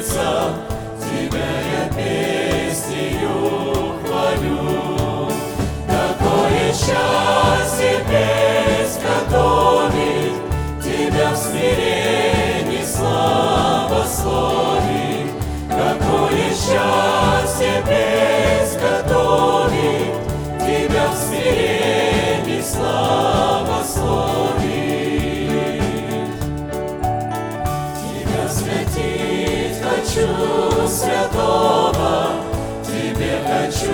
[0.10, 3.36] Тебя я песнею
[4.06, 5.30] хвалю.
[5.86, 10.36] Какое счастье песнь готовит,
[10.82, 14.08] Тебя в смирении славословит.
[15.70, 20.16] Какое счастье песнь готовит,
[20.60, 21.77] Тебя в смирении
[30.88, 32.32] святого,
[32.86, 33.92] Тебе хочу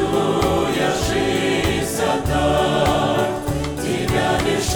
[0.77, 3.29] я жизнь отдать.
[3.81, 4.75] Тебя лишь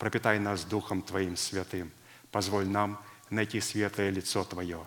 [0.00, 1.92] пропитай нас Духом Твоим святым.
[2.32, 4.84] Позволь нам найти светлое лицо Твое.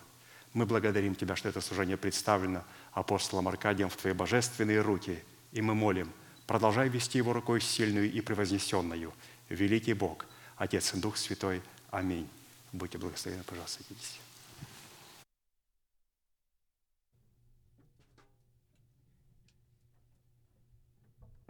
[0.53, 5.23] Мы благодарим Тебя, что это служение представлено апостолом Аркадием в Твои божественные руки.
[5.51, 6.11] И мы молим,
[6.47, 9.13] продолжай вести его рукой сильную и превознесенную.
[9.49, 10.25] Великий Бог,
[10.57, 11.61] Отец и Дух Святой.
[11.91, 12.27] Аминь.
[12.71, 14.19] Будьте благословенны, пожалуйста, садитесь.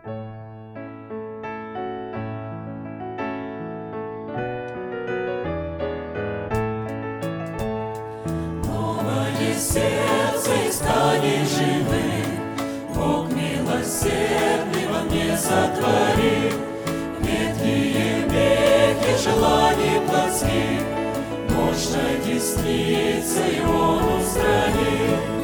[0.06, 0.32] Новое
[9.63, 12.28] сердце исканий живых,
[12.94, 16.51] Бог милосердный во мне сотвори.
[17.21, 20.81] Ветхие веки желаний плотских,
[21.50, 25.43] Мощной десницей Он устранил.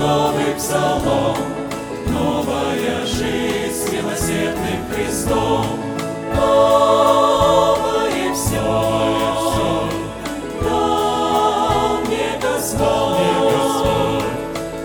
[0.00, 1.36] новый псалом,
[2.06, 5.66] новая жизнь с милосердным Христом,
[6.34, 8.62] новое все,
[10.62, 13.18] дал мне Господь,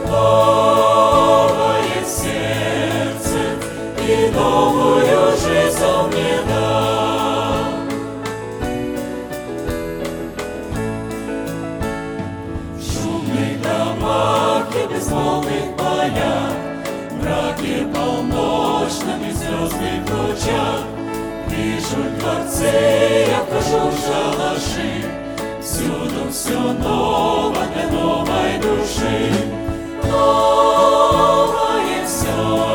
[0.05, 3.41] новое сердце
[4.01, 6.54] и новую жизнь он мне дал.
[19.81, 20.83] мій почав,
[21.49, 22.77] біжуть дворці,
[23.29, 25.03] як кажу, шалаши,
[25.61, 29.33] всюду все нове, для нової душі,
[30.11, 31.65] нове
[32.05, 32.74] все.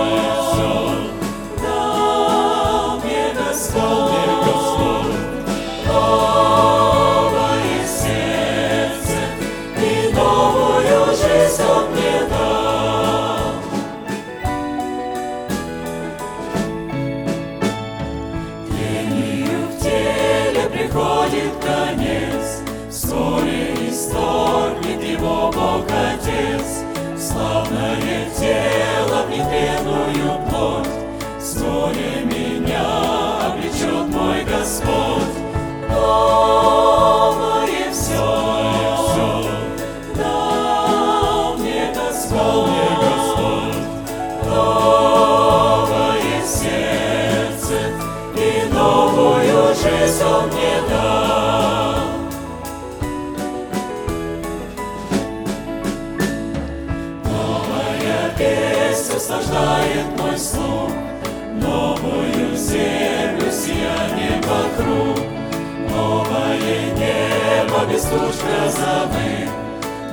[68.11, 69.49] Иисус красоты,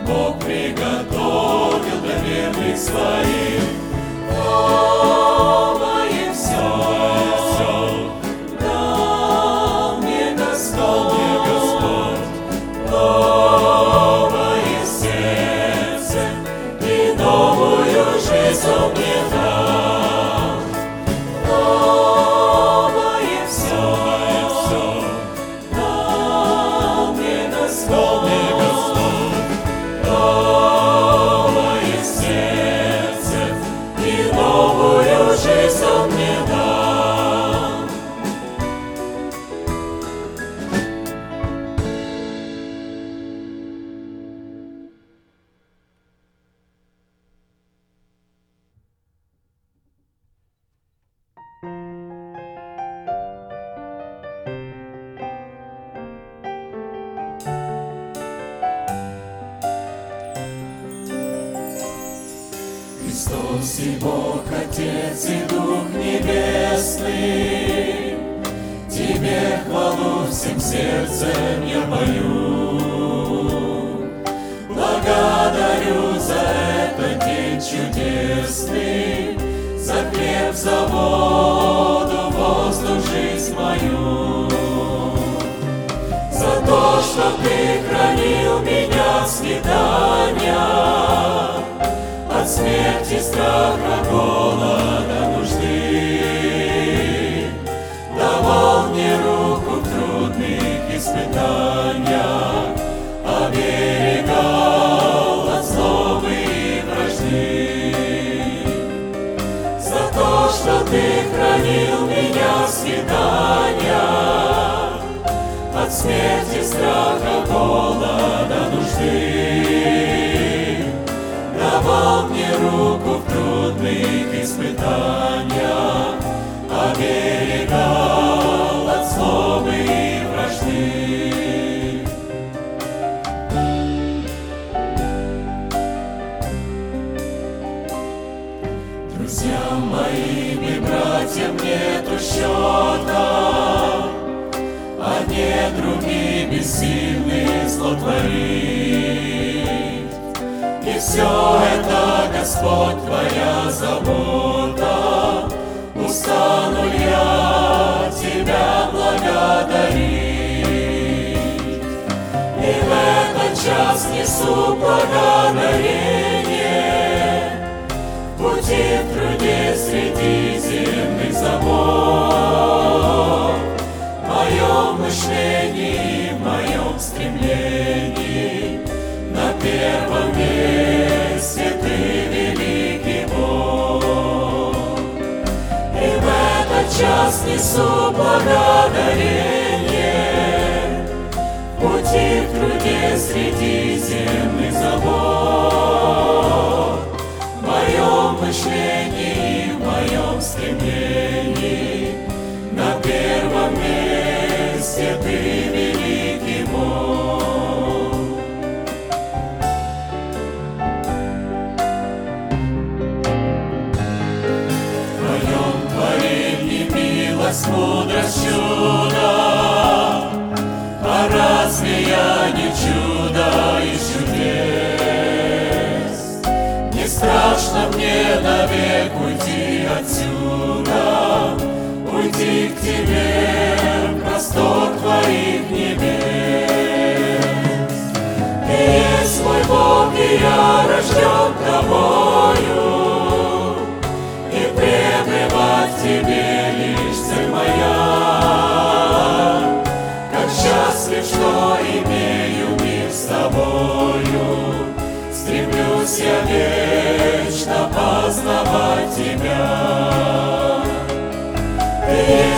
[0.06, 3.64] Бог приготовил для верных своих.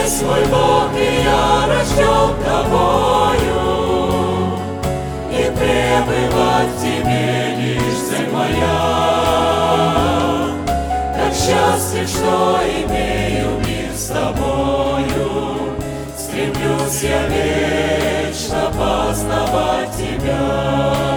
[0.10, 3.62] Свой Бог и я рожден тобою,
[5.32, 8.78] И пребывать в тебе лишь цель моя.
[11.16, 15.78] Как счастлив, что имею мир с тобою,
[16.18, 21.09] Стремлюсь я вечно познавать тебя.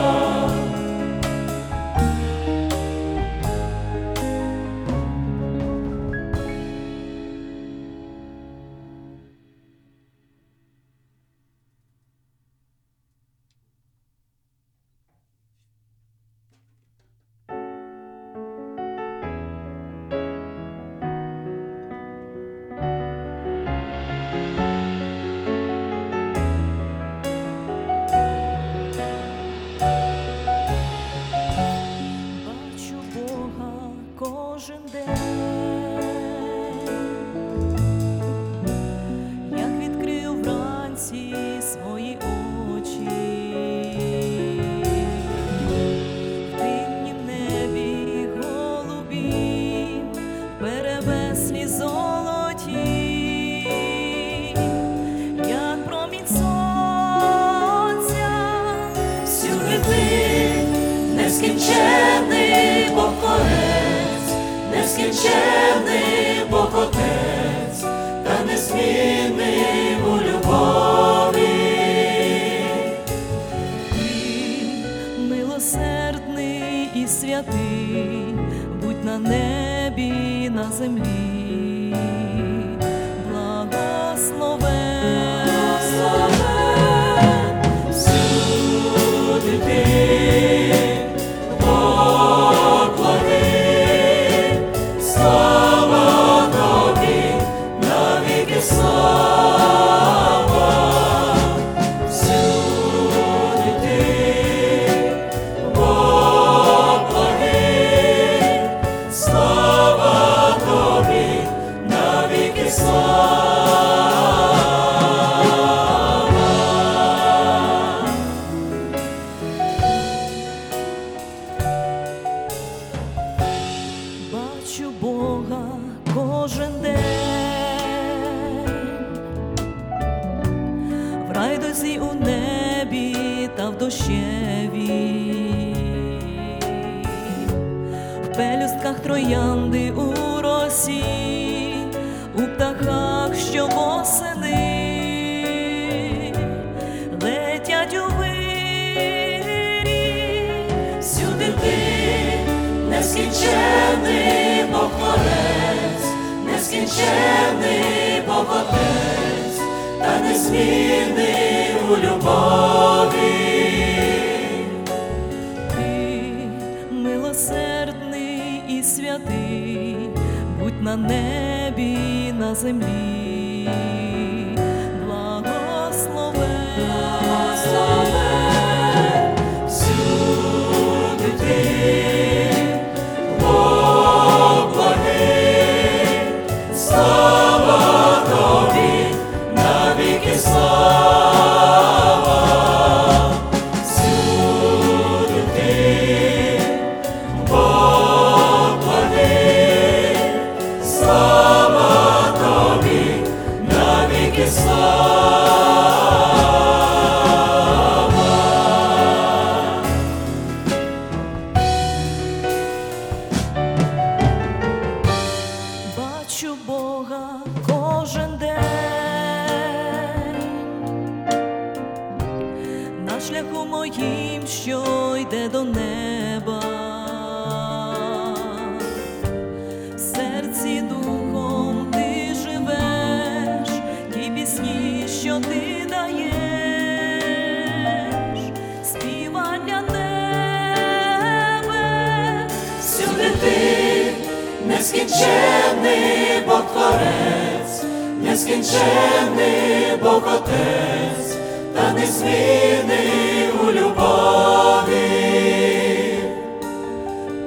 [248.56, 251.36] нескінчений Бог Отець,
[251.74, 254.92] та незмінний у любові.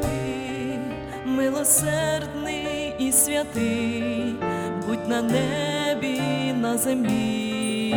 [0.01, 0.79] Ти
[1.25, 4.35] милосердний і святий,
[4.87, 6.21] будь на небі,
[6.61, 7.95] на землі.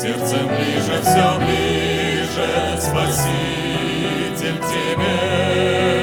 [0.00, 5.97] Сердцем ближе, все ближе, Спаситель тебе.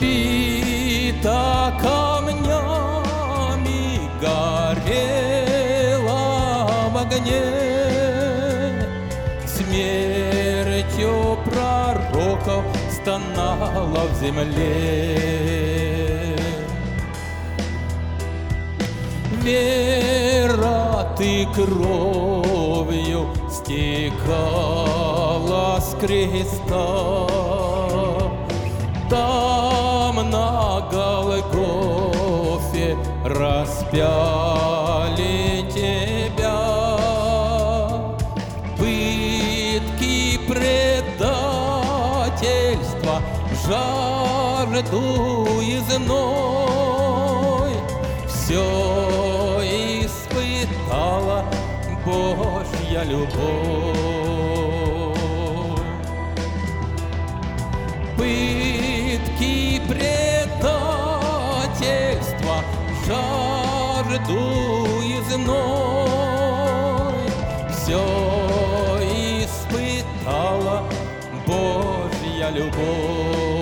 [0.00, 2.40] Бита камнями,
[4.20, 5.00] горела
[6.90, 7.44] в огне,
[9.46, 15.18] смертью пророков стонала в земле.
[19.42, 24.60] Вера, ты кровью стекала
[25.80, 27.26] с креста,
[29.08, 29.49] там
[33.90, 36.60] распяли тебя.
[38.78, 41.26] Пытки предательства,
[43.66, 44.94] жажду
[45.60, 47.72] и зной
[48.28, 48.64] все
[50.04, 51.44] испытала
[52.04, 54.09] Божья любовь.
[64.32, 65.54] И зной
[67.70, 68.02] все
[69.42, 70.82] испытала
[71.46, 73.60] Божья любовь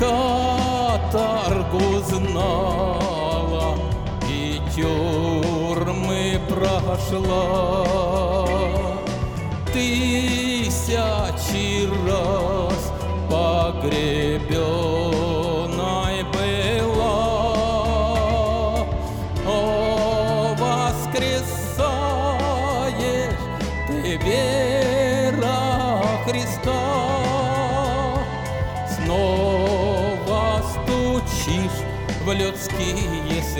[0.00, 3.76] каторгу знала
[4.26, 7.84] и тюрьмы прошла.
[9.72, 12.92] Тысячи раз
[13.28, 14.39] погребенной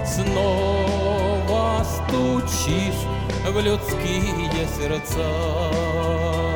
[0.07, 3.03] снова стучишь
[3.45, 6.52] в людские сердца.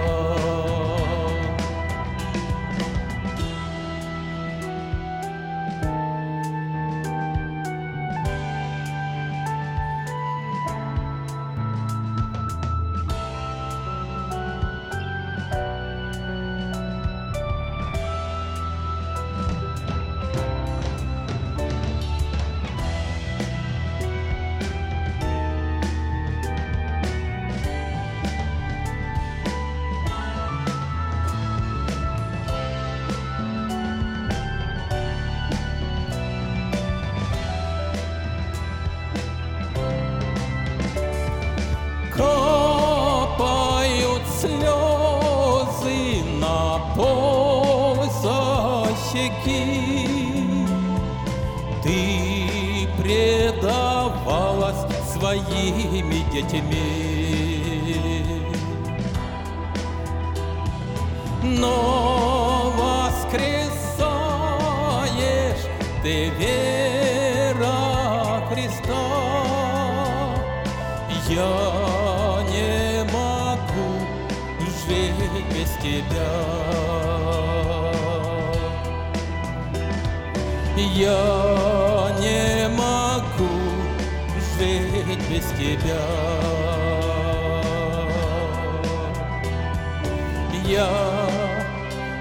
[90.65, 90.89] Я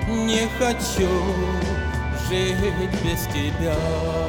[0.07, 1.09] не хочу
[2.29, 4.24] жить без тебя.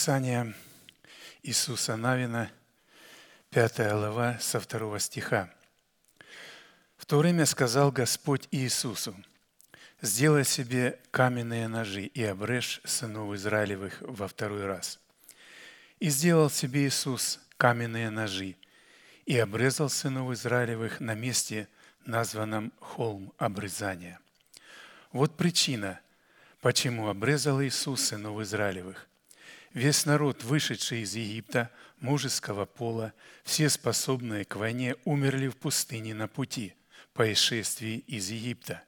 [0.00, 0.54] Писания
[1.42, 2.50] Иисуса Навина,
[3.50, 5.52] 5 глава, со 2 стиха.
[6.96, 9.14] В то время сказал Господь Иисусу,
[10.00, 14.98] «Сделай себе каменные ножи и обрежь сынов Израилевых во второй раз».
[15.98, 18.56] И сделал себе Иисус каменные ножи
[19.26, 21.68] и обрезал сынов Израилевых на месте,
[22.06, 24.18] названном холм обрезания.
[25.12, 26.00] Вот причина,
[26.62, 29.09] почему обрезал Иисус сынов Израилевых.
[29.72, 33.12] Весь народ, вышедший из Египта, мужеского пола,
[33.44, 36.74] все способные к войне, умерли в пустыне на пути
[37.12, 38.82] по исшествии из Египта.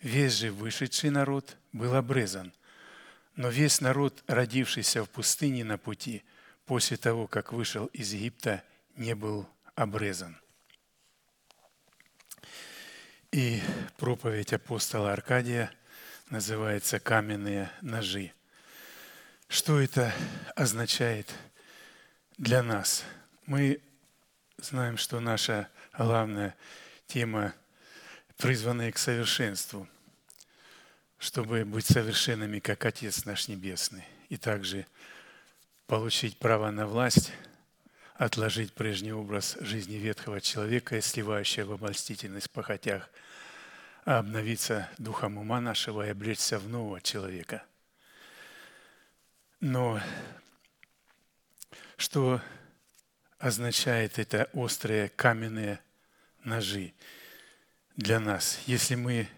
[0.00, 2.54] Весь же вышедший народ был обрезан,
[3.36, 6.24] но весь народ, родившийся в пустыне на пути,
[6.64, 8.62] после того, как вышел из Египта,
[8.96, 10.40] не был обрезан.
[13.30, 13.60] И
[13.98, 15.70] проповедь апостола Аркадия
[16.30, 18.32] называется «Каменные ножи».
[19.48, 20.12] Что это
[20.56, 21.34] означает
[22.36, 23.02] для нас?
[23.46, 23.80] Мы
[24.58, 26.54] знаем, что наша главная
[27.06, 27.54] тема
[28.36, 29.88] призванная к совершенству,
[31.18, 34.86] чтобы быть совершенными, как Отец наш Небесный, и также
[35.86, 37.32] получить право на власть,
[38.16, 43.08] отложить прежний образ жизни ветхого человека, сливающего в обольстительность похотях,
[44.04, 47.62] а обновиться духом ума нашего и облечься в нового человека.
[49.60, 50.00] Но
[51.96, 52.40] что
[53.38, 55.80] означает это острые каменные
[56.44, 56.92] ножи
[57.96, 59.28] для нас, если мы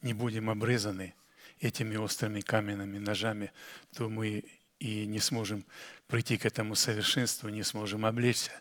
[0.00, 1.14] не будем обрезаны
[1.60, 3.52] этими острыми каменными ножами,
[3.94, 4.44] то мы
[4.78, 5.66] и не сможем
[6.06, 8.52] прийти к этому совершенству, не сможем облечься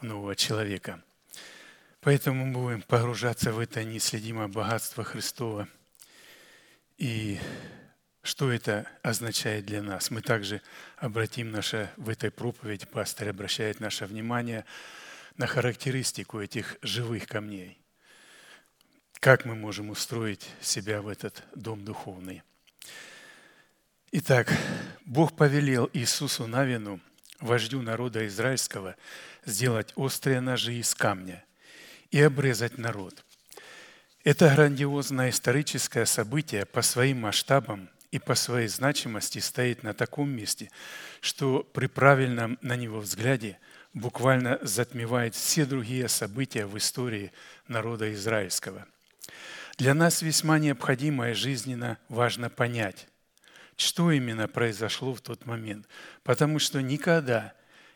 [0.00, 1.02] в нового человека.
[2.00, 5.68] Поэтому мы будем погружаться в это неследимое богатство Христова.
[6.96, 7.38] И
[8.30, 10.12] что это означает для нас?
[10.12, 10.62] Мы также
[10.98, 14.64] обратим наше, в этой проповеди, пастор обращает наше внимание
[15.36, 17.76] на характеристику этих живых камней.
[19.18, 22.44] Как мы можем устроить себя в этот дом духовный?
[24.12, 24.56] Итак,
[25.04, 27.00] Бог повелел Иисусу Навину,
[27.40, 28.94] вождю народа израильского,
[29.44, 31.44] сделать острые ножи из камня
[32.12, 33.24] и обрезать народ.
[34.22, 40.70] Это грандиозное историческое событие по своим масштабам и по своей значимости стоит на таком месте,
[41.20, 43.58] что при правильном на него взгляде
[43.94, 47.32] буквально затмевает все другие события в истории
[47.68, 48.86] народа израильского.
[49.78, 53.06] Для нас весьма необходимо и жизненно важно понять,
[53.76, 55.86] что именно произошло в тот момент.
[56.22, 57.54] Потому что никогда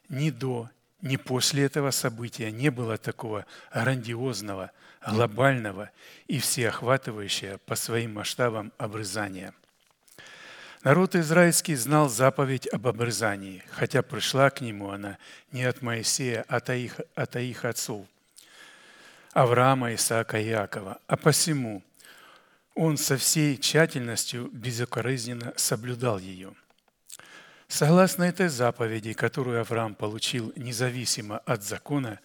[0.09, 0.71] ни до,
[1.03, 4.71] ни после этого события не было такого грандиозного,
[5.07, 5.91] глобального
[6.27, 9.53] и всеохватывающего по своим масштабам обрезания.
[10.85, 15.17] Народ израильский знал заповедь об обрезании, хотя пришла к нему она
[15.51, 18.07] не от Моисея, а от их, от их отцов,
[19.33, 20.99] Авраама, Исаака и Иакова.
[21.07, 21.83] А посему
[22.75, 26.53] он со всей тщательностью безукоризненно соблюдал ее.
[27.67, 32.21] Согласно этой заповеди, которую Авраам получил независимо от закона,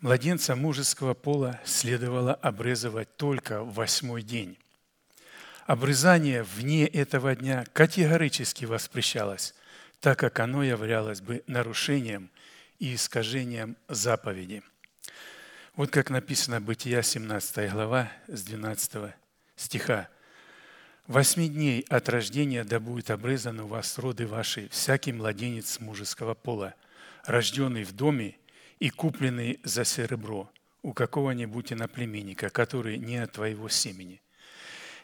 [0.00, 4.58] младенца мужеского пола следовало обрезывать только в восьмой день.
[5.68, 9.54] Обрезание вне этого дня категорически воспрещалось,
[10.00, 12.30] так как оно являлось бы нарушением
[12.78, 14.62] и искажением заповеди.
[15.76, 19.12] Вот как написано Бытия 17 глава с 12
[19.56, 20.08] стиха.
[21.06, 26.76] «Восьми дней от рождения да будет обрезан у вас роды ваши всякий младенец мужеского пола,
[27.26, 28.38] рожденный в доме
[28.78, 30.50] и купленный за серебро
[30.80, 34.22] у какого-нибудь иноплеменника, который не от твоего семени.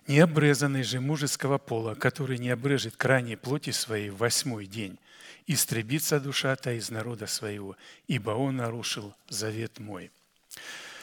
[0.06, 4.98] Необрезанный же мужеского пола, который не обрежет крайней плоти своей в восьмой день,
[5.46, 10.10] истребится душа-то из народа своего, ибо он нарушил завет мой».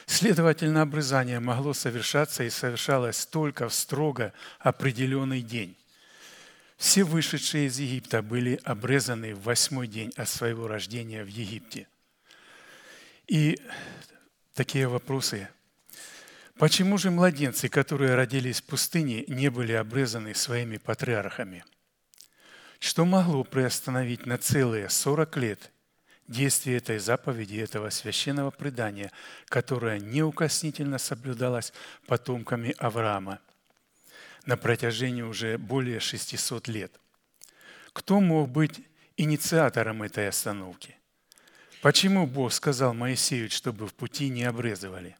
[0.05, 5.75] Следовательно, обрезание могло совершаться и совершалось только в строго определенный день.
[6.75, 11.87] Все вышедшие из Египта были обрезаны в восьмой день от своего рождения в Египте.
[13.27, 13.57] И
[14.53, 15.47] такие вопросы–
[16.61, 21.65] Почему же младенцы, которые родились в пустыне, не были обрезаны своими патриархами?
[22.77, 25.71] Что могло приостановить на целые 40 лет
[26.27, 29.11] действие этой заповеди, этого священного предания,
[29.47, 31.73] которое неукоснительно соблюдалось
[32.05, 33.39] потомками Авраама
[34.45, 36.91] на протяжении уже более 600 лет?
[37.91, 38.81] Кто мог быть
[39.17, 40.95] инициатором этой остановки?
[41.81, 45.17] Почему Бог сказал Моисею, чтобы в пути не обрезывали?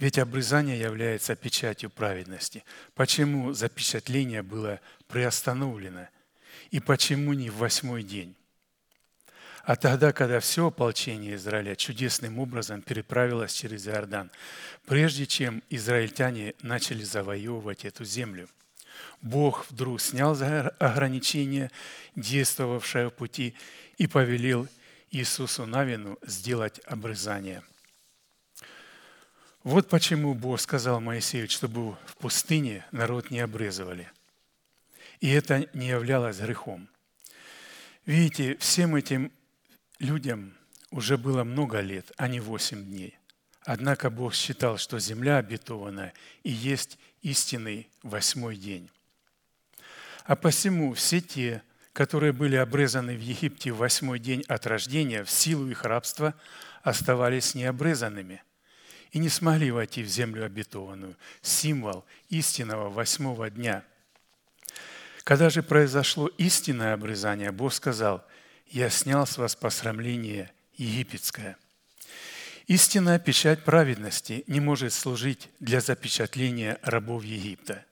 [0.00, 2.64] Ведь обрезание является печатью праведности.
[2.94, 6.08] Почему запечатление было приостановлено?
[6.70, 8.34] И почему не в восьмой день?
[9.62, 14.30] А тогда, когда все ополчение Израиля чудесным образом переправилось через Иордан,
[14.86, 18.48] прежде чем израильтяне начали завоевывать эту землю,
[19.20, 20.32] Бог вдруг снял
[20.78, 21.70] ограничение,
[22.16, 23.54] действовавшее в пути,
[23.98, 24.66] и повелел
[25.10, 27.62] Иисусу Навину сделать обрезание–
[29.62, 34.10] вот почему Бог сказал Моисею, чтобы в пустыне народ не обрезывали.
[35.20, 36.88] И это не являлось грехом.
[38.06, 39.30] Видите, всем этим
[39.98, 40.54] людям
[40.90, 43.18] уже было много лет, а не восемь дней.
[43.66, 48.88] Однако Бог считал, что земля обетованная и есть истинный восьмой день.
[50.24, 55.30] А посему все те, которые были обрезаны в Египте в восьмой день от рождения, в
[55.30, 56.34] силу их рабства,
[56.82, 58.42] оставались необрезанными–
[59.12, 63.84] и не смогли войти в землю обетованную, символ истинного восьмого дня.
[65.24, 68.24] Когда же произошло истинное обрезание, Бог сказал,
[68.66, 71.56] «Я снял с вас посрамление египетское».
[72.66, 77.84] Истинная печать праведности не может служить для запечатления рабов Египта.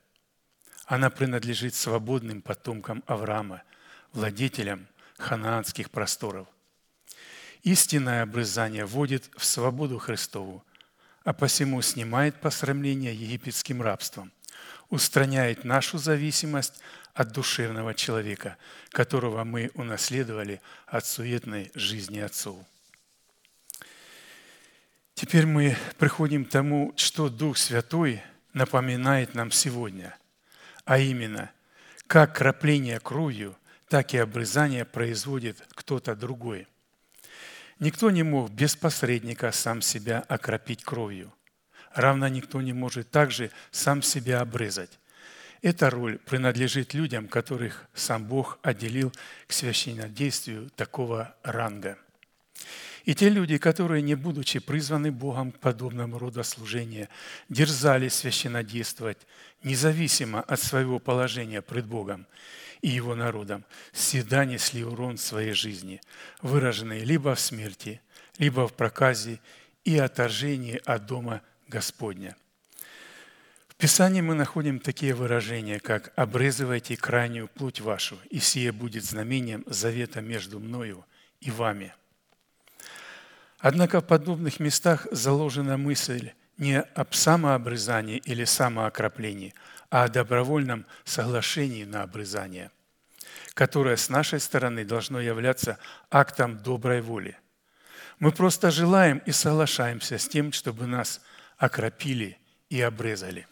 [0.85, 3.63] Она принадлежит свободным потомкам Авраама,
[4.13, 6.47] владетелям ханаанских просторов.
[7.63, 10.63] Истинное обрезание вводит в свободу Христову,
[11.23, 14.31] а посему снимает посрамление египетским рабством,
[14.89, 16.81] устраняет нашу зависимость
[17.13, 18.57] от душевного человека,
[18.89, 22.57] которого мы унаследовали от суетной жизни отцов.
[25.13, 30.17] Теперь мы приходим к тому, что Дух Святой напоминает нам сегодня,
[30.85, 31.51] а именно,
[32.07, 33.57] как крапление кровью,
[33.89, 36.67] так и обрезание производит кто-то другой–
[37.79, 41.33] Никто не мог без посредника сам себя окропить кровью.
[41.93, 44.99] Равно никто не может также сам себя обрезать.
[45.61, 49.13] Эта роль принадлежит людям, которых сам Бог отделил
[49.47, 51.97] к священнодействию такого ранга.
[53.05, 57.09] И те люди, которые, не будучи призваны Богом к подобному роду служения,
[57.47, 59.17] дерзали священнодействовать,
[59.63, 62.27] независимо от своего положения пред Богом,
[62.81, 66.01] и его народом всегда несли урон своей жизни,
[66.41, 68.01] выраженный либо в смерти,
[68.37, 69.39] либо в проказе
[69.83, 72.35] и отторжении от дома Господня.
[73.67, 79.63] В Писании мы находим такие выражения, как «обрезывайте крайнюю плоть вашу, и сие будет знамением
[79.67, 81.05] завета между мною
[81.39, 81.93] и вами».
[83.59, 89.53] Однако в подобных местах заложена мысль не об самообрезании или самоокроплении,
[89.89, 92.71] а о добровольном соглашении на обрезание,
[93.53, 95.79] которое с нашей стороны должно являться
[96.11, 97.37] актом доброй воли.
[98.19, 101.21] Мы просто желаем и соглашаемся с тем, чтобы нас
[101.57, 102.37] окропили
[102.69, 103.47] и обрезали.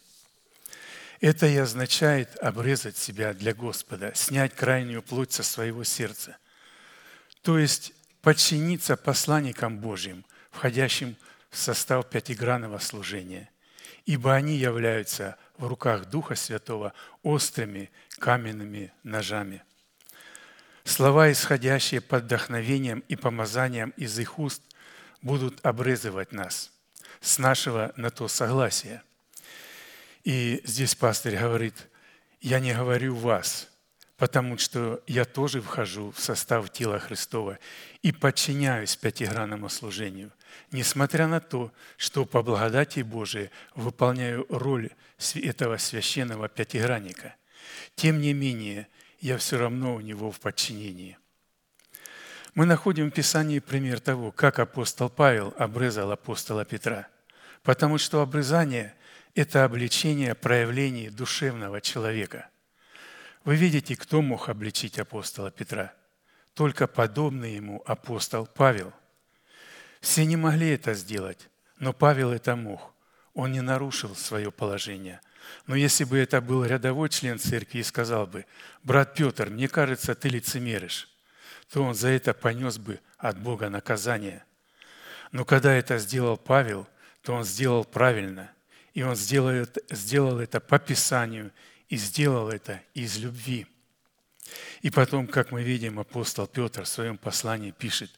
[1.20, 6.38] Это и означает обрезать себя для Господа, снять крайнюю плоть со своего сердца.
[7.42, 11.16] То есть подчиниться посланникам Божьим, входящим
[11.50, 13.50] в состав пятигранного служения,
[14.08, 16.94] ибо они являются в руках Духа Святого
[17.24, 19.64] острыми каменными ножами.
[20.86, 24.64] Слова, исходящие под вдохновением и помазанием из их уст,
[25.22, 26.72] будут обрезывать нас
[27.20, 29.04] с нашего на то согласия.
[30.24, 31.76] И здесь пастырь говорит,
[32.40, 33.68] я не говорю вас,
[34.16, 37.60] потому что я тоже вхожу в состав тела Христова
[38.04, 40.32] и подчиняюсь пятигранному служению,
[40.72, 44.90] несмотря на то, что по благодати Божией выполняю роль
[45.36, 47.36] этого священного пятигранника.
[47.96, 48.88] Тем не менее,
[49.20, 51.18] я все равно у него в подчинении.
[52.54, 57.08] Мы находим в Писании пример того, как апостол Павел обрезал апостола Петра,
[57.64, 58.96] потому что обрезание–
[59.36, 62.50] это обличение проявлений душевного человека–
[63.48, 65.94] вы видите, кто мог обличить апостола Петра?
[66.54, 68.92] Только подобный ему апостол Павел.
[70.02, 72.94] Все не могли это сделать, но Павел это мог.
[73.34, 75.22] Он не нарушил свое положение.
[75.66, 78.46] Но если бы это был рядовой член церкви и сказал бы,
[78.84, 81.10] «Брат Петр, мне кажется, ты лицемеришь»,
[81.70, 84.44] то он за это понес бы от Бога наказание.
[85.32, 86.88] Но когда это сделал Павел,
[87.22, 88.52] то он сделал правильно,
[88.94, 91.52] и он сделал это, сделал это по Писанию
[91.90, 93.68] и сделал это из любви.
[94.82, 98.12] И потом, как мы видим, апостол Петр в своем послании пишет,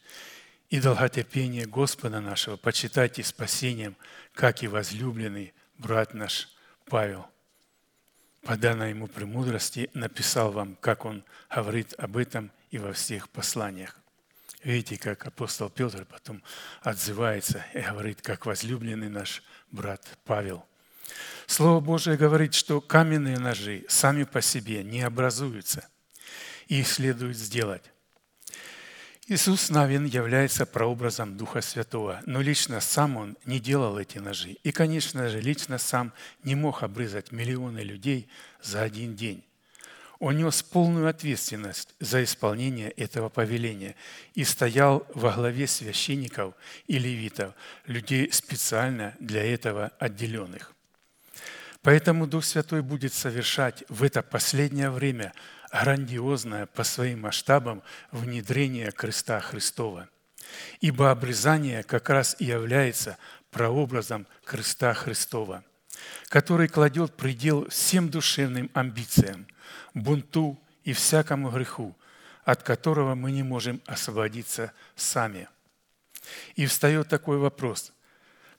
[0.70, 3.96] «И долготерпение Господа нашего почитайте спасением,
[4.34, 6.50] как и возлюбленный брат наш
[6.86, 7.28] Павел».
[8.44, 14.00] По данной ему премудрости написал вам, как он говорит об этом и во всех посланиях.
[14.64, 16.44] Видите, как апостол Петр потом
[16.82, 20.66] отзывается и говорит, как возлюбленный наш брат Павел.
[21.48, 25.88] Слово Божие говорит, что каменные ножи сами по себе не образуются.
[26.68, 27.84] Их следует сделать.
[29.32, 34.58] Иисус Навин является прообразом Духа Святого, но лично сам Он не делал эти ножи.
[34.64, 36.14] И, конечно же, лично сам
[36.44, 38.28] не мог обрезать миллионы людей
[38.60, 39.44] за один день.
[40.18, 43.96] Он нес полную ответственность за исполнение этого повеления
[44.34, 46.56] и стоял во главе священников
[46.88, 47.54] и левитов,
[47.86, 50.74] людей специально для этого отделенных.
[51.84, 55.34] Поэтому Дух Святой будет совершать в это последнее время
[55.72, 60.10] грандиозное по своим масштабам внедрение креста Христова.
[60.82, 63.18] Ибо обрезание как раз и является
[63.52, 65.64] прообразом креста Христова,
[66.28, 69.48] который кладет предел всем душевным амбициям,
[69.94, 71.96] бунту и всякому греху,
[72.44, 75.48] от которого мы не можем освободиться сами.
[76.56, 77.92] И встает такой вопрос,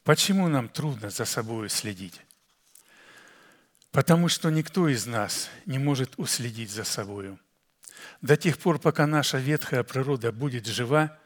[0.04, 2.20] почему нам трудно за собой следить?
[3.90, 7.40] Потому что никто из нас не может уследить за собою.
[8.22, 11.18] До тех пор, пока наша ветхая природа будет жива,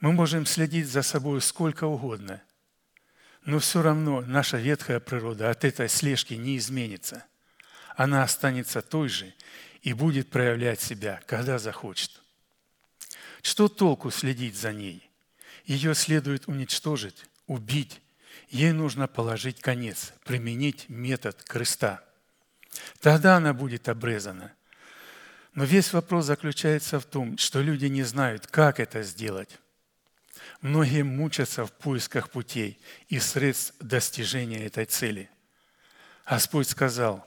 [0.00, 2.42] мы можем следить за собой сколько угодно.
[3.44, 7.24] Но все равно наша ветхая природа от этой слежки не изменится.
[7.96, 9.32] Она останется той же
[9.80, 12.10] и будет проявлять себя, когда захочет.
[13.40, 15.08] Что толку следить за ней?
[15.64, 18.00] Ее следует уничтожить, убить,
[18.48, 22.02] ей нужно положить конец, применить метод креста.
[23.00, 24.52] Тогда она будет обрезана.
[25.54, 29.58] Но весь вопрос заключается в том, что люди не знают, как это сделать.
[30.60, 32.78] Многие мучатся в поисках путей
[33.08, 35.30] и средств достижения этой цели.
[36.28, 37.26] Господь сказал,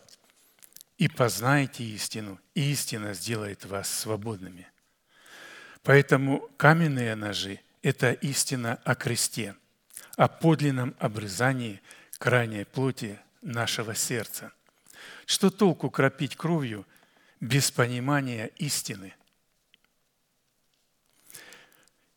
[0.97, 4.67] «И познайте истину, и истина сделает вас свободными».
[5.81, 9.55] Поэтому каменные ножи– это истина о кресте–
[10.19, 11.81] о подлинном обрезании
[12.17, 14.51] крайней плоти нашего сердца.
[15.25, 16.85] Что толку кропить кровью
[17.39, 19.13] без понимания истины?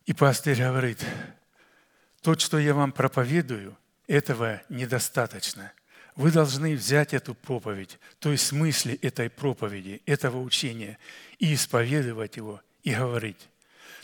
[0.05, 1.05] И пастырь говорит,
[2.21, 3.77] то, что я вам проповедую,
[4.07, 5.71] этого недостаточно.
[6.17, 10.97] Вы должны взять эту проповедь, то есть смысле этой проповеди, этого учения,
[11.39, 13.47] и исповедовать его, и говорить.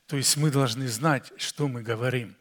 [0.07, 2.38] То есть мы должны знать, что мы говорим.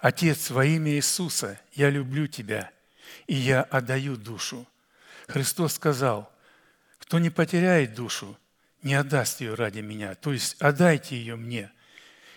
[0.00, 2.70] Отец, во имя Иисуса, я люблю Тебя,
[3.26, 4.66] и я отдаю душу.
[5.28, 6.32] Христос сказал,
[6.98, 8.38] кто не потеряет душу,
[8.82, 11.70] не отдаст ее ради меня, то есть отдайте ее мне.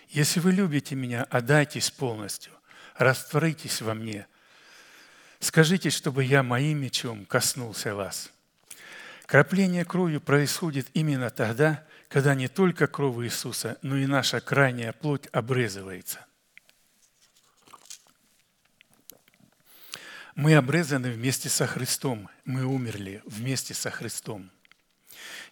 [0.08, 2.52] Если вы любите меня, отдайтесь полностью,
[2.96, 4.26] растворитесь во мне.
[5.38, 8.30] Скажите, чтобы я моим мечом коснулся вас.
[9.26, 15.28] Крапление кровью происходит именно тогда, когда не только кровь Иисуса, но и наша крайняя плоть
[15.30, 16.26] обрезывается.
[20.34, 24.50] Мы обрезаны вместе со Христом, мы умерли вместе со Христом.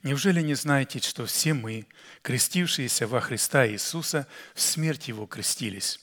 [0.02, 1.86] Неужели не знаете, что все мы,
[2.22, 5.98] крестившиеся во Христа Иисуса, в смерть Его крестились?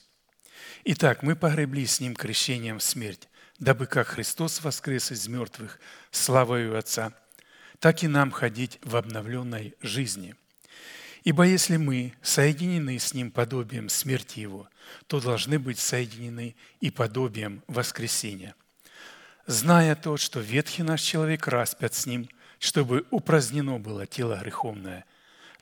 [0.84, 5.80] Итак, мы погребли с Ним крещением в смерть, дабы как Христос воскрес из мертвых
[6.12, 7.14] славою Отца,
[7.80, 10.36] так и нам ходить в обновленной жизни.
[11.24, 14.70] Ибо если мы соединены с Ним подобием смерти Его,
[15.08, 18.54] то должны быть соединены и подобием воскресения.
[19.48, 22.28] Зная то, что ветхий наш человек распят с Ним,
[22.58, 25.06] чтобы упразднено было тело греховное,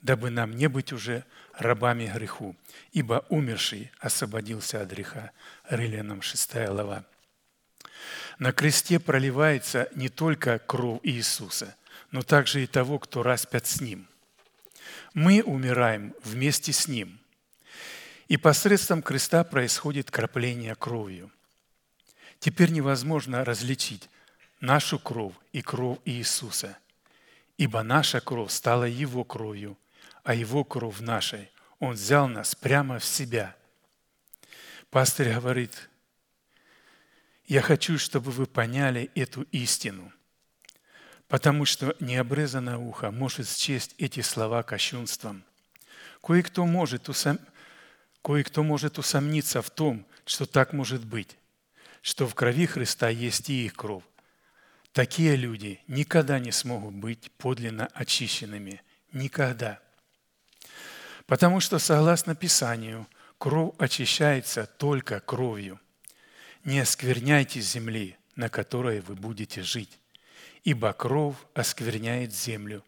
[0.02, 1.26] дабы нам не быть уже
[1.58, 2.56] рабами греху,
[2.94, 5.32] ибо умерший освободился от греха.
[5.70, 7.04] Римлянам 6 глава.
[8.40, 11.76] На кресте проливается не только кровь Иисуса,
[12.12, 14.08] но также и того, кто распят с Ним.
[15.14, 17.20] Мы умираем вместе с Ним.
[18.30, 21.32] И посредством креста происходит крапление кровью.
[22.44, 24.10] Теперь невозможно различить
[24.60, 26.78] нашу кровь и кровь Иисуса,
[27.58, 29.78] ибо наша кровь стала Его кровью,
[30.26, 31.50] а Его кровь нашей.
[31.80, 33.56] Он взял нас прямо в себя.
[34.90, 35.90] Пастырь говорит,
[37.48, 40.12] я хочу, чтобы вы поняли эту истину,
[41.30, 45.46] потому что необрезанное ухо может счесть эти слова кощунством.
[46.22, 47.40] Кое-кто может, усом...
[48.22, 51.38] Кое-кто может усомниться в том, что так может быть,
[52.04, 54.04] что в крови Христа есть и их кровь.
[54.92, 58.84] Такие люди никогда не смогут быть подлинно очищенными.
[59.14, 59.80] Никогда.
[61.26, 65.80] Потому что, согласно Писанию, кровь очищается только кровью
[66.66, 70.00] не оскверняйте земли, на которой вы будете жить,
[70.64, 72.84] ибо кровь оскверняет землю,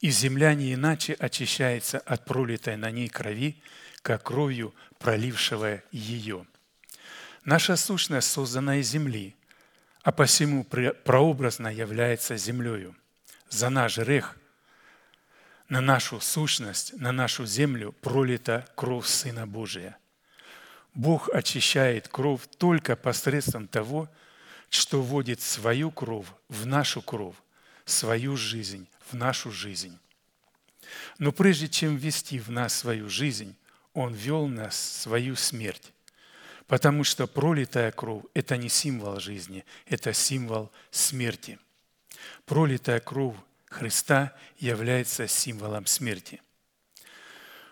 [0.00, 3.62] и земля не иначе очищается от пролитой на ней крови,
[4.02, 6.46] как кровью пролившего ее.
[7.46, 9.34] Наша сущность создана из земли,
[10.02, 12.94] а посему прообразно является землею.
[13.48, 14.36] За наш грех
[15.70, 19.96] на нашу сущность, на нашу землю пролита кровь Сына Божия–
[20.96, 24.08] Бог очищает кровь только посредством того,
[24.70, 27.36] что вводит свою кровь в нашу кровь,
[27.84, 29.98] свою жизнь в нашу жизнь.
[31.18, 33.54] Но прежде чем ввести в нас свою жизнь,
[33.92, 35.92] Он ввел нас в свою смерть.
[36.66, 41.58] Потому что пролитая кровь– это не символ жизни, это символ смерти.
[42.44, 43.36] Пролитая кровь
[43.66, 46.42] Христа является символом смерти.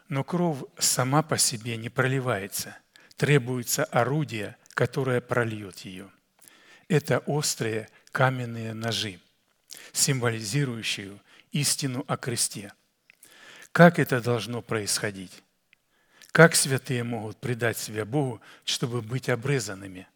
[0.09, 2.77] Но кровь сама по себе не проливается–
[3.17, 6.11] требуется орудие, которое прольет ее.
[6.89, 9.21] Это острые каменные ножи,
[9.93, 11.19] символизирующие
[11.53, 12.73] истину о кресте.
[13.73, 15.43] Как это должно происходить?
[16.35, 20.09] Как святые могут предать себя Богу, чтобы быть обрезанными?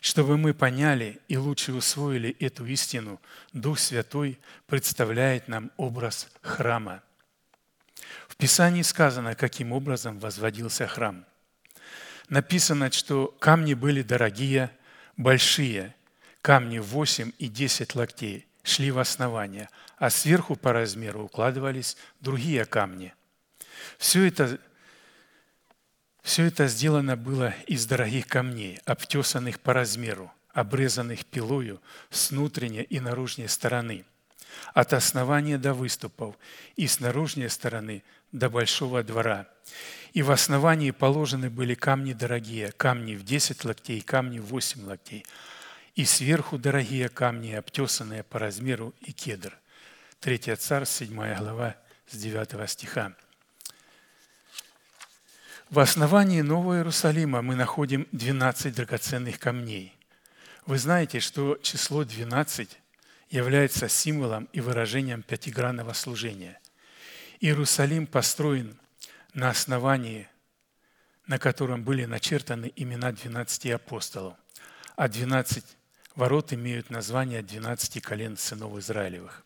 [0.00, 3.20] Чтобы мы поняли и лучше усвоили эту истину,
[3.52, 7.02] Дух Святой представляет нам образ храма.
[8.26, 11.24] В Писании сказано, каким образом возводился храм–
[12.28, 14.70] написано, что камни были дорогие,
[15.16, 15.94] большие,
[16.42, 23.14] камни 8 и 10 локтей шли в основание, а сверху по размеру укладывались другие камни.
[23.96, 24.58] Все это,
[26.28, 33.00] все это сделано было из дорогих камней, обтесанных по размеру, обрезанных пилою с внутренней и
[33.00, 34.04] наружной стороны,
[34.74, 36.36] от основания до выступов
[36.76, 39.48] и с наружной стороны до большого двора–
[40.12, 45.24] и в основании положены были камни дорогие, камни в 10 локтей, камни в 8 локтей.
[45.94, 49.58] И сверху дорогие камни, обтесанные по размеру, и кедр.
[50.20, 51.76] 3 царь, 7 глава,
[52.08, 53.14] с 9 стиха.
[55.70, 59.94] В основании Нового Иерусалима мы находим 12 драгоценных камней.
[60.64, 62.78] Вы знаете, что число 12
[63.28, 66.58] является символом и выражением пятигранного служения.
[67.40, 68.78] Иерусалим построен
[69.34, 70.26] на основании,
[71.26, 74.38] на котором были начертаны имена 12 апостолов,
[74.96, 75.62] а 12
[76.14, 79.44] ворот имеют название 12 колен сынов Израилевых.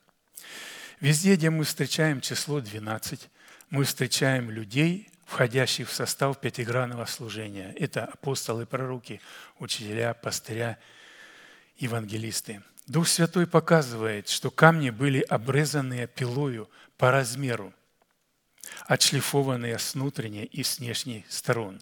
[1.00, 3.28] Везде, где мы встречаем число 12,
[3.70, 7.74] мы встречаем людей, входящих в состав пятигранного служения.
[7.78, 9.20] Это апостолы, пророки,
[9.58, 10.78] учителя, пастыря,
[11.78, 12.62] евангелисты.
[12.86, 16.68] Дух Святой показывает, что камни были обрезаны пилою
[16.98, 17.72] по размеру–
[18.86, 21.80] отшлифованные с внутренней и с внешней сторон.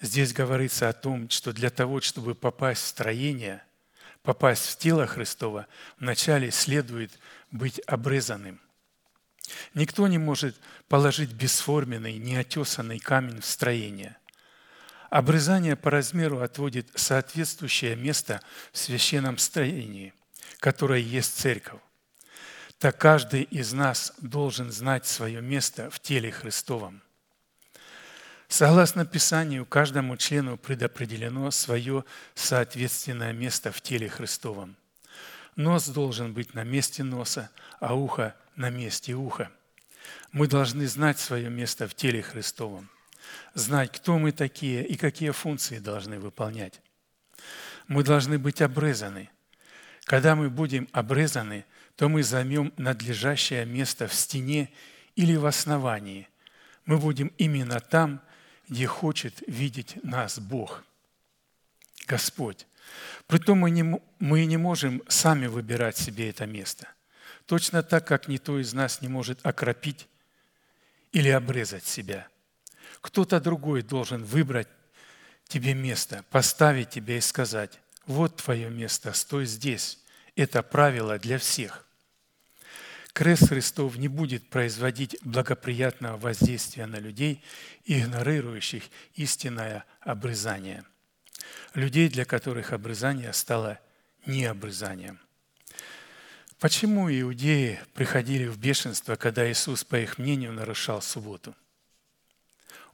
[0.00, 3.62] Здесь говорится о том, что для того, чтобы попасть в строение,
[4.22, 5.66] попасть в тело Христова,
[5.98, 7.12] вначале следует
[7.50, 8.60] быть обрезанным.
[9.74, 10.56] Никто не может
[10.88, 14.16] положить бесформенный, неотесанный камень в строение.
[15.10, 18.40] Обрезание по размеру отводит соответствующее место
[18.72, 20.14] в священном строении,
[20.60, 21.80] которое есть церковь.
[22.78, 27.02] Так каждый из нас должен знать свое место в теле Христовом.
[28.48, 34.76] Согласно Писанию, каждому члену предопределено свое соответственное место в теле Христовом.
[35.60, 37.50] Нос должен быть на месте носа,
[37.80, 39.50] а ухо на месте уха.
[40.32, 42.88] Мы должны знать свое место в теле Христовом,
[43.52, 46.80] знать, кто мы такие и какие функции должны выполнять.
[47.88, 49.28] Мы должны быть обрезаны.
[50.04, 54.70] Когда мы будем обрезаны, то мы займем надлежащее место в стене
[55.14, 56.26] или в основании.
[56.86, 58.22] Мы будем именно там,
[58.70, 60.82] где хочет видеть нас Бог,
[62.06, 62.66] Господь.
[63.26, 66.88] Притом мы не, мы не можем сами выбирать себе это место.
[67.46, 70.08] Точно так, как никто из нас не может окропить
[71.12, 72.28] или обрезать себя.
[73.00, 74.68] Кто-то другой должен выбрать
[75.48, 79.98] тебе место, поставить тебя и сказать, вот твое место, стой здесь.
[80.36, 81.86] Это правило для всех.
[83.12, 87.42] Крест Христов не будет производить благоприятного воздействия на людей,
[87.84, 88.84] игнорирующих
[89.14, 90.84] истинное обрезание.
[91.74, 93.78] Людей, для которых обрезание стало
[94.26, 95.18] необрезанием.
[96.58, 101.54] Почему иудеи приходили в бешенство, когда Иисус, по их мнению, нарушал субботу?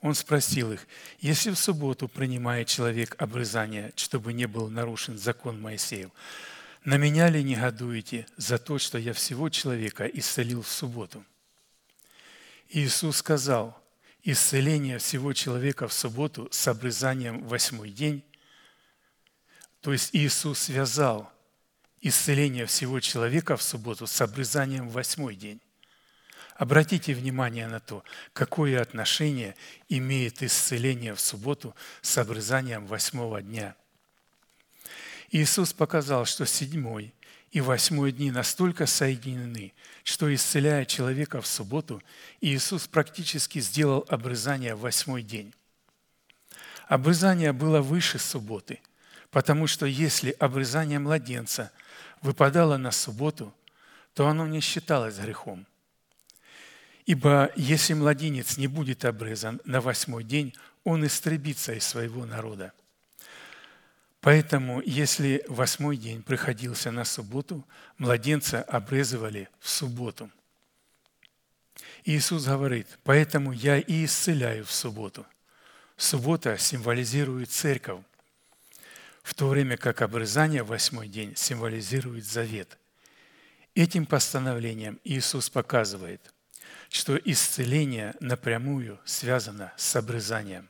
[0.00, 0.86] Он спросил их,
[1.18, 6.10] если в субботу принимает человек обрезание, чтобы не был нарушен закон Моисеев,
[6.84, 11.24] на меня ли негодуете за то, что я всего человека исцелил в субботу?
[12.68, 13.76] Иисус сказал,
[14.22, 18.22] исцеление всего человека в субботу с обрезанием восьмой день,
[19.86, 21.30] то есть Иисус связал
[22.00, 25.60] исцеление всего человека в субботу с обрезанием в восьмой день.
[26.56, 29.54] Обратите внимание на то, какое отношение
[29.88, 31.72] имеет исцеление в субботу
[32.02, 33.76] с обрезанием восьмого дня–
[35.30, 37.14] Иисус показал, что седьмой
[37.52, 39.72] и восьмой дни настолько соединены,
[40.02, 42.02] что, исцеляя человека в субботу,
[42.40, 45.54] Иисус практически сделал обрезание в восьмой день.
[46.88, 48.80] Обрезание было выше субботы,
[49.36, 51.70] потому что если обрезание младенца
[52.22, 53.52] выпадало на субботу,
[54.14, 55.66] то оно не считалось грехом.
[57.04, 62.72] Ибо если младенец не будет обрезан на восьмой день, он истребится из своего народа–
[64.22, 67.62] Поэтому, если восьмой день приходился на субботу,
[67.98, 70.30] младенца обрезывали в субботу.
[72.04, 75.26] Иисус говорит, поэтому я и исцеляю в субботу.
[75.96, 78.00] Суббота символизирует церковь,
[79.26, 82.78] в то время как обрезание в восьмой день символизирует завет.
[83.74, 86.32] Этим постановлением Иисус показывает,
[86.90, 90.68] что исцеление напрямую связано с обрезанием.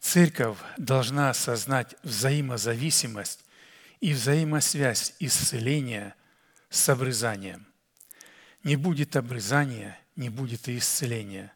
[0.00, 3.42] Церковь должна осознать взаимозависимость
[4.02, 6.14] и взаимосвязь исцеления
[6.68, 7.66] с обрезанием.
[8.64, 11.54] Не будет обрезания, не будет и исцеления.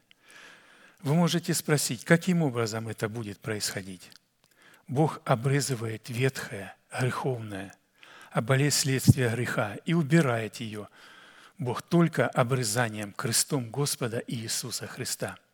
[1.01, 4.09] Вы можете спросить, каким образом это будет происходить?
[4.89, 7.73] Бог обрезывает ветхое, греховное,
[8.31, 10.89] а болезнь следствия греха и убирает ее.
[11.57, 15.37] Бог только обрезанием, крестом Господа Иисуса Христа–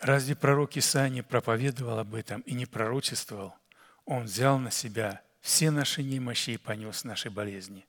[0.00, 3.56] Разве пророк Исаия не проповедовал об этом и не пророчествовал?
[4.04, 7.86] Он взял на себя все наши немощи и понес наши болезни.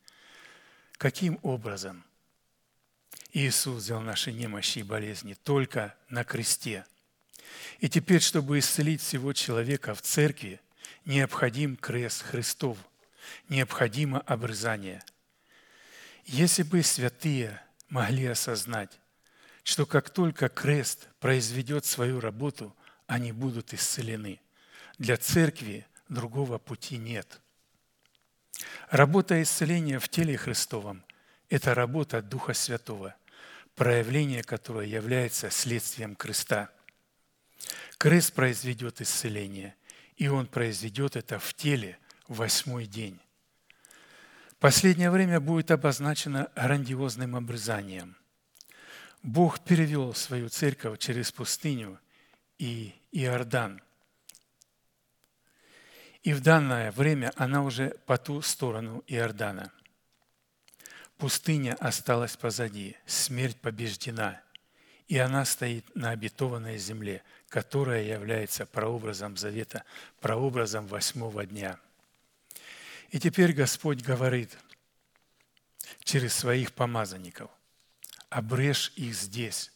[0.94, 2.04] Каким образом?
[3.34, 6.86] Иисус взял наши немощи и болезни только на кресте.
[7.80, 10.60] И теперь, чтобы исцелить всего человека в церкви,
[11.06, 12.78] необходим крест Христов,
[13.50, 15.04] необходимо обрезание.
[16.26, 19.00] Если бы святые могли осознать,
[19.64, 24.40] что как только крест произведет свою работу, они будут исцелены.
[24.98, 27.42] Для церкви другого пути нет.
[28.90, 31.04] Работа исцеления в теле Христовом–
[31.50, 33.16] это работа Духа Святого,
[33.76, 36.70] проявление которой является следствием креста.
[37.98, 39.76] Крест произведет исцеление,
[40.16, 41.98] и он произведет это в теле
[42.28, 43.20] восьмой день.
[44.60, 48.16] Последнее время будет обозначено грандиозным обрезанием–
[49.24, 52.00] Бог перевел свою церковь через пустыню
[52.58, 53.82] и Иордан.
[56.24, 59.72] И в данное время она уже по ту сторону Иордана.
[61.18, 64.42] Пустыня осталась позади, смерть побеждена,
[65.08, 69.84] и она стоит на обетованной земле, которая является прообразом завета,
[70.20, 71.80] прообразом восьмого дня.
[73.10, 74.58] И теперь Господь говорит
[76.04, 77.50] через своих помазанников
[78.30, 79.72] обрежь их здесь,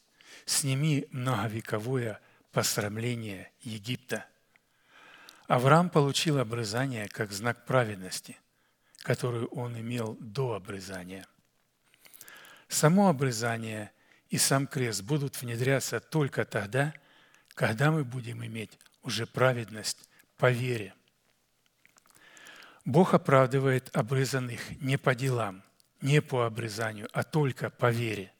[0.46, 2.20] сними многовековое
[2.52, 4.26] посрамления Египта.
[5.48, 8.38] Авраам получил обрезание как знак праведности,
[9.04, 11.26] которую он имел до обрезания.
[12.68, 13.92] Само обрезание
[14.30, 16.94] и сам крест будут внедряться только тогда,
[17.54, 20.94] когда мы будем иметь уже праведность по вере.
[22.86, 25.64] Бог оправдывает обрезанных не по делам,
[26.02, 28.34] не по обрезанию, а только по вере.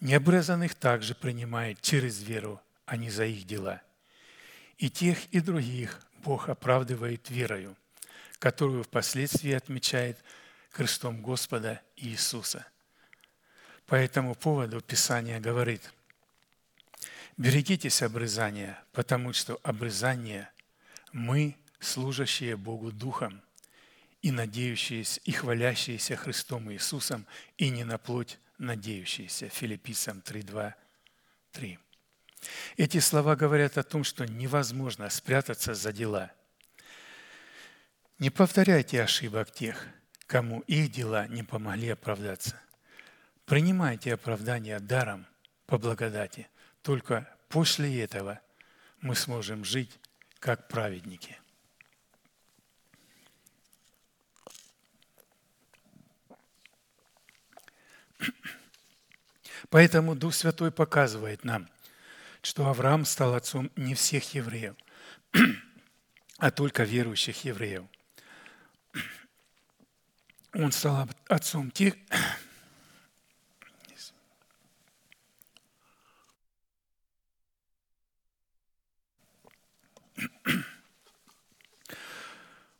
[0.00, 3.82] Необрезанных также принимает через веру, а не за их дела.
[4.78, 7.76] И тех, и других Бог оправдывает верою,
[8.38, 10.18] которую впоследствии отмечает
[10.72, 12.66] крестом Господа Иисуса–
[13.86, 15.92] по этому поводу Писание говорит,
[17.36, 20.50] «Берегитесь обрезания, потому что обрезание
[21.12, 23.42] мы, служащие Богу Духом,
[24.22, 27.26] и надеющиеся, и хвалящиеся Христом Иисусом,
[27.58, 29.48] и не на плоть надеющиеся».
[29.48, 30.74] Филиппийцам 3.2,
[31.52, 31.78] 3.
[32.76, 36.30] Эти слова говорят о том, что невозможно спрятаться за дела.
[38.18, 39.86] Не повторяйте ошибок тех,
[40.26, 42.60] кому их дела не помогли оправдаться.
[43.44, 45.26] Принимайте оправдание даром
[45.66, 46.48] по благодати.
[46.84, 48.42] Только после этого
[49.00, 49.98] мы сможем жить
[50.38, 51.40] как праведники.
[59.70, 61.70] Поэтому Дух Святой показывает нам,
[62.42, 64.76] что Авраам стал отцом не всех евреев,
[66.36, 67.84] а только верующих евреев.
[70.52, 71.94] Он стал отцом тех,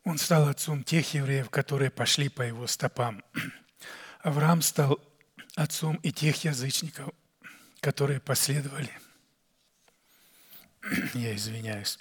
[0.04, 3.24] Он стал отцом тех евреев, которые пошли по его стопам.
[4.20, 5.00] Авраам стал
[5.56, 7.10] отцом и тех язычников,
[7.80, 8.90] которые последовали.
[11.14, 11.98] Я извиняюсь.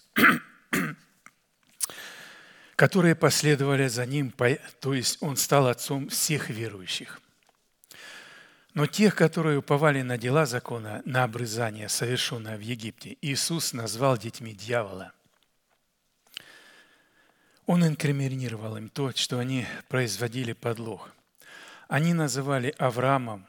[2.76, 4.34] которые последовали за ним,
[4.82, 7.22] то есть он стал отцом всех верующих.
[8.74, 14.54] Но тех, которые уповали на дела закона, на обрезание, совершенное в Египте, Иисус назвал детьми
[14.54, 15.14] дьявола–
[17.66, 21.14] он инкриминировал им то, что они производили подлог.
[21.88, 23.46] Они называли Авраамом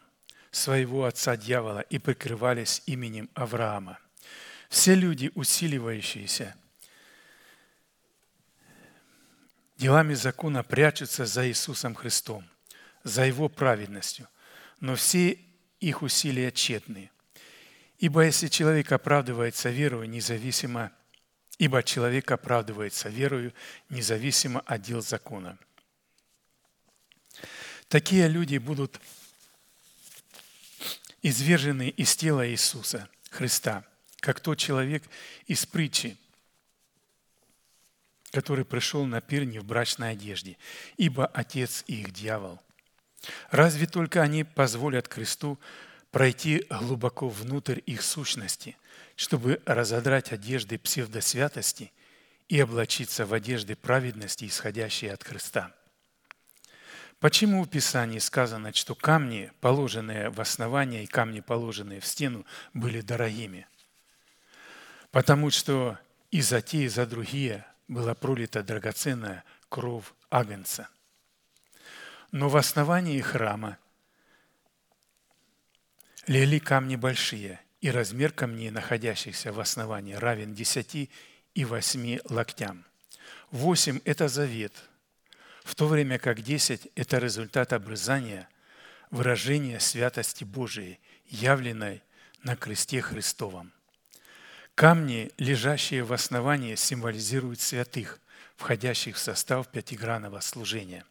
[0.50, 3.98] своего отца дьявола и прикрывались именем Авраама.
[4.68, 6.54] Все люди, усиливающиеся
[9.76, 12.44] делами закона, прячутся за Иисусом Христом,
[13.02, 14.28] за Его праведностью,
[14.80, 15.38] но все
[15.80, 17.10] их усилия тщетны.
[17.98, 20.92] Ибо если человек оправдывается верою, независимо
[21.58, 23.52] Ибо человек оправдывается верою,
[23.88, 25.58] независимо от дел закона.
[27.88, 29.00] Такие люди будут
[31.22, 33.84] извержены из тела Иисуса Христа,
[34.20, 35.02] как тот человек
[35.46, 36.16] из притчи,
[38.30, 40.56] который пришел на пир не в брачной одежде,
[40.96, 42.60] ибо отец их дьявол.
[43.50, 45.58] Разве только они позволят кресту
[46.10, 48.76] пройти глубоко внутрь их сущности,
[49.16, 51.92] чтобы разодрать одежды псевдосвятости
[52.48, 55.74] и облачиться в одежды праведности, исходящие от Христа.
[57.20, 62.44] Почему в Писании сказано, что камни, положенные в основание и камни, положенные в стену,
[62.74, 63.66] были дорогими?
[65.10, 65.98] Потому что
[66.30, 70.88] и за те, и за другие была пролита драгоценная кровь Агнца.
[72.32, 73.78] Но в основании храма
[76.26, 81.10] легли камни большие, и размер камней, находящихся в основании, равен десяти
[81.54, 82.86] и восьми локтям.
[83.50, 84.72] Восемь– это завет,
[85.64, 88.48] в то время как десять– это результат обрезания,
[89.10, 92.02] выражение святости Божией, явленной
[92.42, 93.70] на кресте Христовом.
[94.74, 98.18] Камни, лежащие в основании, символизируют святых,
[98.56, 101.04] входящих в состав пятигранного служения.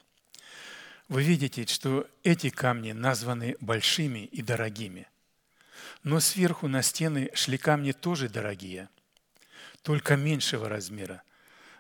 [1.08, 5.08] Вы видите, что эти камни названы большими и дорогими.
[6.02, 8.90] Но сверху на стены шли камни тоже дорогие,
[9.84, 11.22] только меньшего размера.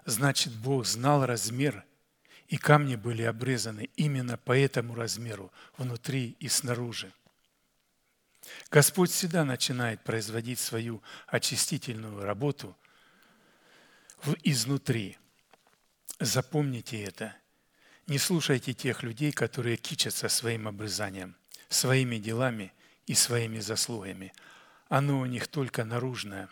[0.05, 1.83] Значит, Бог знал размер,
[2.47, 7.11] и камни были обрезаны именно по этому размеру, внутри и снаружи.
[8.69, 12.77] Господь всегда начинает производить свою очистительную работу
[14.43, 15.17] изнутри.
[16.19, 17.35] Запомните это.
[18.07, 21.35] Не слушайте тех людей, которые кичатся своим обрезанием,
[21.69, 22.73] своими делами
[23.05, 24.33] и своими заслугами.
[24.89, 26.49] Оно у них только наружное.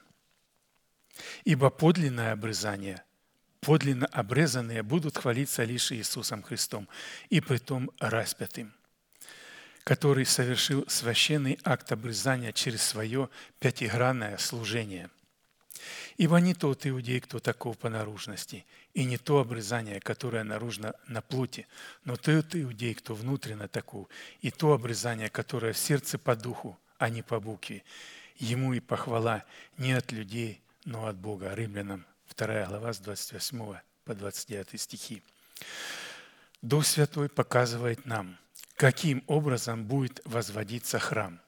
[1.43, 3.03] Ибо подлинное обрезание,
[3.59, 6.87] подлинно обрезанные будут хвалиться лишь Иисусом Христом,
[7.29, 8.73] и притом распятым,
[9.83, 13.29] который совершил священный акт обрезания через свое
[13.59, 15.09] пятигранное служение–
[16.17, 21.21] Ибо не тот иудей, кто таков по наружности, и не то обрезание, которое наружно на
[21.21, 21.67] плоти,
[22.03, 24.07] но тот иудей, кто внутренно таков,
[24.41, 27.83] и то обрезание, которое в сердце по духу, а не по букве.
[28.37, 29.43] Ему и похвала
[29.77, 31.53] не от людей, но от Бога.
[31.53, 32.05] Римлянам
[32.35, 35.21] 2 глава с 28 по 29 стихи.
[36.61, 38.37] Дух Святой показывает нам,
[38.75, 41.39] каким образом будет возводиться храм.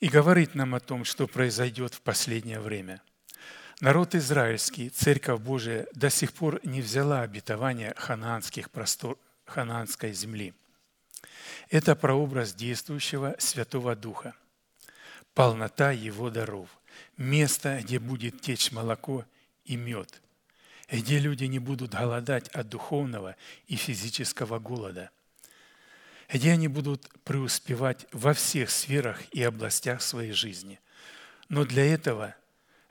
[0.00, 3.00] И говорит нам о том, что произойдет в последнее время.
[3.80, 10.54] Народ израильский, Церковь Божия до сих пор не взяла обетования ханаанских простор, ханаанской земли.
[11.70, 14.34] Это прообраз действующего Святого Духа,
[15.34, 16.68] полнота Его даров,
[17.16, 19.24] место, где будет течь молоко
[19.64, 20.20] и мед–
[20.90, 25.10] где люди не будут голодать от духовного и физического голода,
[26.28, 30.80] где они будут преуспевать во всех сферах и областях своей жизни.
[31.48, 32.34] Но для этого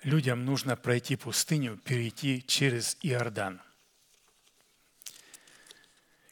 [0.04, 3.62] людям нужно пройти пустыню, перейти через Иордан.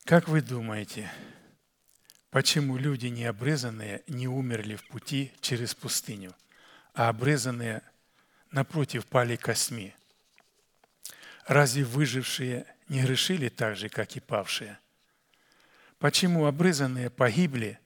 [0.06, 1.12] Как вы думаете,
[2.30, 6.36] почему люди необрезанные не умерли в пути через пустыню,
[6.94, 7.82] а обрезанные,
[8.52, 9.94] напротив, пали косьми–
[11.46, 14.80] Разве выжившие не грешили так же, как и павшие?
[16.00, 17.80] Почему обрезанные погибли,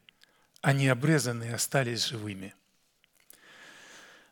[0.62, 2.54] а необрезанные остались живыми?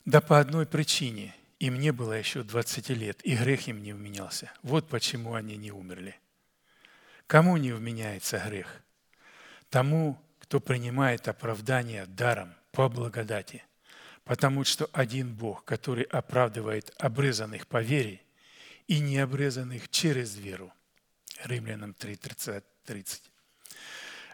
[0.05, 1.35] Да по одной причине.
[1.63, 4.51] Им не было еще 20 лет, и грех им не вменялся.
[4.63, 6.15] Вот почему они не умерли.
[7.25, 8.81] Кому не вменяется грех?
[9.69, 13.63] Тому, кто принимает оправдание даром по благодати.
[14.25, 18.19] Потому что один Бог, который оправдывает обрезанных по вере–
[18.87, 20.73] и необрезанных через веру.
[21.43, 22.19] Римлянам 3,
[22.85, 23.31] 30.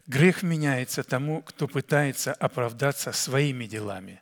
[0.08, 4.22] Грех меняется тому, кто пытается оправдаться своими делами,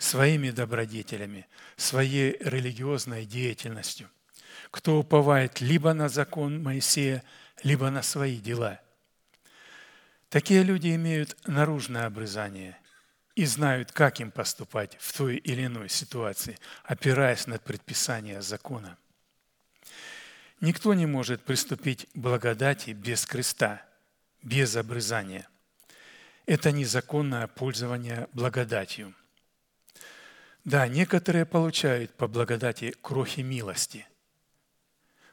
[0.00, 1.46] своими добродетелями,
[1.76, 4.10] своей религиозной деятельностью,
[4.72, 7.22] кто уповает либо на закон Моисея,
[7.62, 8.80] либо на свои дела.
[10.28, 12.76] Такие люди имеют наружное обрезание
[13.36, 18.98] и знают, как им поступать в той или иной ситуации, опираясь на предписания закона–
[20.60, 23.82] Никто не может приступить к благодати без креста,
[24.42, 25.48] без обрезания.
[26.44, 29.14] Это незаконное пользование благодатью.
[30.64, 34.06] Да, некоторые получают по благодати крохи милости.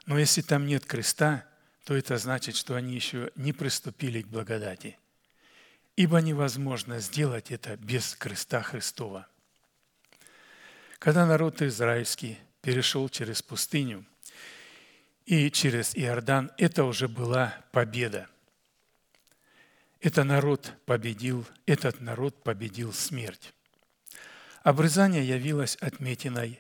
[0.06, 1.46] Но если там нет креста,
[1.84, 4.98] то это значит, что они еще не приступили к благодати.
[5.96, 9.28] Ибо невозможно сделать это без креста Христова.
[11.00, 14.06] Когда народ израильский перешел через пустыню–
[15.28, 18.30] и через Иордан, это уже была победа.
[20.00, 23.54] Это народ победил, этот народ победил смерть.
[24.64, 26.60] Обрезание явилось отметиной,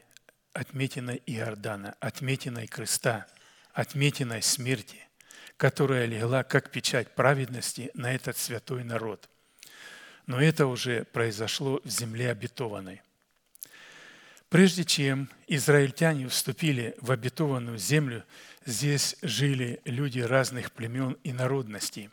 [0.54, 3.28] отметиной Иордана, отметиной креста,
[3.74, 4.98] отметиной смерти,
[5.58, 9.30] которая легла как печать праведности на этот святой народ.
[10.26, 13.02] Но это уже произошло в земле обетованной.
[14.50, 18.24] Прежде чем израильтяне вступили в обетованную землю,
[18.66, 22.10] здесь жили люди разных племен и народностей.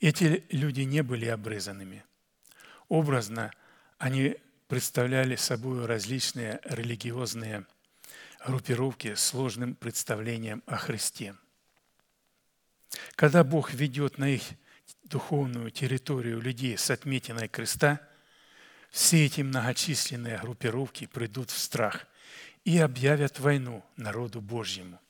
[0.00, 2.04] Эти люди не были обрезанными.
[2.88, 3.52] Образно
[3.98, 4.36] они
[4.70, 7.66] представляли собой различные религиозные
[8.46, 11.34] группировки с сложным представлением о Христе.
[13.16, 14.42] Когда Бог ведет на их
[15.04, 18.00] духовную территорию людей с отметиной креста–
[18.90, 22.06] все эти многочисленные группировки придут в страх
[22.64, 25.00] и объявят войну народу Божьему.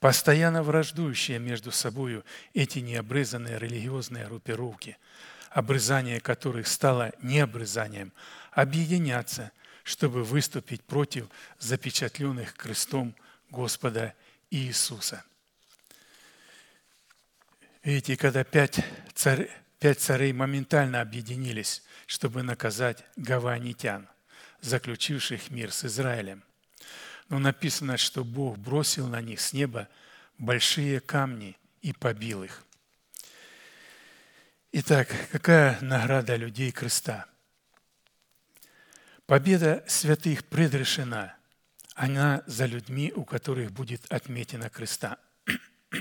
[0.00, 4.98] Постоянно враждующие между собой эти необрезанные религиозные группировки,
[5.56, 8.12] обрезание которых стало необрезанием,
[8.50, 9.52] объединятся,
[9.84, 11.28] чтобы выступить против
[11.58, 13.16] запечатленных крестом
[13.48, 14.12] Господа
[14.50, 15.24] Иисуса.
[17.82, 18.84] Видите, когда пять,
[19.14, 19.48] царь,
[19.78, 24.08] пять царей моментально объединились чтобы наказать гаванитян,
[24.60, 26.44] заключивших мир с Израилем.
[27.30, 29.88] Но написано, что Бог бросил на них с неба
[30.36, 32.65] большие камни и побил их.
[34.78, 37.24] Итак, какая награда людей креста?
[39.24, 41.34] Победа святых предрешена.
[41.94, 45.16] Она за людьми, у которых будет отметина креста.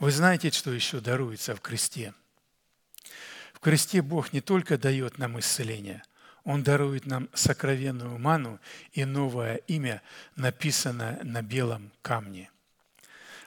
[0.00, 2.12] Вы знаете, что еще даруется в кресте–
[3.54, 6.02] в кресте Бог не только дает нам исцеление,
[6.44, 8.60] Он дарует нам сокровенную ману
[8.92, 10.02] и новое имя,
[10.34, 12.50] написанное на белом камне.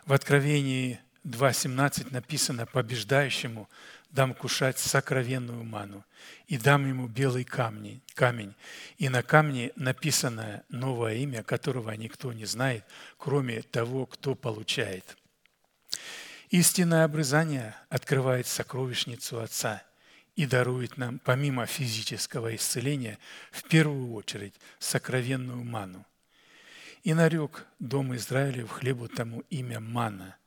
[0.07, 0.99] В Откровении
[1.29, 3.69] 2.17 написано «Побеждающему
[4.09, 6.03] дам кушать сокровенную ману,
[6.47, 8.55] и дам ему белый камень, камень,
[8.97, 12.83] и на камне написано новое имя, которого никто не знает,
[13.17, 15.15] кроме того, кто получает.
[16.49, 19.83] Истинное обрезание открывает сокровищницу Отца
[20.35, 23.19] и дарует нам, помимо физического исцеления,
[23.51, 26.05] в первую очередь сокровенную ману.
[27.03, 30.38] И нарек дом Израилев хлебу тому имя мана.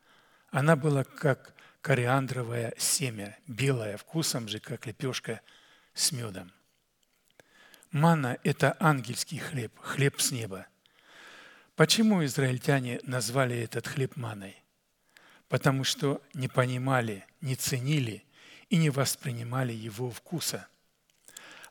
[0.53, 5.41] Она была как кориандровое семя, белое, вкусом же, как лепешка
[5.95, 6.53] с медом.
[7.89, 10.67] Манна– это ангельский хлеб, хлеб с неба.
[11.75, 14.55] Почему израильтяне назвали этот хлеб маной?
[15.49, 18.23] Потому что не понимали, не ценили
[18.69, 20.67] и не воспринимали его вкуса.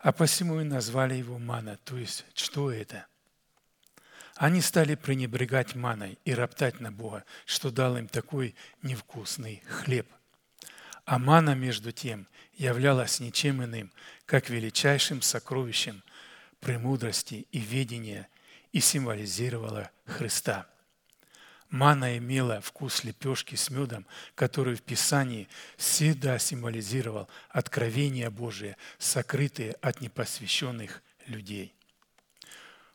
[0.01, 3.07] А посему и назвали его мана, то есть что это–
[4.43, 10.09] они стали пренебрегать маной и роптать на Бога, что дал им такой невкусный хлеб.
[11.05, 13.93] А мана, между тем, являлась ничем иным,
[14.26, 16.03] как величайшим сокровищем
[16.59, 18.28] премудрости и ведения
[18.72, 20.66] и символизировала Христа.
[21.70, 30.01] Мана имела вкус лепешки с медом, который в Писании всегда символизировал откровение Божие, сокрытые от
[30.01, 31.76] непосвященных людей.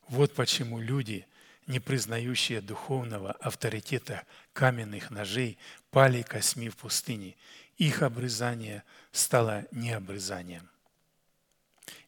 [0.09, 1.25] Вот почему люди–
[1.67, 5.57] не признающие духовного авторитета каменных ножей,
[5.91, 7.35] пали косми в пустыне.
[7.77, 10.67] Их обрезание стало необрезанием.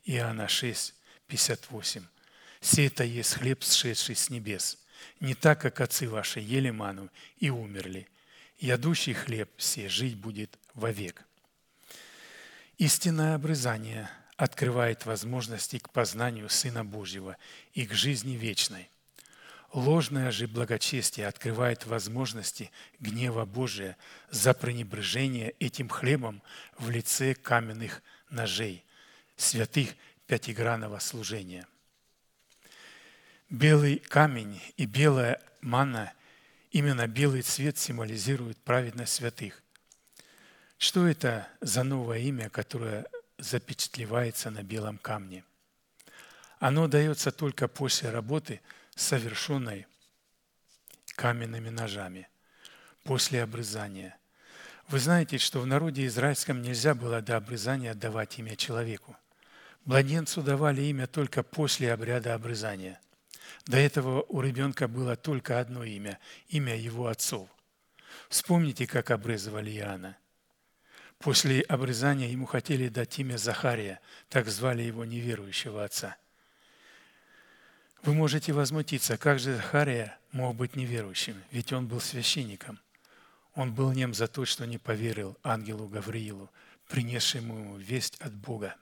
[0.05, 0.95] Иоанна 6,
[1.27, 2.03] 58.
[2.61, 4.77] «Сей это есть хлеб, сшедший с небес,
[5.19, 8.07] не так, как отцы ваши ели ману и умерли.
[8.57, 11.23] Ядущий хлеб все жить будет вовек».
[12.77, 17.37] Истинное обрезание открывает возможности к познанию Сына Божьего
[17.73, 18.89] и к жизни вечной–
[19.73, 23.97] Ложное же благочестие открывает возможности гнева Божия
[24.31, 26.41] за пренебрежение этим хлебом
[26.79, 28.01] в лице каменных
[28.31, 28.83] ножей,
[29.35, 29.91] святых
[30.25, 31.67] пятигранного служения.
[33.51, 36.13] Белый камень и белая манна,
[36.71, 39.61] именно белый цвет символизирует праведность святых.
[40.79, 43.05] Что это за новое имя, которое
[43.37, 45.43] запечатлевается на белом камне?
[46.57, 48.61] Оно дается только после работы–
[48.99, 49.87] совершенной
[51.15, 52.27] каменными ножами
[53.03, 54.17] после обрезания.
[54.89, 59.15] Вы знаете, что в народе израильском нельзя было до обрезания давать имя человеку.
[59.85, 62.99] Младенцу давали имя только после обряда обрезания.
[63.65, 66.19] До этого у ребенка было только одно имя–
[66.49, 67.47] имя его отцов.
[68.27, 70.17] Вспомните, как обрезывали Иоанна.
[71.19, 76.17] После обрезания ему хотели дать имя Захария, так звали его неверующего отца–
[78.03, 82.79] вы можете возмутиться, как же Захария мог быть неверующим, ведь он был священником.
[83.55, 86.49] Он был нем за то, что не поверил ангелу Гавриилу,
[86.87, 88.75] принесшему ему весть от Бога.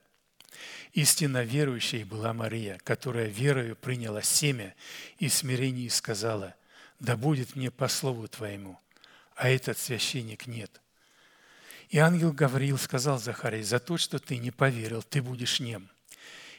[0.94, 4.76] Истинно верующей была Мария, которая верою приняла семя
[5.20, 5.34] и в
[5.90, 6.56] сказала,
[7.00, 8.80] «Да будет мне по слову Твоему»,
[9.36, 10.82] а этот священник нет.
[11.90, 15.90] И ангел Гавриил сказал Захарии, «За то, что ты не поверил, ты будешь нем».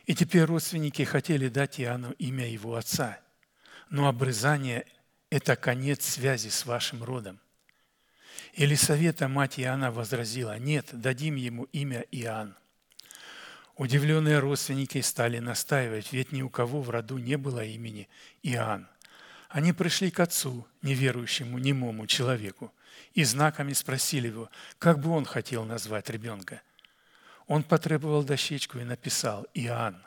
[0.09, 3.21] И теперь родственники хотели дать Иоанну имя его отца.
[3.91, 4.87] Но обрезание–
[5.31, 7.39] это конец связи с вашим родом.
[8.55, 12.57] Елисавета, мать Иоанна, возразила, нет, дадим ему имя Иоанн.
[13.77, 18.09] Удивленные родственники стали настаивать, ведь ни у кого в роду не было имени
[18.43, 18.89] Иоанн.
[19.51, 22.73] Они пришли к отцу, неверующему, немому человеку,
[23.13, 24.49] и знаками спросили его,
[24.79, 26.63] как бы он хотел назвать ребенка.
[27.49, 30.01] Он потребовал дощечку и написал «Иоанн».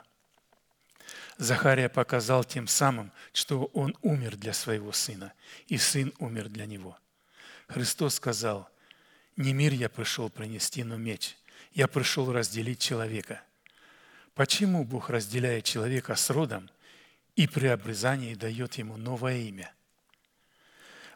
[1.38, 5.32] Захария показал тем самым, что он умер для своего сына,
[5.66, 6.96] и сын умер для него.
[7.66, 8.70] Христос сказал,
[9.36, 11.36] «Не мир я пришел принести, но меч.
[11.72, 13.42] Я пришел разделить человека».
[14.34, 16.70] Почему Бог разделяет человека с родом
[17.36, 19.72] и при обрезании дает ему новое имя?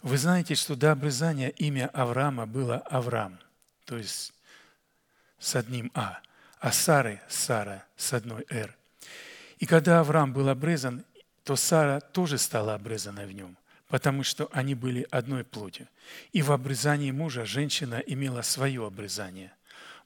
[0.02, 3.38] Вы знаете, что до обрезания имя Авраама было Авраам,
[3.86, 4.34] то есть
[5.38, 6.20] с одним А,
[6.60, 8.74] а Сары– Сара с одной Р.
[9.58, 11.04] И когда Авраам был обрезан,
[11.44, 13.56] то Сара тоже стала обрезанной в нем,
[13.88, 15.88] потому что они были одной плотью.
[16.32, 19.52] И в обрезании мужа женщина имела свое обрезание.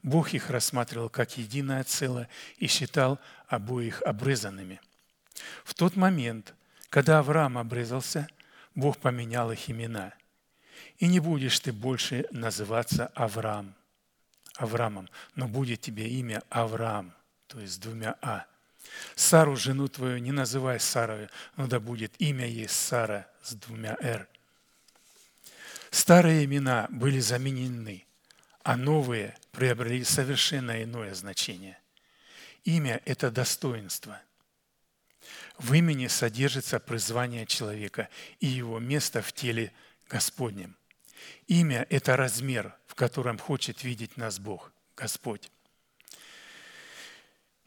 [0.03, 4.79] Бог их рассматривал как единое целое и считал обоих обрезанными.
[5.63, 6.53] В тот момент,
[6.89, 8.27] когда Авраам обрезался,
[8.75, 10.13] Бог поменял их имена.
[10.99, 13.73] И не будешь ты больше называться Авраам,
[14.61, 17.13] Авраамом, но будет тебе имя Авраам,
[17.47, 18.45] то есть с двумя А.
[19.15, 24.27] Сару, жену твою, не называй Сарой, но да будет имя ей Сара с двумя «р».
[25.89, 28.05] Старые имена были заменены,
[28.63, 31.79] а новые приобрели совершенно иное значение.
[32.63, 34.21] Имя– это достоинство.
[35.57, 38.09] В имени содержится призвание человека
[38.39, 39.73] и его место в теле
[40.07, 40.77] Господнем.
[41.47, 45.49] Имя– это размер, в котором хочет видеть нас Бог, Господь.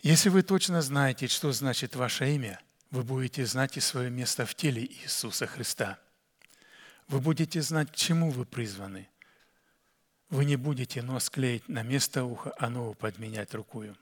[0.02, 2.60] Если вы точно знаете, что значит ваше имя,
[2.90, 5.98] вы будете знать и свое место в теле Иисуса Христа.
[7.08, 9.08] Вы будете знать, к чему вы призваны.
[10.28, 13.96] Вы не будете нос клеить на место уха, а нову подменять рукою.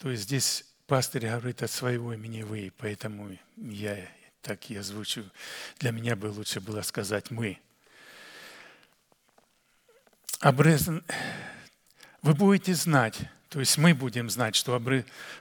[0.00, 3.96] То есть здесь пастырь говорит от своего имени «вы», поэтому я
[4.42, 5.30] так и озвучу.
[5.78, 7.60] Для меня бы лучше было сказать «мы».
[10.46, 11.02] Обрезан...
[12.22, 13.18] Вы будете знать,
[13.48, 14.80] то есть мы будем знать, что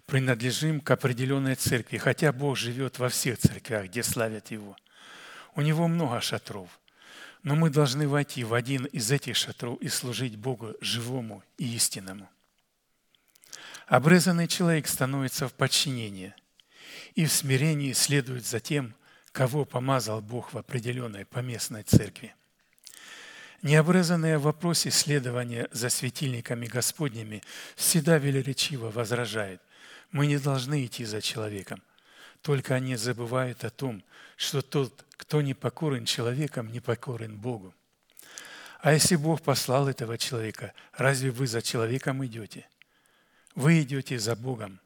[0.08, 4.76] принадлежим к определенной церкви, хотя Бог живет во всех церквях, где славят Его.
[5.54, 6.80] У Него много шатров.
[7.44, 12.28] Но мы должны войти в один из этих шатров и служить Богу живому и истинному.
[13.86, 16.34] Обрезанный человек становится в подчинении
[17.14, 18.96] и в смирении следует за тем,
[19.32, 22.34] кого помазал Бог в определенной поместной церкви.
[23.66, 27.42] Необрезанные в вопросе следования за светильниками Господними
[27.76, 29.60] всегда велеречиво возражают.
[30.12, 31.82] Мы не должны идти за человеком.
[32.44, 34.04] Только они забывают о том,
[34.38, 37.74] что тот, кто не покорен человеком, не покорен Богу.
[38.82, 42.70] А если Бог послал этого человека, разве вы за человеком идете?
[43.56, 44.80] Вы идете за Богом.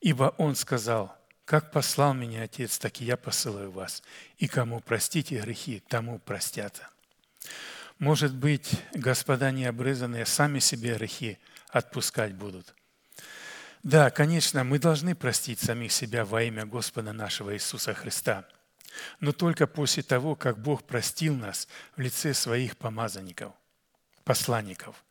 [0.00, 4.02] Ибо Он сказал, как послал меня Отец, так и я посылаю вас.
[4.38, 6.88] И кому простите грехи, тому простятся.
[8.00, 12.74] Может быть, господа необрезанные сами себе грехи отпускать будут.
[13.82, 18.48] Да, конечно, мы должны простить самих себя во имя Господа нашего Иисуса Христа,
[19.20, 23.52] но только после того, как Бог простил нас в лице своих помазанников,
[24.24, 25.04] посланников.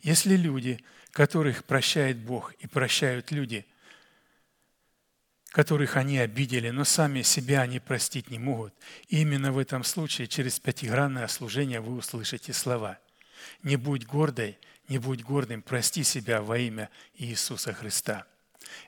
[0.00, 3.66] Если люди, которых прощает Бог и прощают люди,
[5.52, 8.74] которых они обидели, но сами себя они простить не могут.
[9.08, 12.98] И именно в этом случае через пятигранное служение вы услышите слова
[13.62, 14.58] «Не будь гордой,
[14.88, 18.24] не будь гордым, прости себя во имя Иисуса Христа».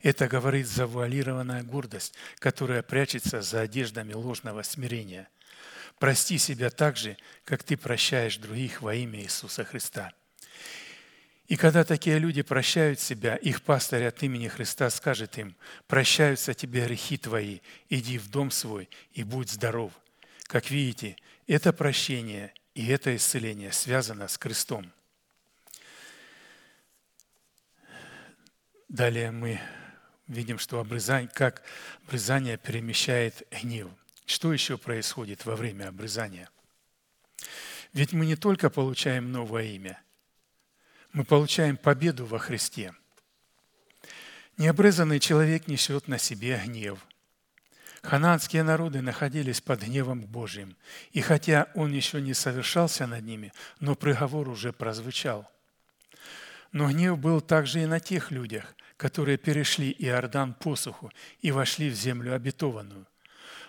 [0.02, 5.28] Это говорит завуалированная гордость, которая прячется за одеждами ложного смирения.
[5.98, 10.12] Прости себя так же, как ты прощаешь других во имя Иисуса Христа–
[11.46, 15.54] и когда такие люди прощают себя, их пастырь от имени Христа скажет им,
[15.86, 17.60] прощаются тебе грехи твои,
[17.90, 19.92] иди в дом свой и будь здоров.
[20.44, 21.16] Как видите,
[21.46, 24.90] это прощение и это исцеление связано с крестом.
[28.88, 29.60] Далее мы
[30.26, 31.62] видим, что обрезание, как
[32.06, 33.90] обрезание перемещает гнев.
[34.24, 36.48] Что еще происходит во время обрезания?
[37.92, 40.00] Ведь мы не только получаем новое имя,
[41.14, 42.92] мы получаем победу во Христе.
[44.58, 46.98] Необрезанный человек несет на себе гнев.
[48.02, 50.76] Хананские народы находились под гневом Божьим,
[51.12, 55.48] и хотя он еще не совершался над ними, но приговор уже прозвучал.
[56.72, 61.94] Но гнев был также и на тех людях, которые перешли Иордан посуху и вошли в
[61.94, 63.06] землю обетованную.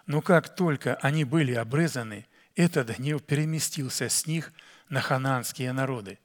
[0.07, 4.51] Но как только они были обрезаны, этот гнев переместился с них
[4.89, 6.17] на хананские народы–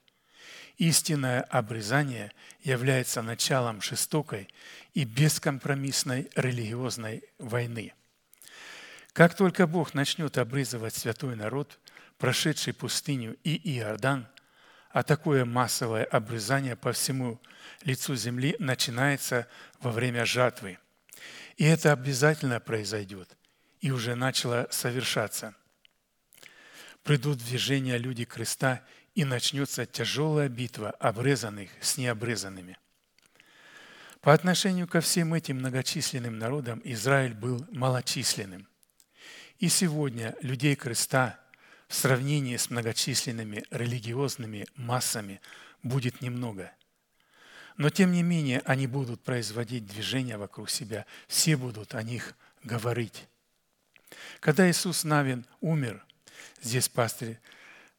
[0.80, 2.32] Истинное обрезание
[2.62, 4.48] является началом жестокой
[4.94, 7.92] и бескомпромиссной религиозной войны.
[9.12, 11.78] Как только Бог начнет обрезывать святой народ,
[12.16, 14.26] прошедший пустыню и Иордан,
[14.88, 17.38] а такое массовое обрезание по всему
[17.82, 19.46] лицу земли начинается
[19.80, 20.78] во время жатвы.
[21.58, 23.36] И это обязательно произойдет,
[23.82, 25.54] и уже начало совершаться.
[27.02, 28.82] Придут в движение люди креста
[29.20, 32.78] и начнется тяжелая битва обрезанных с необрезанными.
[34.22, 38.66] По отношению ко всем этим многочисленным народам Израиль был малочисленным.
[39.58, 41.38] И сегодня людей креста
[41.86, 45.42] в сравнении с многочисленными религиозными массами
[45.82, 46.72] будет немного.
[47.76, 52.34] Но тем не менее они будут производить движения вокруг себя, все будут о них
[52.64, 53.26] говорить.
[54.40, 56.02] Когда Иисус Навин умер,
[56.62, 57.38] здесь пастырь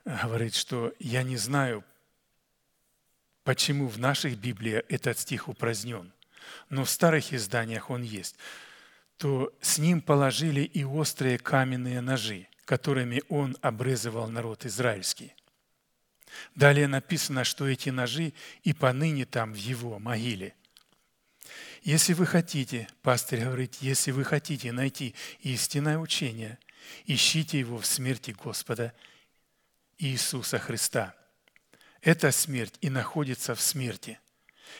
[0.06, 1.84] говорит, что я не знаю,
[3.44, 6.12] почему в наших Библиях этот стих упразднен,
[6.70, 8.36] но в старых изданиях он есть,
[9.18, 15.34] то с ним положили и острые каменные ножи, которыми он обрезывал народ израильский.
[16.56, 18.34] Далее написано, что эти ножи
[18.64, 20.56] и поныне там в его могиле.
[21.84, 26.60] Если вы хотите, пастырь говорит, если вы хотите найти истинное учение,
[27.06, 28.94] ищите его в смерти Господа
[30.02, 31.14] Иисуса Христа.
[32.02, 34.20] эта смерть и находится в смерти.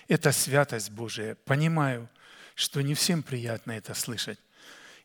[0.08, 1.36] Это святость Божия.
[1.46, 2.10] Понимаю,
[2.56, 4.40] что не всем приятно это слышать.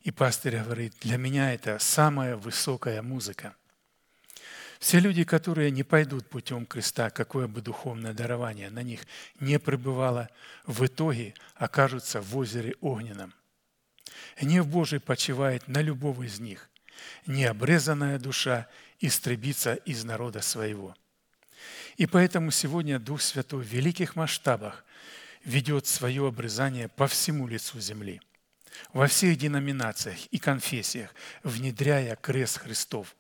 [0.01, 3.55] И пастырь говорит, для меня это самая высокая музыка.
[4.79, 9.01] Все люди, которые не пойдут путем креста, какое бы духовное дарование на них
[9.39, 10.31] не пребывало,
[10.65, 13.35] в итоге окажутся в озере огненном.
[14.41, 16.71] Гнев Божий почивает на любого из них.
[17.27, 18.67] Необрезанная душа
[19.01, 20.95] истребится из народа своего.
[21.97, 24.85] И поэтому сегодня Дух Святой в великих масштабах
[25.45, 28.21] ведет свое обрезание по всему лицу земли,
[28.93, 33.15] во всех деноминациях и конфессиях, внедряя крест Христов.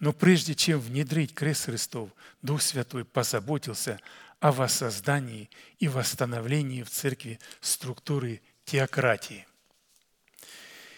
[0.00, 2.10] Но прежде чем внедрить крест Христов,
[2.42, 4.00] Дух Святой позаботился
[4.40, 9.46] о воссоздании и восстановлении в церкви структуры теократии.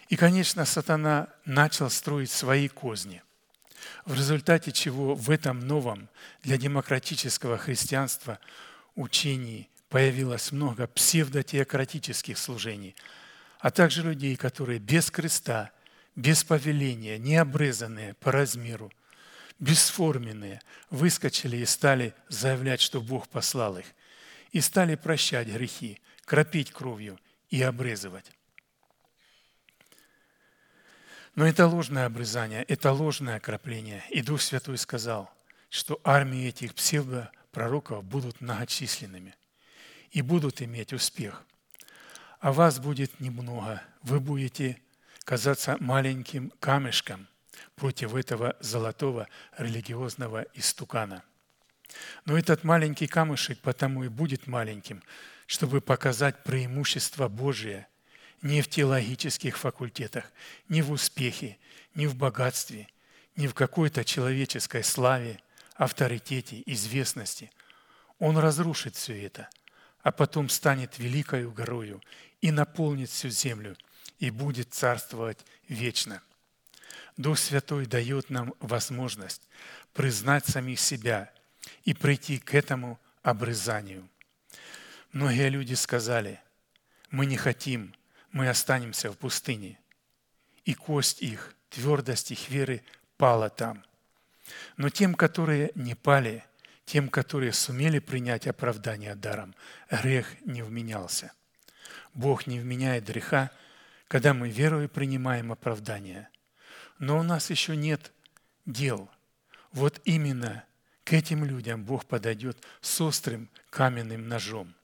[0.08, 3.22] И, конечно, сатана начал строить свои козни,
[4.04, 6.08] в результате чего в этом новом
[6.42, 8.38] для демократического христианства
[8.94, 12.94] учении появилось много псевдотеократических служений,
[13.58, 15.70] а также людей, которые без креста,
[16.16, 18.92] без повеления, необрезанные по размеру,
[19.58, 20.60] бесформенные,
[20.90, 23.86] выскочили и стали заявлять, что Бог послал их,
[24.52, 27.18] и стали прощать грехи, кропить кровью
[27.50, 28.32] и обрезывать.
[31.34, 34.02] Но это ложное обрезание, это ложное окропление.
[34.10, 35.32] И Дух Святой сказал,
[35.68, 39.34] что армии этих псевдопророков будут многочисленными
[40.10, 41.44] и будут иметь успех.
[42.40, 43.82] А вас будет немного.
[44.02, 44.80] Вы будете
[45.24, 47.28] казаться маленьким камешком
[47.76, 51.22] против этого золотого религиозного истукана.
[52.24, 55.02] Но этот маленький камешек потому и будет маленьким,
[55.46, 57.86] чтобы показать преимущество Божие
[58.42, 60.24] не в теологических факультетах,
[60.68, 61.58] не в успехе,
[61.94, 62.88] не в богатстве,
[63.36, 65.40] не в какой-то человеческой славе,
[65.74, 67.50] авторитете, известности.
[68.18, 69.48] Он разрушит все это–
[70.02, 72.02] а потом станет великою горою
[72.40, 73.76] и наполнит всю землю
[74.18, 76.22] и будет царствовать вечно.
[77.16, 79.42] Дух Святой дает нам возможность
[79.92, 81.30] признать самих себя
[81.84, 84.08] и прийти к этому обрезанию.
[85.12, 86.40] Многие люди сказали,
[87.10, 87.94] мы не хотим,
[88.32, 89.78] мы останемся в пустыне.
[90.64, 92.82] И кость их, твердость их веры
[93.16, 93.84] пала там.
[94.76, 96.44] Но тем, которые не пали–
[96.90, 99.54] тем, которые сумели принять оправдание даром,
[99.88, 101.32] грех не вменялся.
[102.14, 103.52] Бог не вменяет греха,
[104.08, 106.28] когда мы верою принимаем оправдание.
[106.98, 108.10] Но у нас еще нет
[108.66, 109.08] дел.
[109.70, 110.64] Вот именно
[111.04, 114.74] к этим людям Бог подойдет с острым каменным ножом,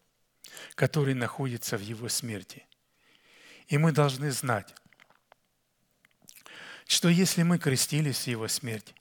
[0.76, 2.64] который находится в его смерти.
[3.68, 4.74] И мы должны знать,
[6.86, 8.94] что если мы крестились в его смерть,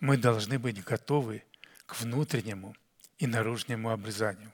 [0.00, 1.44] мы должны быть готовы
[1.86, 2.76] к внутреннему
[3.18, 4.52] и наружному обрезанию.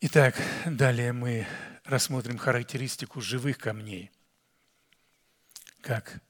[0.00, 0.36] Итак,
[0.66, 1.46] далее мы
[1.84, 4.10] рассмотрим характеристику живых камней.
[5.80, 6.20] Как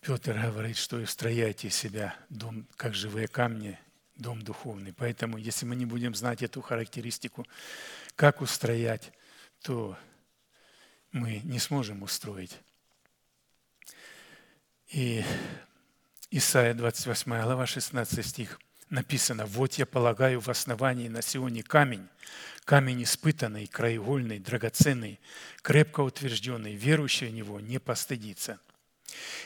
[0.00, 3.78] Петр говорит, что устрояйте себя дом, как живые камни,
[4.14, 4.92] дом духовный.
[4.92, 7.46] Поэтому, если мы не будем знать эту характеристику,
[8.16, 9.12] как устроять,
[9.62, 9.98] то
[11.12, 12.58] мы не сможем устроить.
[14.88, 15.24] И
[16.30, 18.60] Исайя 28 глава 16 стих
[18.90, 22.08] написано, «Вот я полагаю в основании на Сионе камень,
[22.64, 25.20] камень испытанный, краеугольный, драгоценный,
[25.62, 28.58] крепко утвержденный, верующий в него не постыдится».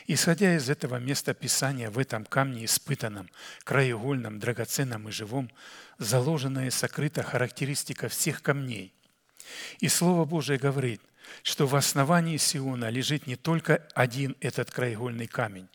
[0.07, 3.29] Исходя из этого места Писания, в этом камне испытанном,
[3.63, 5.49] краеугольном, драгоценном и живом,
[5.97, 8.93] заложена и сокрыта характеристика всех камней.
[9.79, 11.01] И Слово Божие говорит–
[11.41, 15.67] что в основании Сиона лежит не только один этот краеугольный камень,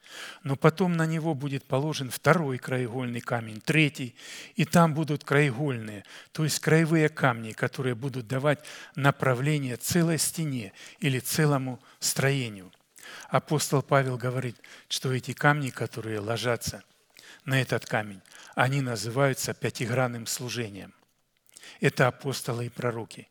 [0.43, 4.15] но потом на него будет положен второй краеугольный камень, третий,
[4.57, 8.61] и там будут краеугольные, то есть краевые камни, которые будут давать
[8.95, 12.73] направление целой стене или целому строению.
[13.29, 14.57] Апостол Павел говорит,
[14.89, 16.83] что эти камни, которые ложатся
[17.45, 18.21] на этот камень,
[18.55, 20.95] они называются пятигранным служением.
[21.81, 23.29] Это апостолы и пророки.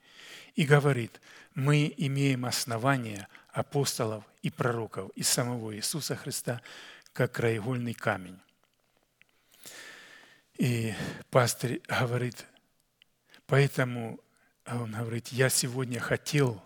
[0.55, 1.19] И говорит–
[1.57, 6.61] мы имеем основания апостолов и пророков и самого Иисуса Христа
[7.13, 8.39] как краеугольный камень.
[10.59, 10.93] И
[11.31, 12.45] пастырь говорит,
[13.47, 14.19] поэтому
[14.67, 16.63] он говорит, я сегодня хотел,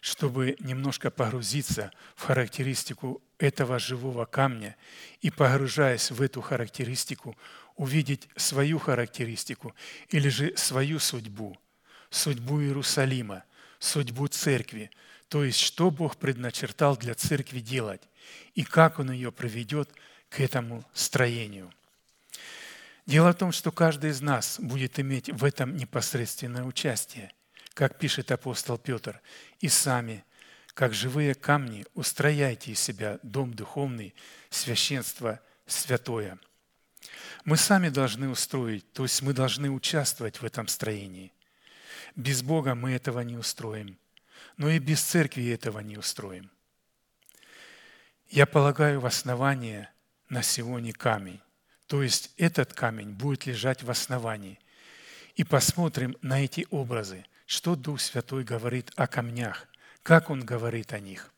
[0.00, 4.76] чтобы немножко погрузиться в характеристику этого живого камня
[5.20, 7.38] и, погружаясь в эту характеристику,
[7.76, 9.72] увидеть свою характеристику
[10.08, 11.56] или же свою судьбу,
[12.10, 13.44] судьбу Иерусалима–
[13.78, 14.90] судьбу церкви,
[15.28, 18.02] то есть что Бог предначертал для церкви делать
[18.54, 19.90] и как Он ее проведет
[20.28, 21.72] к этому строению.
[23.06, 27.32] Дело в том, что каждый из нас будет иметь в этом непосредственное участие,
[27.74, 29.20] как пишет апостол Петр,
[29.60, 30.24] и сами,
[30.74, 34.14] как живые камни, устрояйте из себя дом духовный,
[34.50, 36.38] священство святое.
[37.44, 41.32] Мы сами должны устроить, то есть мы должны участвовать в этом строении.
[42.16, 43.98] Без Бога мы этого не устроим,
[44.56, 46.50] но и без церкви этого не устроим.
[48.28, 49.90] Я полагаю в основание
[50.30, 51.40] на сегодня камень.
[51.86, 54.58] То есть этот камень будет лежать в основании.
[55.36, 59.68] И посмотрим на эти образы, что Дух Святой говорит о камнях,
[60.02, 61.32] как Он говорит о них.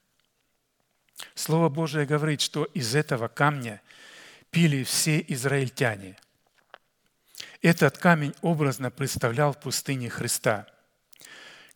[1.35, 3.83] Слово Божие говорит, что из этого камня
[4.51, 6.17] пили все израильтяне.
[7.61, 10.67] Этот камень образно представлял пустыне Христа.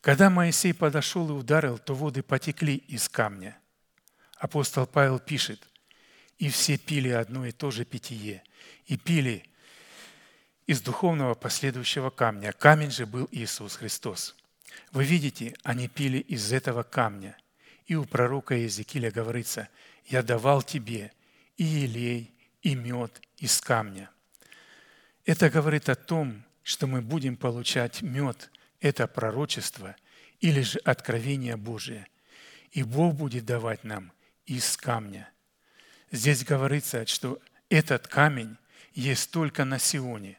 [0.00, 3.58] Когда Моисей подошел и ударил, то воды потекли из камня.
[4.36, 5.68] Апостол Павел пишет,
[6.38, 8.42] «И все пили одно и то же питье,
[8.86, 9.44] и пили
[10.66, 12.52] из духовного последующего камня.
[12.52, 14.36] Камень же был Иисус Христос.
[14.92, 17.36] Вы видите, они пили из этого камня.
[17.86, 19.68] И у пророка Иезекииля говорится,
[20.06, 21.12] «Я давал тебе
[21.56, 22.32] и елей,
[22.62, 24.11] и мед из камня».
[25.24, 28.50] Это говорит о том, что мы будем получать мед,
[28.80, 29.94] это пророчество
[30.40, 32.08] или же откровение Божие.
[32.72, 34.12] И Бог будет давать нам
[34.46, 35.30] из камня.
[36.10, 38.56] Здесь говорится, что этот камень
[38.94, 40.38] есть только на Сионе.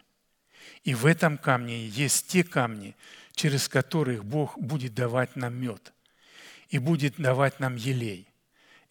[0.83, 2.95] И в этом камне есть те камни,
[3.33, 5.93] через которых Бог будет давать нам мед
[6.69, 8.27] и будет давать нам елей.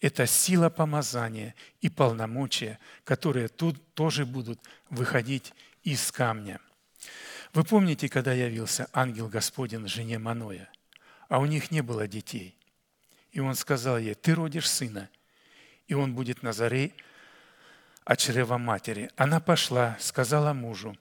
[0.01, 4.59] Это сила помазания и полномочия, которые тут тоже будут
[4.89, 5.53] выходить
[5.83, 6.59] из камня.
[7.53, 10.69] Вы помните, когда явился ангел Господень жене Маноя,
[11.29, 12.57] а у них не было детей.
[13.31, 15.09] И он сказал ей, ты родишь сына,
[15.87, 16.93] и он будет на заре
[18.05, 19.09] от чрева матери.
[19.15, 20.97] Она пошла, сказала мужу,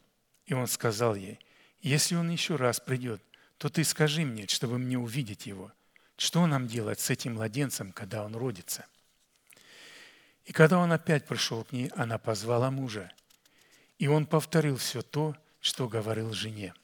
[0.46, 1.38] и он сказал ей,
[1.80, 3.22] если он еще раз придет,
[3.58, 5.72] то ты скажи мне, чтобы мне увидеть его.
[6.16, 8.86] Что нам делать с этим младенцем, когда он родится?
[10.44, 13.10] И когда он опять пришел к ней, она позвала мужа.
[13.98, 16.74] И он повторил все то, что говорил жене.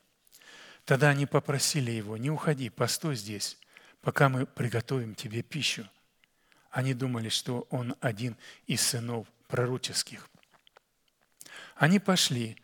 [0.85, 3.59] Тогда они попросили его, не уходи, постой здесь,
[4.01, 5.89] пока мы приготовим тебе пищу.
[6.71, 8.37] Они думали, что он один
[8.67, 10.29] из сынов пророческих.
[11.77, 12.57] Они пошли,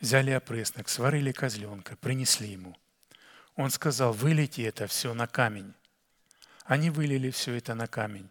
[0.00, 2.76] взяли опреснок, сварили козленка, принесли ему.
[3.56, 5.74] Он сказал, вылейте это все на камень.
[6.64, 8.28] Они вылили все это на камень.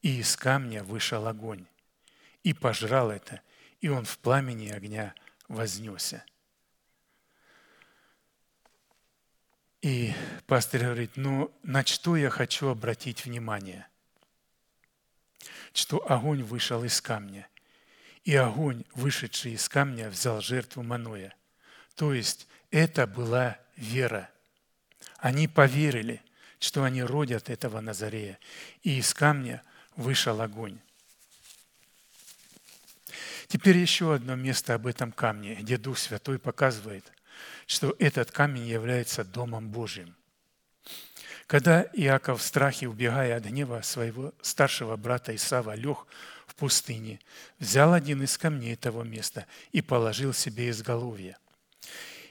[0.00, 1.66] И из камня вышел огонь.
[2.42, 3.40] И пожрал это,
[3.82, 5.12] и он в пламени огня
[5.48, 6.24] вознесся.
[9.82, 10.14] И
[10.46, 13.88] пастор говорит, ну на что я хочу обратить внимание?
[15.74, 17.48] Что огонь вышел из камня.
[18.22, 21.34] И огонь, вышедший из камня, взял жертву Маноя.
[21.96, 24.30] То есть это была вера.
[25.18, 26.22] Они поверили,
[26.60, 28.38] что они родят этого Назарея.
[28.84, 29.64] И из камня
[29.96, 30.78] вышел огонь.
[33.52, 37.12] Теперь еще одно место об этом камне, где Дух Святой показывает,
[37.66, 40.16] что этот камень является Домом Божьим.
[41.46, 46.06] Когда Иаков в страхе, убегая от гнева своего старшего брата Исава, лег
[46.46, 47.20] в пустыне,
[47.58, 51.36] взял один из камней того места и положил себе изголовье.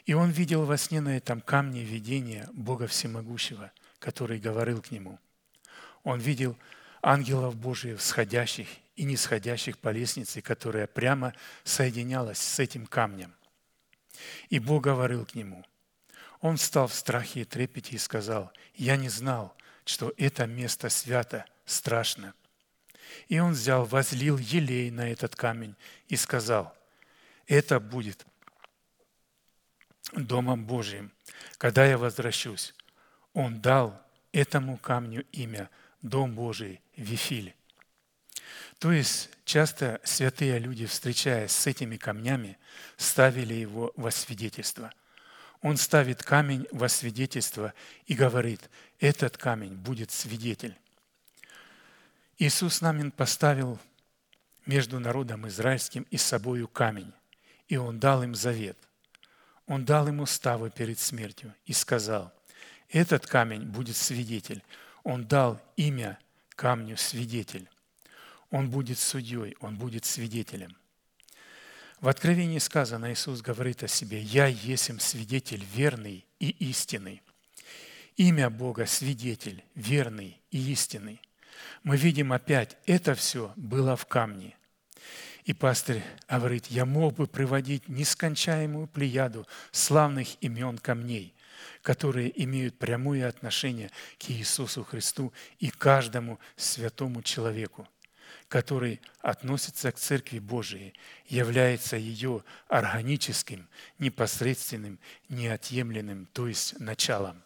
[0.07, 5.19] И он видел во сне на этом камне видение Бога Всемогущего, который говорил к нему.
[6.03, 6.57] Он видел
[7.03, 13.33] ангелов Божьих, сходящих и нисходящих по лестнице, которая прямо соединялась с этим камнем.
[14.49, 15.65] И Бог говорил к нему.
[16.41, 19.55] Он встал в страхе и трепете и сказал, «Я не знал,
[19.85, 22.33] что это место свято, страшно».
[23.27, 25.75] И он взял, возлил елей на этот камень
[26.07, 26.75] и сказал,
[27.47, 28.25] «Это будет
[30.13, 31.11] Домом Божьим,
[31.57, 32.73] когда я возвращусь».
[33.33, 34.01] Он дал
[34.33, 35.69] этому камню имя
[36.01, 37.55] Дом Божий Вифиль.
[38.81, 42.57] То есть часто святые люди, встречаясь с этими камнями,
[42.97, 44.91] ставили его во свидетельство.
[45.61, 47.75] Он ставит камень во свидетельство
[48.07, 50.75] и говорит, этот камень будет свидетель.
[52.39, 53.77] Иисус Намин поставил
[54.65, 57.13] между народом израильским и собою камень,
[57.67, 58.79] и Он дал им завет.
[59.67, 62.33] Он дал им уставы перед смертью и сказал,
[62.89, 64.63] этот камень будет свидетель.
[65.03, 66.17] Он дал имя
[66.55, 67.69] камню свидетель.
[68.51, 70.75] Он будет судьей, он будет свидетелем.
[71.99, 77.21] В Откровении сказано, Иисус говорит о себе, «Я есим свидетель верный и истинный».
[78.17, 81.21] Имя Бога– свидетель, верный и истинный.
[81.83, 84.55] Мы видим опять, это все было в камне.
[85.45, 91.33] И пастырь говорит, я мог бы приводить нескончаемую плеяду славных имен камней,
[91.81, 97.87] которые имеют прямое отношение к Иисусу Христу и каждому святому человеку,
[98.51, 100.93] который относится к Церкви Божией,
[101.25, 103.65] является ее органическим,
[103.97, 104.99] непосредственным,
[105.29, 107.41] неотъемлемым, то есть началом.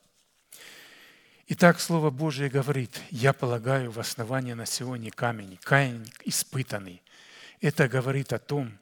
[1.47, 7.03] Итак, Слово Божие говорит, «Я полагаю в основание на Сионе камень, камень испытанный».
[7.61, 8.75] Это говорит о том,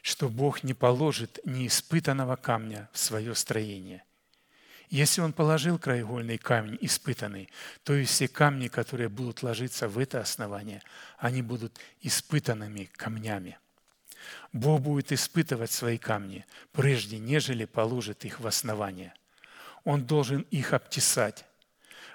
[0.00, 4.04] что Бог не положит неиспытанного камня в свое строение.
[4.92, 7.48] Если Он положил краеугольный камень испытанный,
[7.82, 10.82] то и все камни, которые будут ложиться в это основание,
[11.16, 13.58] они будут испытанными камнями.
[14.52, 19.14] Бог будет испытывать свои камни, прежде нежели положит их в основание.
[19.84, 21.46] Он должен их обтесать,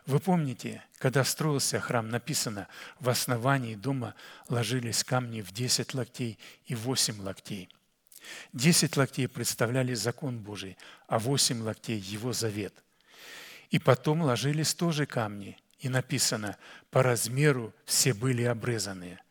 [0.05, 2.67] вы помните, когда строился храм, написано,
[2.99, 4.13] в основании дома
[4.49, 6.37] ложились камни в 10 локтей
[6.67, 7.69] и 8 локтей.
[8.53, 10.77] 10 локтей представляли закон Божий,
[11.07, 12.73] а 8 локтей– его завет.
[13.69, 16.57] И потом ложились тоже камни, и написано,
[16.89, 19.21] по размеру все были обрезанные.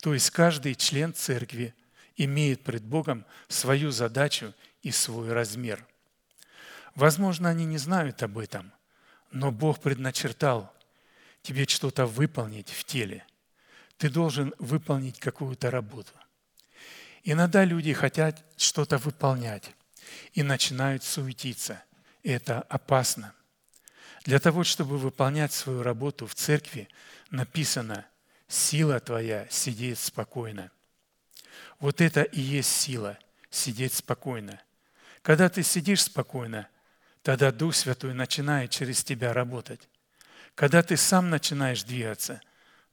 [0.00, 1.74] То есть каждый член церкви
[2.16, 5.86] имеет пред Богом свою задачу и свой размер.
[6.94, 8.72] Возможно, они не знают об этом–
[9.34, 10.72] но Бог предначертал
[11.42, 13.26] тебе что-то выполнить в теле.
[13.98, 16.12] Ты должен выполнить какую-то работу.
[17.24, 19.72] Иногда люди хотят что-то выполнять
[20.34, 21.82] и начинают суетиться.
[22.22, 23.34] Это опасно.
[24.24, 26.88] Для того, чтобы выполнять свою работу в церкви,
[27.30, 28.06] написано
[28.46, 30.70] «Сила твоя сидеть спокойно».
[31.80, 33.18] Вот это и есть сила–
[33.50, 34.60] сидеть спокойно.
[35.22, 36.68] Когда ты сидишь спокойно,
[37.22, 39.88] тогда Дух Святой начинает через тебя работать.
[40.54, 42.40] Когда ты сам начинаешь двигаться,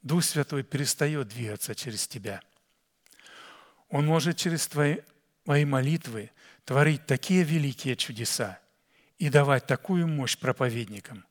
[0.02, 2.41] Дух Святой перестает двигаться через тебя.
[3.91, 4.97] Он может через твои,
[5.43, 6.31] твои молитвы
[6.65, 8.59] творить такие великие чудеса
[9.19, 11.26] и давать такую мощь проповедникам,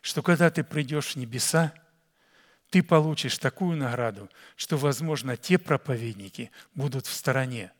[0.00, 1.74] что когда ты придешь в небеса,
[2.70, 7.72] ты получишь такую награду, что, возможно, те проповедники будут в стороне,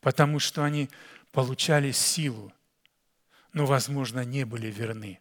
[0.00, 0.90] потому что они
[1.32, 2.52] получали силу,
[3.52, 5.20] но, возможно, не были верны.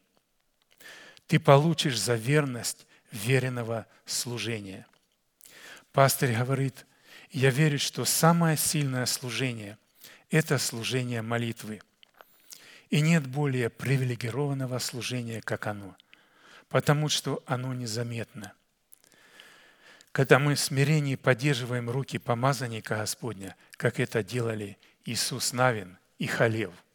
[1.28, 4.88] Ты получишь за верность веренного служения.
[5.92, 6.86] Пастырь говорит,
[7.32, 9.78] я верю, что самое сильное служение–
[10.30, 11.82] это служение молитвы.
[12.90, 15.96] И нет более привилегированного служения, как оно,
[16.70, 18.54] потому что оно незаметно.
[20.12, 26.74] Когда мы в смирении поддерживаем руки помазанника Господня, как это делали Иисус Навин и Халев–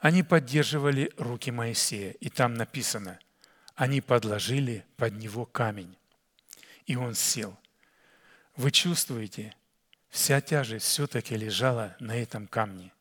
[0.00, 3.18] они поддерживали руки Моисея, и там написано,
[3.74, 5.96] они подложили под него камень,
[6.86, 7.56] и он сел.
[8.56, 9.54] Вы чувствуете,
[10.08, 12.92] вся тяжесть все-таки лежала на этом камне.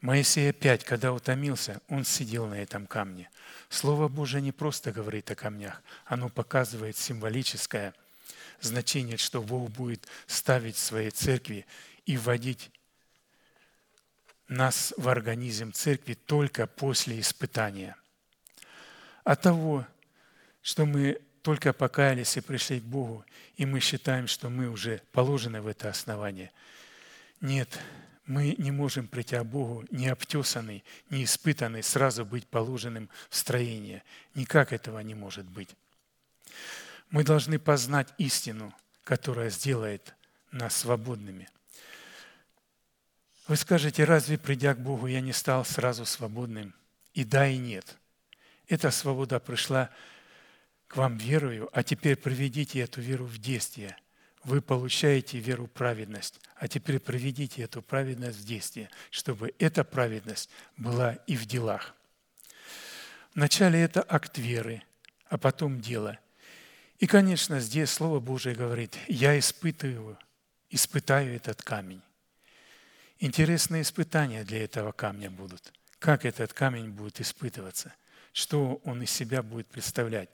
[0.00, 3.30] Моисей опять, когда утомился, он сидел на этом камне.
[3.68, 7.94] Слово Божие не просто говорит о камнях, оно показывает символическое
[8.60, 11.66] значение, что Бог будет ставить в своей церкви
[12.06, 12.70] и вводить
[14.48, 17.94] нас в организм церкви только после испытания.
[19.22, 19.86] От того,
[20.62, 23.24] что мы только покаялись и пришли к Богу,
[23.56, 26.52] и мы считаем, что мы уже положены в это основание.
[27.40, 27.78] Нет,
[28.26, 34.02] мы не можем прийти к Богу не обтесанный, не испытанный, сразу быть положенным в строение.
[34.34, 35.70] Никак этого не может быть.
[37.10, 40.14] Мы должны познать истину, которая сделает
[40.52, 41.48] нас свободными–
[43.50, 46.72] вы скажете, разве придя к Богу, я не стал сразу свободным?
[47.14, 47.96] И да, и нет.
[48.68, 49.90] Эта свобода пришла
[50.90, 53.96] к вам верою, а теперь приведите эту веру в действие.
[54.42, 61.12] Вы получаете веру праведность, а теперь приведите эту праведность в действие, чтобы эта праведность была
[61.28, 61.94] и в делах.
[63.36, 64.82] Вначале это акт веры,
[65.28, 66.18] а потом дело.
[66.98, 70.18] И, конечно, здесь Слово Божие говорит, я испытываю,
[70.70, 72.02] испытаю этот камень.
[73.20, 75.72] Интересные испытания для этого камня будут.
[76.00, 77.94] Как этот камень будет испытываться?
[78.32, 80.30] Что он из себя будет представлять?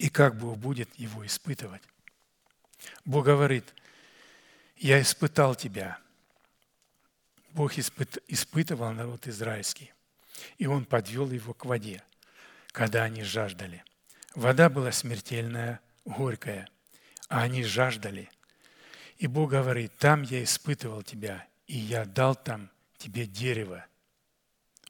[0.00, 1.82] И как Бог будет его испытывать?
[3.04, 3.74] Бог говорит,
[4.76, 5.98] я испытал тебя.
[7.52, 9.92] Бог испыт, испытывал народ израильский,
[10.58, 12.02] и Он подвел его к воде,
[12.72, 13.84] когда они жаждали.
[14.34, 16.68] Вода была смертельная, горькая,
[17.28, 18.28] а они жаждали–
[19.20, 23.84] и Бог говорит, там я испытывал тебя, и я дал там тебе дерево.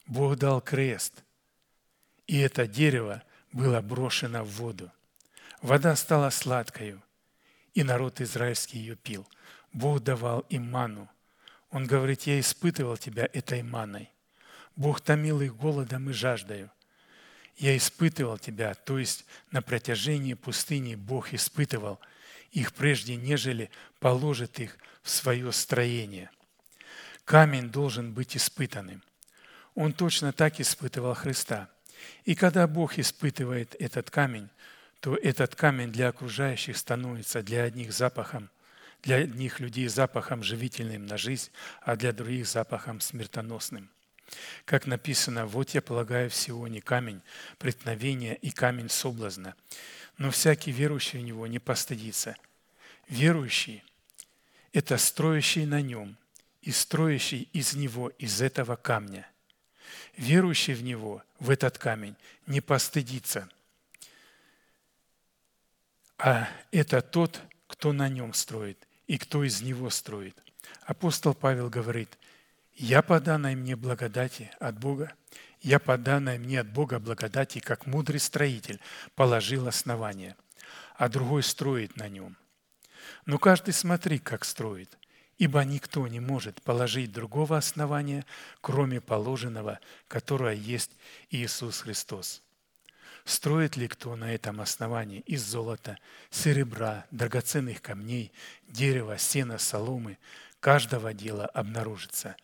[0.06, 1.24] Бог дал крест,
[2.28, 4.92] и это дерево было брошено в воду.
[5.62, 7.02] Вода стала сладкою,
[7.74, 9.28] и народ израильский ее пил.
[9.72, 11.08] Бог давал им ману.
[11.70, 14.10] Он говорит, я испытывал тебя этой маной.
[14.74, 16.70] Бог томил их голодом и жаждою.
[17.56, 22.00] Я испытывал тебя, то есть на протяжении пустыни Бог испытывал
[22.52, 26.30] их прежде, нежели положит их в свое строение.
[27.26, 29.02] Камень должен быть испытанным.
[29.74, 31.68] Он точно так испытывал Христа.
[32.24, 34.48] И когда Бог испытывает этот камень,
[35.00, 38.50] то этот камень для окружающих становится для одних запахом,
[39.02, 41.50] для одних людей запахом живительным на жизнь,
[41.80, 43.90] а для других запахом смертоносным.
[44.64, 47.22] Как написано, «Вот я полагаю в Сионе камень
[47.58, 49.54] преткновения и камень соблазна,
[50.18, 52.36] но всякий верующий в него не постыдится».
[53.08, 53.82] Верующий–
[54.72, 56.16] это строящий на нем
[56.62, 59.28] и строящий из него, из этого камня.
[60.16, 62.14] Верующий в него, в этот камень,
[62.46, 63.48] не постыдится–
[66.22, 70.36] а это тот, кто на нем строит и кто из него строит.
[70.82, 72.18] Апостол Павел говорит,
[72.74, 75.12] «Я по данной мне благодати от Бога,
[75.62, 78.80] я по данной мне от Бога благодати, как мудрый строитель,
[79.14, 80.36] положил основание,
[80.96, 82.36] а другой строит на нем.
[83.24, 84.98] Но каждый смотри, как строит,
[85.38, 88.26] ибо никто не может положить другого основания,
[88.60, 90.92] кроме положенного, которое есть
[91.30, 92.42] Иисус Христос.
[93.30, 95.96] Строит ли кто на этом основании из золота,
[96.30, 98.32] серебра, драгоценных камней,
[98.66, 100.18] дерева, сена, соломы,
[100.58, 102.34] каждого дела обнаружится.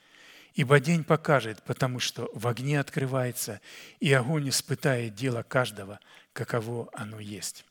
[0.54, 3.60] Ибо день покажет, потому что в огне открывается,
[3.98, 5.98] и огонь испытает дело каждого,
[6.32, 7.64] каково оно есть.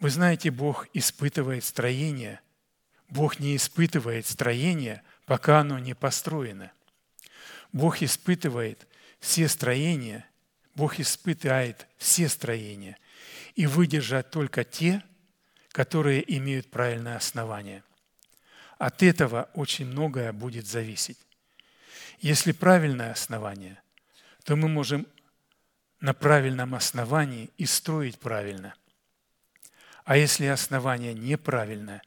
[0.00, 2.40] Вы знаете, Бог испытывает строение.
[3.10, 6.72] Бог не испытывает строение, пока оно не построено.
[7.74, 8.88] Бог испытывает
[9.20, 10.26] все строения–
[10.76, 12.98] Бог испытает все строения
[13.54, 15.02] и выдержат только те,
[15.72, 17.82] которые имеют правильное основание.
[18.78, 21.18] От этого очень многое будет зависеть.
[22.18, 23.80] Если правильное основание,
[24.44, 25.06] то мы можем
[26.00, 28.74] на правильном основании и строить правильно.
[30.04, 32.02] А если основание неправильное,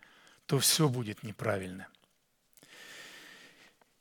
[0.46, 1.88] то все будет неправильно.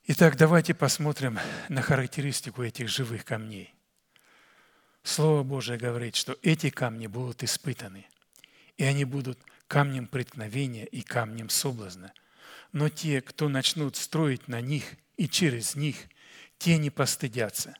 [0.05, 1.39] Итак, давайте посмотрим
[1.69, 3.73] на характеристику этих живых камней.
[5.03, 8.05] Слово Божие говорит, что эти камни будут испытаны,
[8.77, 12.13] и они будут камнем преткновения и камнем соблазна.
[12.71, 14.83] Но те, кто начнут строить на них
[15.17, 15.95] и через них,
[16.57, 17.75] те не постыдятся.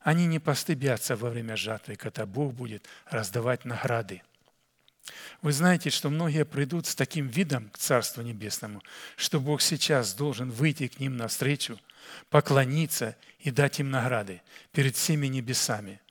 [0.00, 4.22] Они не постыдятся во время жатвы, когда Бог будет раздавать награды.
[5.42, 8.82] Вы знаете, что многие придут с таким видом к Царству Небесному,
[9.16, 11.78] что Бог сейчас должен выйти к ним навстречу,
[12.28, 16.00] поклониться и дать им награды перед всеми небесами–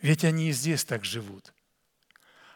[0.00, 1.52] ведь они и здесь так живут.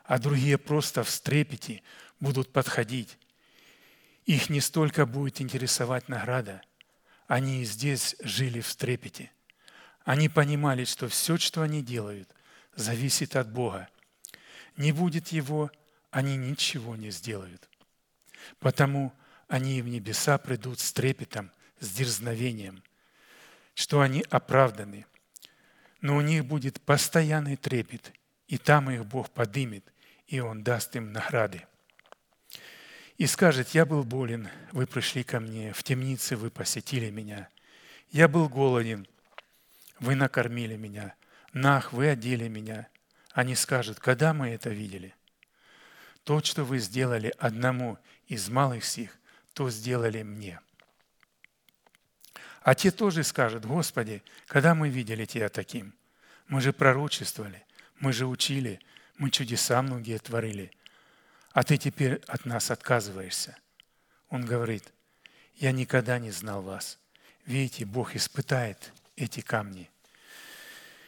[0.05, 1.82] А другие просто в стрепете
[2.20, 3.19] будут подходить.
[4.24, 6.62] Их не столько будет интересовать награда.
[7.27, 9.31] Они и здесь жили в стрепете.
[10.05, 12.28] Они понимали, что все, что они делают,
[12.74, 13.89] зависит от Бога.
[14.77, 15.70] Не будет Его,
[16.10, 17.69] они ничего не сделают.
[18.59, 19.12] Потому
[19.48, 22.82] они в небеса придут с трепетом, с дерзновением,
[23.74, 25.06] что они оправданы–
[26.02, 28.12] но у них будет постоянный трепет,
[28.48, 29.84] и там их Бог подымет,
[30.26, 31.62] и Он даст им награды.
[33.16, 37.48] И скажет, я был болен, вы пришли ко мне, в темнице вы посетили меня.
[38.10, 39.06] Я был голоден,
[40.00, 41.14] вы накормили меня.
[41.52, 42.88] Нах, вы одели меня.
[43.32, 45.14] Они скажут, когда мы это видели?
[46.24, 49.16] То, что вы сделали одному из малых сих,
[49.52, 50.60] то сделали мне.
[52.64, 55.94] А те тоже скажут, Господи, когда мы видели Тебя таким?
[56.47, 57.64] Мы же пророчествовали,
[57.98, 58.80] мы же учили,
[59.16, 60.70] мы чудеса многие творили,
[61.52, 63.56] а Ты теперь от нас отказываешься.
[64.28, 64.93] Он говорит,
[65.56, 66.98] я никогда не знал вас.
[67.44, 69.90] Видите, Бог испытает эти камни.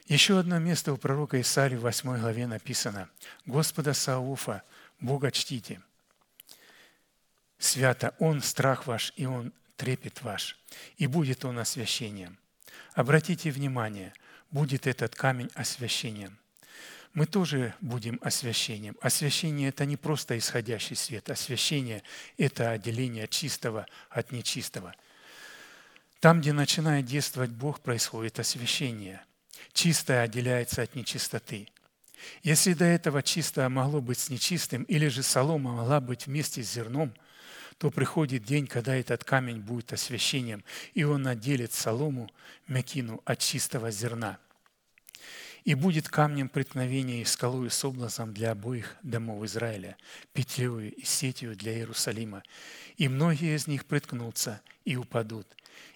[0.06, 3.08] Еще одно место у пророка Исаии в 8 главе написано
[3.46, 4.62] «Господа Сауфа,
[5.00, 5.80] Бога чтите,
[7.58, 10.58] свято Он страх ваш, и Он трепет ваш,
[10.96, 12.38] и будет он освящением.
[12.94, 14.12] Обратите внимание,
[14.50, 16.38] будет этот камень освящением.
[17.12, 18.96] Мы тоже будем освящением.
[19.00, 21.30] Освящение– это не просто исходящий свет.
[21.30, 22.02] Освящение–
[22.38, 24.94] это отделение чистого от нечистого.
[26.18, 29.24] Там, где начинает действовать Бог, происходит освящение.
[29.72, 31.68] Чистое отделяется от нечистоты.
[32.42, 36.72] Если до этого чистое могло быть с нечистым, или же солома могла быть вместе с
[36.72, 37.14] зерном–
[37.84, 42.30] то приходит день, когда этот камень будет освящением, и он отделит солому,
[42.66, 44.38] мякину от чистого зерна.
[45.64, 49.98] и будет камнем преткновения и скалою соблазном для обоих домов Израиля,
[50.32, 52.42] петлею и сетью для Иерусалима.
[52.96, 55.46] И многие из них приткнутся и упадут,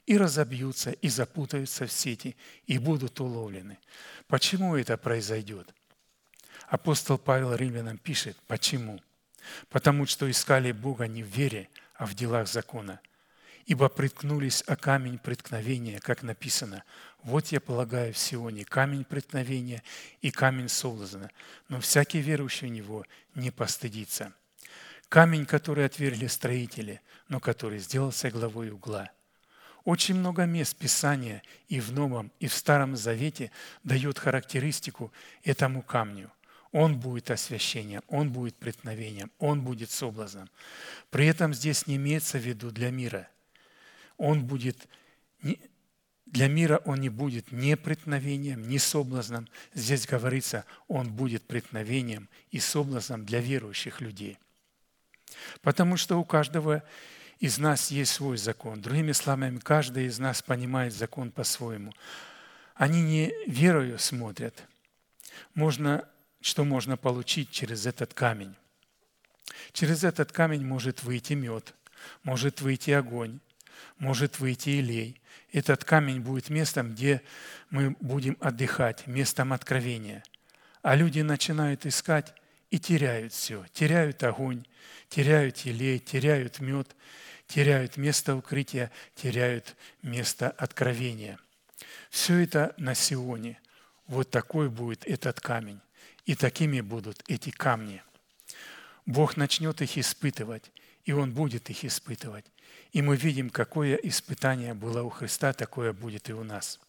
[0.04, 2.36] и разобьются, и запутаются в сети,
[2.66, 3.78] и будут уловлены.
[4.26, 5.74] Почему это произойдет?
[6.66, 9.00] Апостол Павел Римлянам пишет, почему?
[9.68, 13.00] Потому что искали Бога не в вере, а в делах закона.
[13.66, 16.84] Ибо приткнулись о камень преткновения, как написано,
[17.22, 19.82] вот я полагаю в Сионе камень преткновения
[20.22, 21.30] и камень соблазна,
[21.68, 23.04] но всякий верующий в него
[23.34, 24.32] не постыдится.
[25.08, 29.10] Камень, который отвергли строители, но который сделался главой угла.
[29.84, 33.50] Очень много мест Писания и в Новом, и в Старом Завете
[33.84, 35.12] дает характеристику
[35.44, 36.30] этому камню.
[36.72, 40.50] Он будет освящением, он будет преткновением, он будет соблазном.
[41.10, 43.28] При этом здесь не имеется в виду для мира.
[44.16, 44.88] Он будет
[46.30, 49.48] для мира он не будет ни преткновением, ни соблазном.
[49.72, 54.38] Здесь говорится, он будет преткновением и соблазном для верующих людей.
[55.62, 56.82] Потому что у каждого
[57.40, 58.80] из нас есть свой закон.
[58.82, 61.92] Другими словами, каждый из нас понимает закон по-своему.
[62.74, 64.54] Они не верою смотрят,
[65.54, 66.08] можно,
[66.40, 68.54] что можно получить через этот камень.
[69.72, 71.74] Через этот камень может выйти мед,
[72.22, 73.40] может выйти огонь,
[73.98, 75.20] может выйти илей.
[75.52, 77.22] Этот камень будет местом, где
[77.70, 80.22] мы будем отдыхать, местом откровения.
[80.82, 82.34] А люди начинают искать
[82.70, 83.64] и теряют все.
[83.72, 84.64] Теряют огонь,
[85.08, 86.94] теряют елей, теряют мед,
[87.46, 91.38] теряют место укрытия, теряют место откровения.
[92.10, 93.60] Все это на Сионе.
[94.06, 95.80] Вот такой будет этот камень.
[96.28, 98.02] И такими будут эти камни.
[99.06, 100.70] Бог начнет их испытывать,
[101.06, 102.44] и Он будет их испытывать.
[102.92, 106.80] И мы видим, какое испытание было у Христа, такое будет и у нас.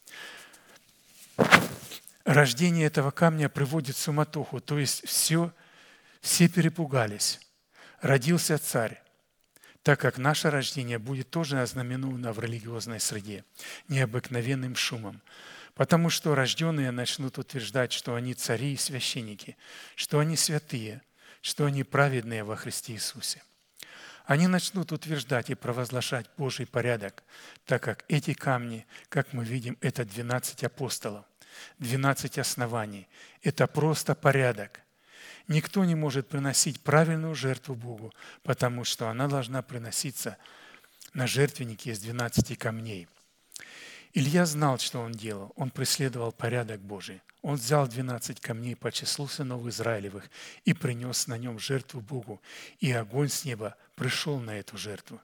[2.26, 5.54] Рождение этого камня приводит суматоху, то есть все,
[6.20, 7.40] все перепугались.
[8.02, 9.02] Родился царь,
[9.84, 13.46] так как наше рождение будет тоже ознаменовано в религиозной среде,
[13.88, 15.22] необыкновенным шумом.
[15.80, 19.56] Потому что рожденные начнут утверждать, что они цари и священники,
[19.96, 21.02] что они святые,
[21.40, 23.42] что они праведные во Христе Иисусе.
[24.26, 27.24] Они начнут утверждать и провозглашать Божий порядок,
[27.66, 31.24] так как эти камни, как мы видим, это 12 апостолов,
[31.78, 33.08] 12 оснований.
[33.42, 34.82] Это просто порядок.
[35.48, 40.36] Никто не может приносить правильную жертву Богу, потому что она должна приноситься
[41.14, 43.08] на жертвеннике из 12 камней–
[44.14, 45.54] Илья знал, что он делал.
[45.56, 47.22] Он преследовал порядок Божий.
[47.42, 50.30] Он взял 12 камней по числу сынов Израилевых
[50.66, 52.42] и принес на нем жертву Богу,
[52.80, 55.22] и огонь с неба пришел на эту жертву.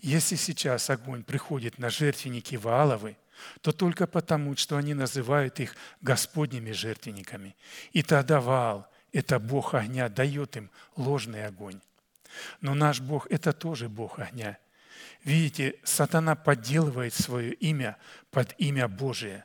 [0.00, 3.16] Если сейчас огонь приходит на жертвенники Вааловы,
[3.60, 7.54] то только потому, что они называют их Господними жертвенниками.
[7.92, 11.80] И тогда Ваал, это Бог огня, дает им ложный огонь.
[12.60, 14.58] Но наш Бог– это тоже Бог огня–
[15.26, 17.96] Видите, сатана подделывает свое имя
[18.30, 19.44] под имя Божие.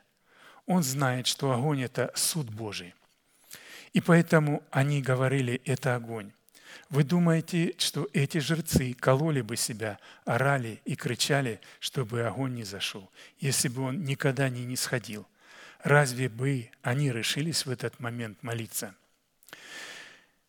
[0.68, 2.94] Он знает, что огонь– это суд Божий.
[3.92, 6.34] И поэтому они говорили «это огонь».
[6.90, 13.10] Вы думаете, что эти жрецы кололи бы себя, орали и кричали, чтобы огонь не зашел,
[13.40, 15.28] если бы он никогда не нисходил?
[15.82, 18.94] Разве бы они решились в этот момент молиться?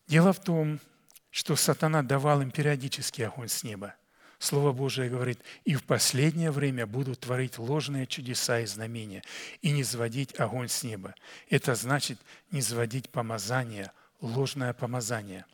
[0.06, 0.78] Дело в том,
[1.30, 3.94] что сатана давал им периодически огонь с неба–
[4.42, 9.22] Слово Божие говорит, и в последнее время будут творить ложные чудеса и знамения,
[9.60, 11.14] и не сводить огонь с неба.
[11.48, 12.18] Это значит
[12.50, 15.44] не сводить помазание, ложное помазание.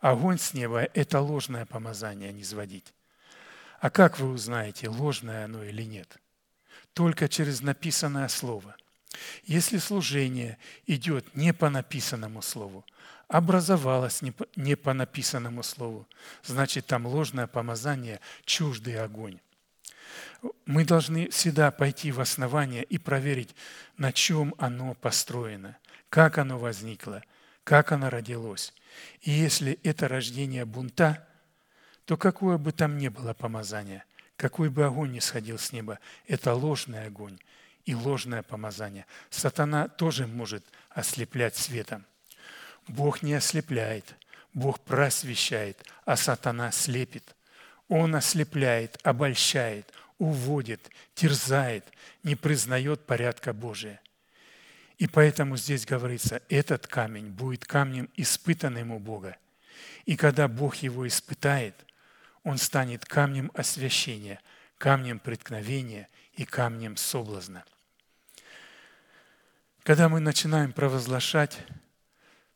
[0.00, 2.94] Огонь с неба– это ложное помазание, а не сводить.
[3.80, 6.16] А как вы узнаете, ложное оно или нет?
[6.94, 8.76] Только через написанное слово.
[9.44, 10.56] Если служение
[10.86, 12.86] идет не по написанному слову,
[13.32, 14.20] образовалось
[14.56, 16.06] не по написанному слову.
[16.44, 19.40] Значит, там ложное помазание, чуждый огонь.
[20.66, 23.54] Мы должны всегда пойти в основание и проверить,
[23.96, 25.78] на чем оно построено,
[26.10, 27.22] как оно возникло,
[27.64, 28.74] как оно родилось.
[29.22, 31.26] И если это рождение бунта,
[32.04, 34.04] то какое бы там ни было помазание,
[34.36, 37.38] какой бы огонь ни сходил с неба, это ложный огонь
[37.86, 39.06] и ложное помазание.
[39.30, 42.04] Сатана тоже может ослеплять светом.
[42.88, 44.14] Бог не ослепляет,
[44.54, 47.34] Бог просвещает, а сатана слепит.
[47.88, 51.84] Он ослепляет, обольщает, уводит, терзает,
[52.22, 54.00] не признает порядка Божия.
[54.98, 59.36] И поэтому здесь говорится, этот камень будет камнем, испытанным у Бога.
[60.04, 61.74] И когда Бог его испытает,
[62.44, 64.40] он станет камнем освящения,
[64.78, 67.64] камнем преткновения и камнем соблазна.
[69.82, 71.58] Когда мы начинаем провозглашать,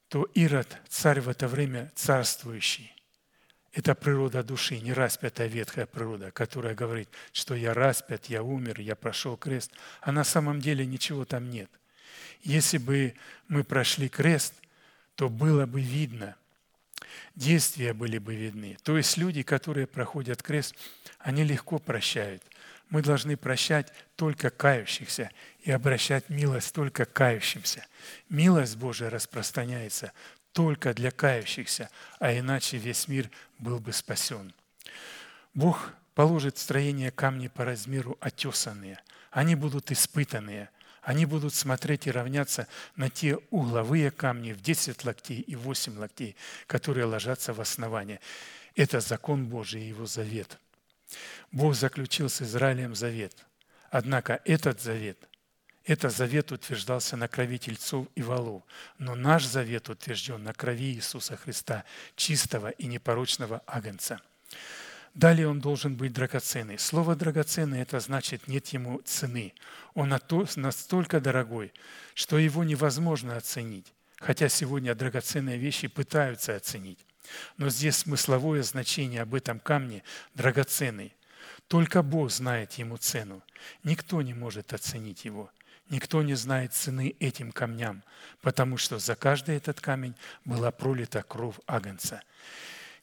[0.08, 2.92] то Ирод, царь в это время царствующий,
[3.76, 8.96] это природа души, не распятая ветхая природа, которая говорит, что я распят, я умер, я
[8.96, 9.70] прошел крест.
[10.00, 11.70] А на самом деле ничего там нет.
[12.42, 13.14] Если бы
[13.48, 14.54] мы прошли крест,
[15.14, 16.36] то было бы видно,
[17.34, 18.78] действия были бы видны.
[18.82, 20.74] То есть люди, которые проходят крест,
[21.18, 22.42] они легко прощают.
[22.88, 25.30] Мы должны прощать только кающихся
[25.60, 27.84] и обращать милость только кающимся.
[28.28, 30.12] Милость Божия распространяется
[30.52, 34.54] только для кающихся, а иначе весь мир был бы спасен.
[35.52, 38.98] Бог положит в строение камни по размеру отесанные.
[39.30, 40.70] Они будут испытанные.
[41.02, 46.36] Они будут смотреть и равняться на те угловые камни в 10 локтей и 8 локтей,
[46.66, 48.20] которые ложатся в основание.
[48.74, 50.58] Это закон Божий и его завет.
[51.52, 53.46] Бог заключил с Израилем завет.
[53.90, 55.18] Однако этот завет–
[55.86, 58.64] этот завет утверждался на крови тельцов и волов,
[58.98, 61.84] но наш завет утвержден на крови Иисуса Христа,
[62.16, 64.20] чистого и непорочного агнца.
[65.14, 66.78] Далее он должен быть драгоценный.
[66.78, 69.54] Слово «драгоценный»– это значит «нет ему цены».
[69.94, 70.12] Он
[70.56, 71.72] настолько дорогой,
[72.14, 77.05] что его невозможно оценить, хотя сегодня драгоценные вещи пытаются оценить.
[77.56, 80.02] Но здесь смысловое значение об этом камне
[80.34, 81.14] драгоценный.
[81.68, 83.42] Только Бог знает ему цену.
[83.82, 85.50] Никто не может оценить его.
[85.88, 88.02] Никто не знает цены этим камням,
[88.40, 92.22] потому что за каждый этот камень была пролита кровь Агнца.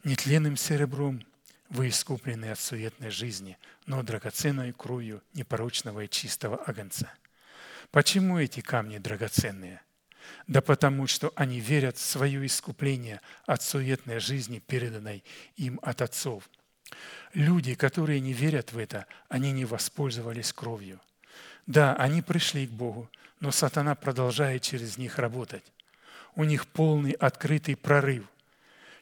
[0.03, 1.25] Нетленным серебром
[1.69, 7.09] вы искуплены от суетной жизни, но драгоценной кровью непорочного и чистого Агнца.
[7.91, 9.81] Почему эти камни драгоценные?
[10.47, 15.23] Да потому что они верят в свое искупление от суетной жизни, переданной
[15.55, 16.49] им от отцов.
[17.33, 20.99] Люди, которые не верят в это, они не воспользовались кровью–
[21.65, 23.09] да, они пришли к Богу,
[23.39, 25.63] но сатана продолжает через них работать.
[26.35, 28.25] У них полный открытый прорыв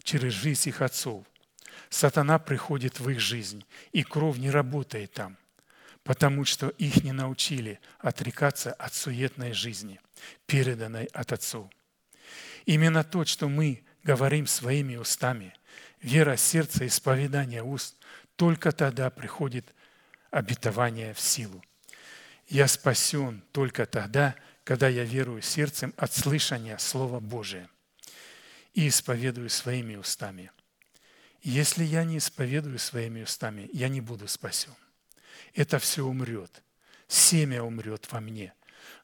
[0.03, 1.25] через жизнь их отцов.
[1.89, 5.37] Сатана приходит в их жизнь, и кровь не работает там,
[6.03, 9.99] потому что их не научили отрекаться от суетной жизни,
[10.45, 11.69] переданной от отцов.
[12.65, 15.53] Именно то, что мы говорим своими устами,
[16.01, 17.95] вера сердца, исповедание уст,
[18.35, 19.73] только тогда приходит
[20.31, 21.63] обетование в силу.
[22.47, 27.69] Я спасен только тогда, когда я верую сердцем от слышания Слова Божия
[28.73, 30.51] и исповедую своими устами.
[31.41, 34.75] Если я не исповедую своими устами, я не буду спасен.
[35.53, 36.63] Это все умрет.
[37.07, 38.53] Семя умрет во мне.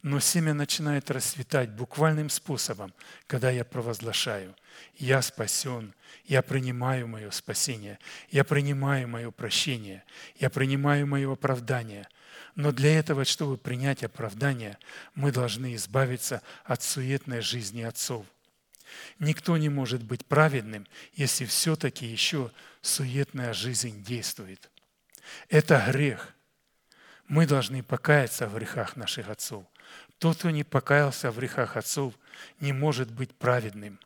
[0.01, 2.93] Но семя начинает расцветать буквальным способом,
[3.25, 4.55] когда я провозглашаю.
[4.95, 5.93] Я спасен,
[6.25, 7.99] я принимаю мое спасение,
[8.29, 10.03] я принимаю мое прощение,
[10.37, 12.07] я принимаю мое оправдание,
[12.55, 14.77] но для этого, чтобы принять оправдание,
[15.15, 18.25] мы должны избавиться от суетной жизни отцов.
[19.19, 22.51] Никто не может быть праведным, если все-таки еще
[22.81, 24.69] суетная жизнь действует.
[25.49, 26.33] Это грех.
[27.27, 29.65] Мы должны покаяться в грехах наших отцов.
[30.17, 32.13] Тот, кто не покаялся в грехах отцов,
[32.59, 33.99] не может быть праведным.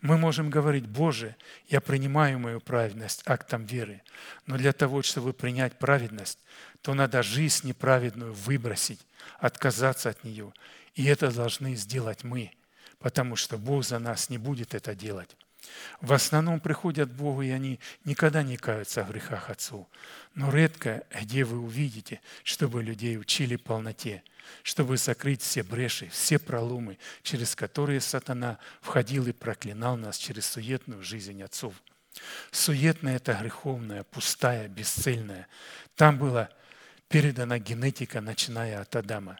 [0.00, 1.36] Мы можем говорить, Боже,
[1.68, 4.02] я принимаю мою праведность актом веры,
[4.46, 6.38] но для того, чтобы принять праведность,
[6.82, 9.06] то надо жизнь неправедную выбросить,
[9.38, 10.52] отказаться от нее.
[10.94, 12.50] И это должны сделать мы,
[12.98, 15.36] потому что Бог за нас не будет это делать.
[16.00, 19.86] В основном приходят к Богу, и они никогда не каются в грехах отцов.
[20.34, 24.22] Но редко, где вы увидите, чтобы людей учили полноте,
[24.62, 31.02] чтобы закрыть все бреши, все проломы, через которые сатана входил и проклинал нас через суетную
[31.02, 31.74] жизнь отцов.
[32.50, 35.46] Суетная– это греховная, пустая, бесцельная.
[35.94, 36.48] Там была
[37.08, 39.38] передана генетика, начиная от Адама.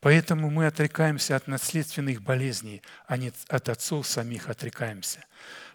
[0.00, 5.24] Поэтому мы отрекаемся от наследственных болезней, а не от отцов самих отрекаемся.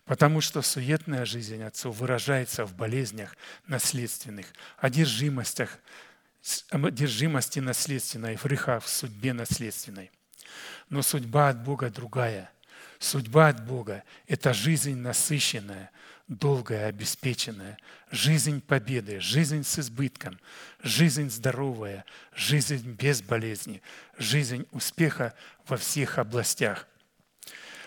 [0.06, 3.36] Потому что суетная жизнь отцов выражается в болезнях
[3.68, 4.48] наследственных,
[4.78, 5.78] одержимостях,
[6.69, 10.11] одержимости наследственной, в грехах, в судьбе наследственной.
[10.90, 12.52] Но судьба от Бога другая.
[12.99, 15.91] Судьба от Бога– это жизнь насыщенная,
[16.31, 17.77] долгая, обеспеченная,
[18.09, 20.39] жизнь победы, жизнь с избытком,
[20.81, 23.81] жизнь здоровая, жизнь без болезни,
[24.17, 25.33] жизнь успеха
[25.67, 26.87] во всех областях.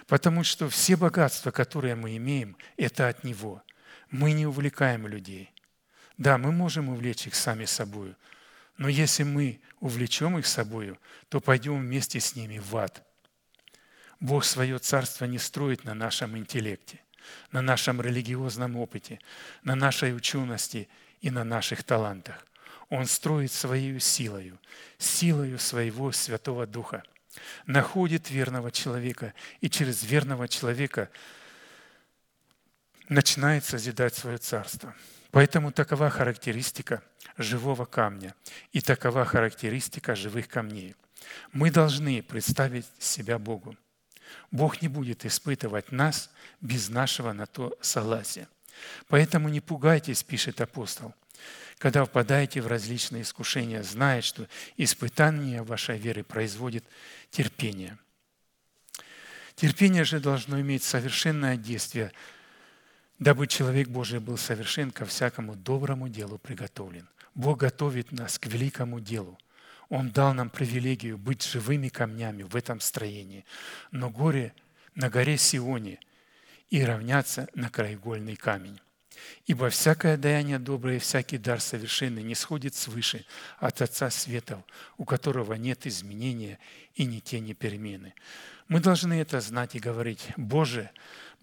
[0.07, 3.63] Потому что все богатства, которые мы имеем, это от Него.
[4.11, 5.51] Мы не увлекаем людей.
[6.19, 8.15] Да, мы можем увлечь их сами собою,
[8.77, 10.99] но если мы увлечем их собою,
[11.31, 13.03] то пойдем вместе с ними в ад.
[14.21, 17.01] Бог свое царство не строит на нашем интеллекте
[17.53, 19.21] на нашем религиозном опыте,
[19.63, 20.89] на нашей учености
[21.21, 22.47] и на наших талантах.
[22.89, 24.59] Он строит своей силою,
[24.99, 27.03] силою своего Святого Духа.
[27.67, 31.11] находит верного человека, и через верного человека
[33.09, 34.95] начинает созидать свое царство.
[35.31, 37.03] Поэтому такова характеристика
[37.37, 38.35] живого камня
[38.73, 40.95] и такова характеристика живых камней.
[41.53, 43.77] Мы должны представить себя Богу.
[44.51, 46.31] Бог не будет испытывать нас
[46.61, 48.49] без нашего на то согласия.
[49.09, 51.15] Поэтому не пугайтесь, пишет апостол,
[51.79, 56.85] когда впадаете в различные искушения, зная, что испытание вашей веры производит
[57.31, 57.99] терпение.
[59.55, 62.13] Терпение же должно иметь совершенное действие,
[63.19, 67.09] дабы человек Божий был совершен ко всякому доброму делу приготовлен.
[67.35, 69.39] Бог готовит нас к великому делу.
[69.95, 73.45] Он дал нам привилегию быть живыми камнями в этом строении,
[73.93, 74.53] но горе
[74.97, 76.01] на горе Сионе
[76.69, 78.81] и равняться на краеугольный камень.
[79.47, 83.25] Ибо всякое даяние доброе и всякий дар совершенный не сходит свыше
[83.59, 84.65] от Отца Светов,
[84.97, 86.59] у которого нет изменения
[86.97, 88.15] и ни тени перемены.
[88.67, 90.91] Мы должны это знать и говорить, «Боже,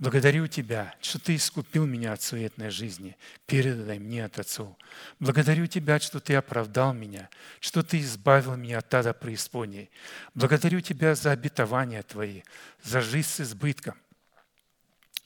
[0.02, 3.16] благодарю Тебя, что Ты искупил меня от суетной жизни,
[3.46, 4.76] передай мне от отцов.
[5.20, 7.30] Благодарю Тебя, что Ты оправдал меня,
[7.62, 9.92] что Ты избавил меня от ада преисподней.
[10.34, 12.42] Благодарю Тебя за обетования Твои,
[12.84, 13.96] за жизнь с избытком,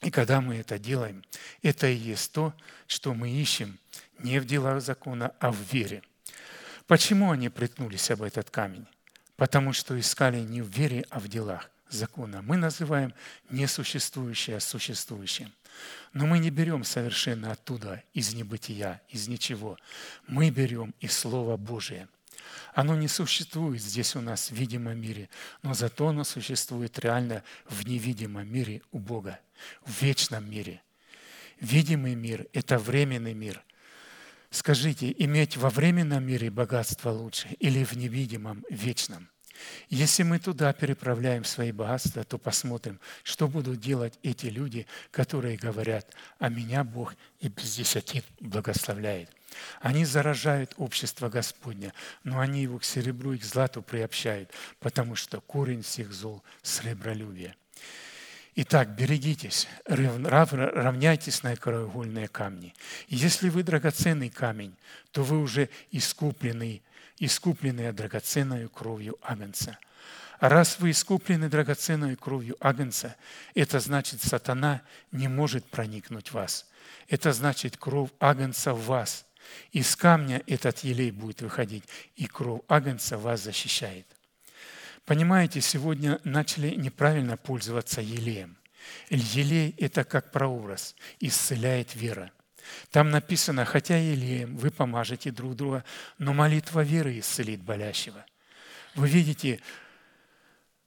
[0.01, 1.23] и когда мы это делаем,
[1.63, 2.53] это и есть то,
[2.85, 3.79] что мы ищем
[4.19, 6.03] не в делах закона, а в вере.
[6.85, 8.85] Почему они приткнулись об этот камень?
[9.37, 12.41] Потому что искали не в вере, а в делах закона.
[12.41, 13.13] Мы называем
[13.49, 15.51] несуществующее существующим.
[16.13, 19.77] Но мы не берем совершенно оттуда, из небытия, из ничего.
[20.27, 22.07] Мы берем из Слова Божия–
[22.73, 25.29] оно не существует здесь у нас в видимом мире,
[25.63, 29.39] но зато оно существует реально в невидимом мире у Бога,
[29.85, 30.81] в вечном мире.
[31.59, 33.63] Видимый мир– это временный мир.
[34.49, 39.29] Скажите, иметь во временном мире богатство лучше или в невидимом, вечном?
[39.89, 46.13] Если мы туда переправляем свои богатства, то посмотрим, что будут делать эти люди, которые говорят,
[46.39, 49.29] а меня Бог и без десятин благословляет.
[49.79, 55.39] Они заражают общество Господня, но они его к серебру и к злату приобщают, потому что
[55.41, 57.55] корень всех зол– сребролюбие.
[58.57, 62.73] Итак, берегитесь, равняйтесь на краеугольные камни.
[63.09, 64.73] если вы драгоценный камень,
[65.11, 66.81] то вы уже искупленный,
[67.19, 69.77] искупленные драгоценной кровью Агнца.
[70.39, 73.15] Раз вы искуплены драгоценной кровью Агнца,
[73.53, 74.81] это значит, сатана
[75.11, 76.65] не может проникнуть в вас.
[77.07, 79.25] Это значит, кровь Агнца в вас.
[79.71, 81.83] Из камня этот елей будет выходить,
[82.15, 84.07] и кровь Агнца вас защищает.
[85.05, 88.57] Понимаете, сегодня начали неправильно пользоваться елеем.
[89.09, 92.31] Елей– это как прообраз, исцеляет вера.
[92.91, 95.83] Там написано, хотя елеем вы помажете друг друга,
[96.17, 98.25] но молитва веры исцелит болящего.
[98.95, 99.59] Вы видите,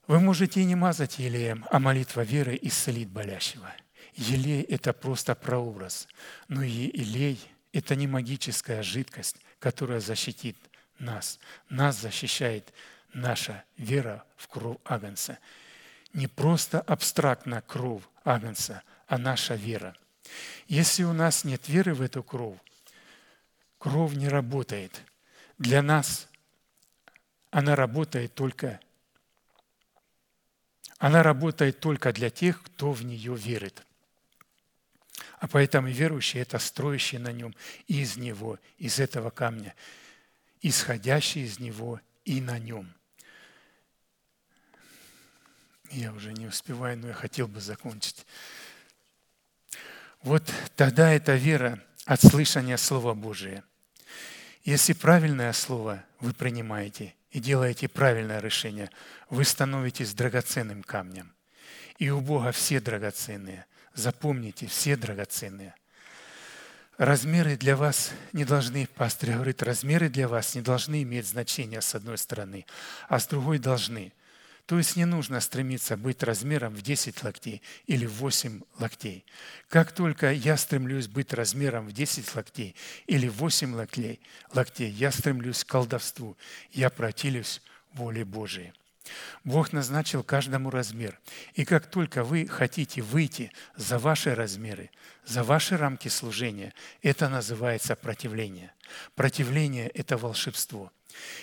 [0.06, 3.70] вы можете и не мазать елеем, а молитва веры исцелит болящего.
[4.14, 6.08] Елей– это просто прообраз,
[6.48, 7.38] но и елей–
[7.72, 10.56] это не магическая жидкость, которая защитит
[10.98, 11.38] нас.
[11.68, 12.72] Нас защищает
[13.12, 15.38] наша вера в кровь Агнца.
[16.12, 19.94] Не просто абстрактно кровь Агнца, а наша вера.
[20.66, 22.58] Если у нас нет веры в эту кровь,
[23.78, 25.02] кровь не работает.
[25.58, 26.28] Для нас
[27.50, 28.80] она работает только
[30.98, 33.84] она работает только для тех, кто в нее верит.
[35.38, 37.54] А поэтому верующий– это строящий на нем
[37.86, 39.74] из него, из этого камня,
[40.60, 42.92] исходящий из него и на нем.
[45.90, 48.26] Я уже не успеваю, но я хотел бы закончить.
[50.22, 50.42] Вот
[50.76, 53.64] тогда эта вера от слышания Слова Божия.
[54.64, 58.90] Если правильное Слово вы принимаете и делаете правильное решение,
[59.30, 61.32] вы становитесь драгоценным камнем.
[61.98, 63.66] И у Бога все драгоценные–
[63.98, 65.74] Запомните, все драгоценные.
[66.98, 71.96] Размеры для вас не должны, пастор говорит, размеры для вас не должны иметь значения с
[71.96, 72.64] одной стороны,
[73.08, 74.12] а с другой должны.
[74.68, 79.24] То есть не нужно стремиться быть размером в 10 локтей или в 8 локтей.
[79.70, 82.76] Как только я стремлюсь быть размером в 10 локтей
[83.06, 84.20] или в 8 локтей,
[84.52, 86.36] локтей я стремлюсь к колдовству,
[86.70, 87.62] я противлюсь
[87.94, 88.74] воле Божией.
[89.42, 91.18] Бог назначил каждому размер.
[91.54, 94.90] И как только вы хотите выйти за ваши размеры,
[95.24, 98.74] за ваши рамки служения, это называется противление.
[99.14, 100.92] Противление– это волшебство.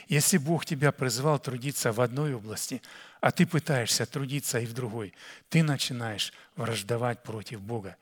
[0.08, 2.82] Если Бог тебя призвал трудиться в одной области,
[3.26, 5.12] а ты пытаешься трудиться и в другой,
[5.50, 7.98] ты начинаешь враждовать против Бога.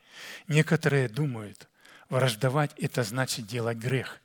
[0.50, 1.70] Некоторые думают,
[2.10, 4.20] враждовать– это значит делать грех.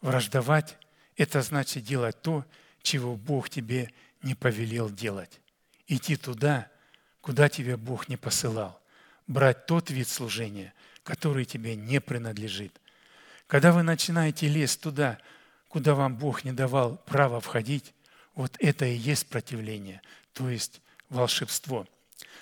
[0.00, 0.78] Враждовать–
[1.18, 2.46] это значит делать то,
[2.80, 3.92] чего Бог тебе
[4.22, 5.42] не повелел делать.
[5.88, 6.68] Идти туда,
[7.20, 8.80] куда тебя Бог не посылал.
[9.26, 10.72] Брать тот вид служения,
[11.02, 12.72] который тебе не принадлежит.
[13.46, 15.18] Когда вы начинаете лезть туда,
[15.68, 17.92] куда вам Бог не давал права входить,
[18.34, 20.00] вот это и есть противление,
[20.32, 21.86] то есть волшебство.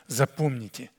[0.07, 0.91] Запомните,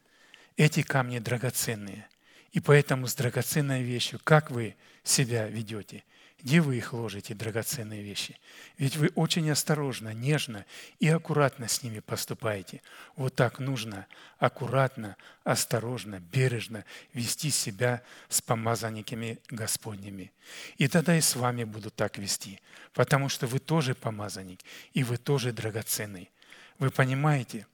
[0.57, 2.07] эти камни драгоценные.
[2.51, 6.03] И поэтому с драгоценной вещью, как вы себя ведете,
[6.43, 8.37] где вы их ложите, драгоценные вещи?
[8.77, 10.65] Ведь вы очень осторожно, нежно
[10.99, 12.81] и аккуратно с ними поступаете.
[13.15, 14.07] Вот так нужно
[14.39, 15.15] аккуратно,
[15.45, 16.83] осторожно, бережно
[17.13, 20.33] вести себя с помазанниками Господними.
[20.77, 22.59] И тогда и с вами будут так вести,
[22.93, 24.59] потому что вы тоже помазанник,
[24.93, 26.29] и вы тоже драгоценный.
[26.77, 27.65] Вы понимаете,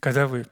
[0.00, 0.46] когда вы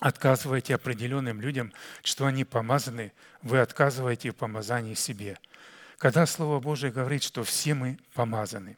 [0.00, 1.72] отказываете определенным людям,
[2.02, 3.12] что они помазаны,
[3.42, 5.38] вы отказываете в помазании себе.
[6.02, 8.76] Когда Слово Божие говорит, что все мы помазаны,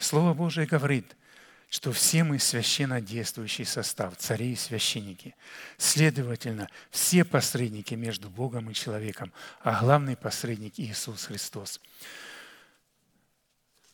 [0.00, 1.14] Слово Божие говорит,
[1.70, 5.36] что все мы священно действующий состав, цари и священники.
[5.78, 11.80] Следовательно, все посредники между Богом и человеком, а главный посредник Иисус Христос.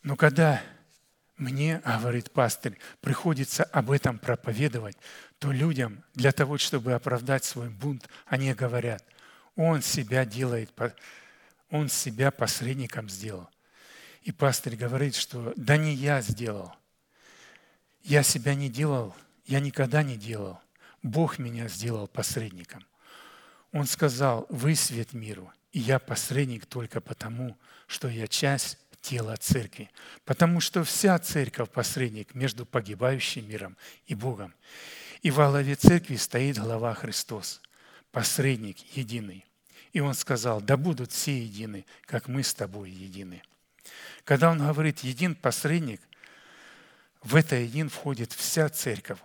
[0.01, 0.59] Но когда
[1.37, 4.97] мне, говорит пастырь, приходится об этом проповедовать,
[5.37, 9.05] то людям для того, чтобы оправдать свой бунт, они говорят,
[9.55, 10.71] он себя делает,
[11.71, 13.49] он себя посредником сделал.
[14.21, 16.75] И пастырь говорит, что да не я сделал.
[18.03, 19.15] Я себя не делал,
[19.45, 20.59] я никогда не делал.
[21.01, 22.85] Бог меня сделал посредником.
[23.71, 27.57] Он сказал, вы свет миру, и я посредник только потому,
[27.87, 29.89] что я часть тела церкви,
[30.25, 34.53] потому что вся церковь– посредник между погибающим миром и Богом.
[35.21, 37.61] И во главе церкви стоит глава Христос,
[38.11, 39.45] посредник единый.
[39.93, 43.43] И он сказал, да будут все едины, как мы с тобой едины.
[44.23, 46.01] Когда он говорит «един посредник»,
[47.21, 49.19] в это един входит вся церковь.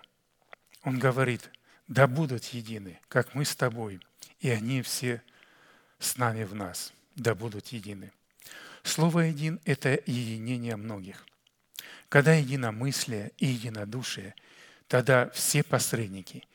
[0.82, 1.50] Он говорит,
[1.88, 4.00] да будут едины, как мы с тобой,
[4.40, 5.22] и они все
[5.98, 8.12] с нами в нас, да будут едины.
[8.82, 11.26] Слово «един»– это единение многих.
[12.08, 14.34] Когда единомыслие и единодушие,
[14.88, 16.46] тогда все посредники,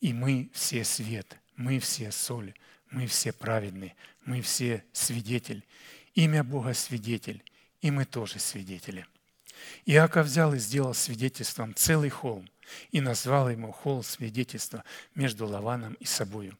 [0.00, 2.54] и мы все свет, мы все соль,
[2.90, 3.94] мы все праведны,
[4.24, 5.64] мы все свидетель.
[6.14, 7.42] Имя Бога– свидетель,
[7.80, 9.06] и мы тоже свидетели.
[9.86, 12.48] Иаков взял и сделал свидетельством целый холм
[12.90, 14.84] и назвал ему холм свидетельства
[15.14, 16.58] между Лаваном и собою.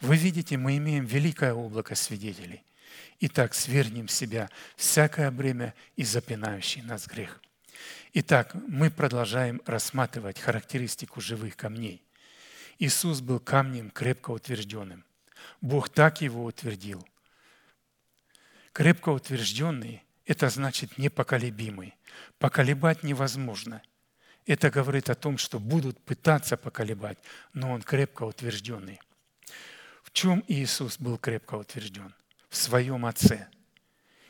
[0.00, 2.62] Вы видите, мы имеем великое облако свидетелей–
[3.20, 7.40] Итак, свернем себя всякое бремя и запинающий нас грех.
[8.14, 12.02] Итак, мы продолжаем рассматривать характеристику живых камней.
[12.78, 15.04] Иисус был камнем крепко утвержденным.
[15.60, 17.06] Бог так его утвердил.
[18.72, 21.94] Крепко утвержденный– это значит непоколебимый.
[22.38, 23.82] Поколебать невозможно.
[24.46, 27.18] Это говорит о том, что будут пытаться поколебать,
[27.52, 29.00] но он крепко утвержденный.
[30.02, 32.14] В чем Иисус был крепко утвержден?
[32.52, 33.48] в своем Отце.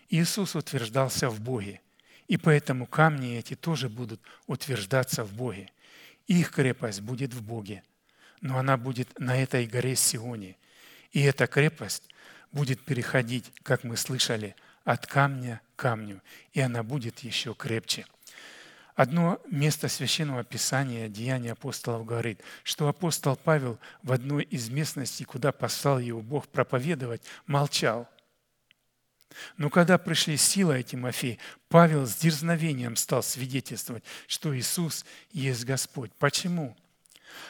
[0.08, 1.80] Иисус утверждался в Боге,
[2.28, 5.68] и поэтому камни эти тоже будут утверждаться в Боге.
[6.28, 7.82] Их крепость будет в Боге,
[8.40, 10.56] но она будет на этой горе Сионе.
[11.12, 12.08] И эта крепость
[12.50, 16.20] будет переходить, как мы слышали, от камня к камню,
[16.52, 18.06] и она будет еще крепче.
[18.94, 25.50] Одно место Священного Писания, Деяния апостолов, говорит, что апостол Павел в одной из местностей, куда
[25.50, 28.08] послал его Бог проповедовать, молчал.
[29.56, 36.12] Но когда пришли сила и Тимофей, Павел с дерзновением стал свидетельствовать, что Иисус есть Господь.
[36.18, 36.76] Почему?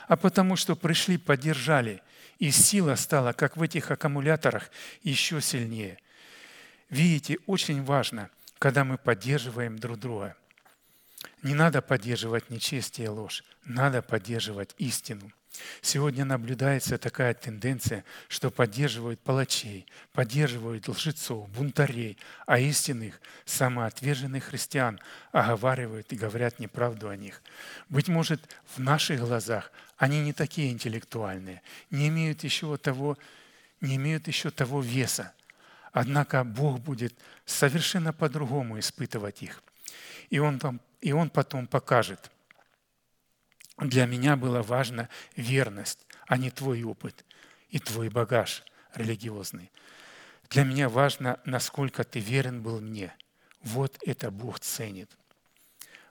[0.07, 2.03] А потому что пришли, поддержали,
[2.43, 4.69] и сила стала, как в этих аккумуляторах,
[5.05, 6.01] еще сильнее.
[6.91, 10.35] Видите, очень важно, когда мы поддерживаем друг друга.
[11.43, 15.31] Не надо поддерживать нечестие и ложь, надо поддерживать истину–
[15.83, 22.17] Сегодня наблюдается такая тенденция, что поддерживают палачей, поддерживают лжецов, бунтарей,
[22.47, 24.99] а истинных, самоотверженных христиан
[25.31, 27.43] оговаривают и говорят неправду о них.
[27.89, 28.41] Быть может,
[28.75, 33.19] в наших глазах они не такие интеллектуальные, не имеют еще того,
[33.81, 35.33] не имеют еще того веса.
[35.93, 37.15] Однако Бог будет
[37.45, 39.63] совершенно по-другому испытывать их.
[40.31, 42.31] И Он, там, и он потом покажет–
[43.79, 47.25] для меня была важна верность, а не твой опыт
[47.71, 48.63] и твой багаж
[48.95, 49.71] религиозный.
[50.51, 53.15] Для меня важно, насколько ты верен был мне.
[53.63, 55.11] Вот это Бог ценит.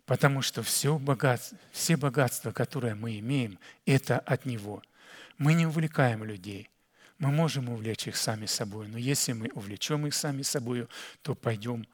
[0.06, 4.82] Потому что все богатство, все богатства, которые мы имеем, это от Него.
[5.38, 6.70] Мы не увлекаем людей.
[7.20, 10.88] Мы можем увлечь их сами собой, но если мы увлечем их сами собой,
[11.22, 11.86] то пойдем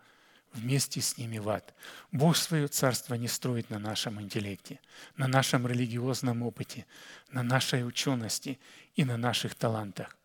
[0.54, 1.74] вместе с ними в ад.
[2.12, 4.80] Бог свое царство не строит на нашем интеллекте,
[5.16, 6.86] на нашем религиозном опыте,
[7.32, 8.60] на нашей учености
[8.96, 10.16] и на наших талантах.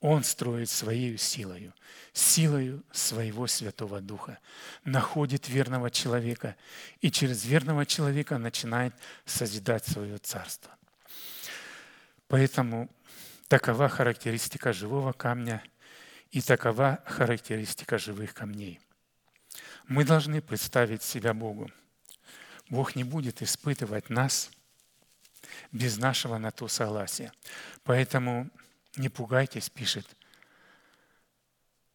[0.00, 1.72] Он строит своей силою,
[2.12, 4.38] силою своего Святого Духа,
[4.84, 6.56] находит верного человека
[7.00, 8.94] и через верного человека начинает
[9.24, 10.74] созидать свое царство.
[12.26, 12.90] Поэтому
[13.46, 15.62] такова характеристика живого камня
[16.32, 18.80] и такова характеристика живых камней–
[19.92, 21.70] мы должны представить себя Богу.
[22.70, 24.50] Бог не будет испытывать нас
[25.70, 27.30] без нашего на то согласия.
[27.84, 28.48] Поэтому
[28.96, 30.06] не пугайтесь, пишет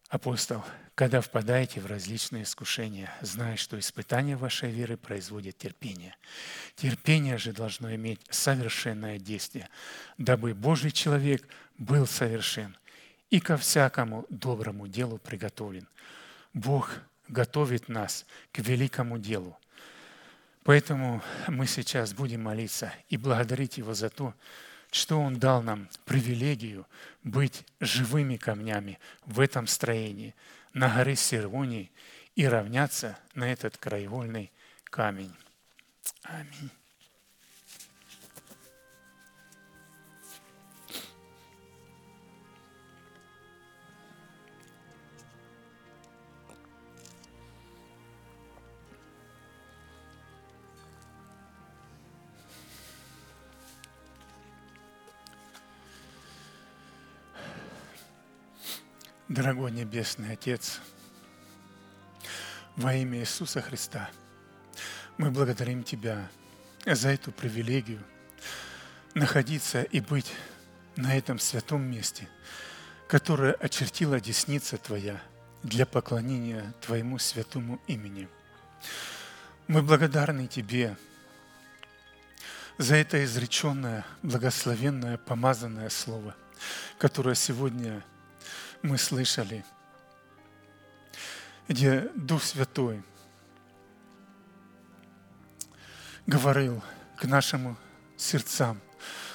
[0.08, 0.64] апостол,
[0.94, 6.14] когда впадаете в различные искушения, зная, что испытание вашей веры производит терпение.
[6.76, 9.68] Терпение же должно иметь совершенное действие,
[10.18, 11.48] дабы Божий человек
[11.78, 12.76] был совершен
[13.30, 15.88] и ко всякому доброму делу приготовлен.
[16.54, 16.92] Бог
[17.28, 19.58] готовит нас к великому делу.
[20.64, 24.34] Поэтому мы сейчас будем молиться и благодарить Его за то,
[24.90, 26.86] что Он дал нам привилегию
[27.22, 30.34] быть живыми камнями в этом строении
[30.72, 31.90] на горе Сервонии
[32.34, 34.52] и равняться на этот краевольный
[34.84, 35.34] камень.
[36.22, 36.70] Аминь.
[59.28, 60.80] Дорогой Небесный Отец,
[62.76, 64.08] во имя Иисуса Христа,
[65.18, 66.30] мы благодарим Тебя
[66.86, 68.02] за эту привилегию
[69.12, 70.32] находиться и быть
[70.96, 72.26] на этом святом месте,
[73.06, 75.20] которое очертила десница Твоя
[75.62, 78.30] для поклонения Твоему святому имени.
[79.66, 80.96] Мы благодарны Тебе
[82.78, 86.34] за это изреченное, благословенное, помазанное Слово,
[86.96, 88.02] которое сегодня–
[88.82, 89.64] мы слышали,
[91.66, 93.02] где Дух Святой
[96.26, 96.82] говорил
[97.16, 97.76] к нашим
[98.16, 98.80] сердцам,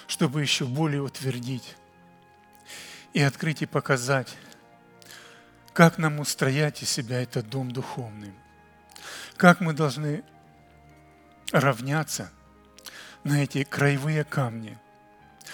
[0.07, 1.75] чтобы еще более утвердить
[3.13, 4.35] и открыть и показать,
[5.73, 8.33] как нам устроять из себя этот дом духовный,
[9.37, 10.23] как мы должны
[11.51, 12.31] равняться
[13.23, 14.79] на эти краевые камни,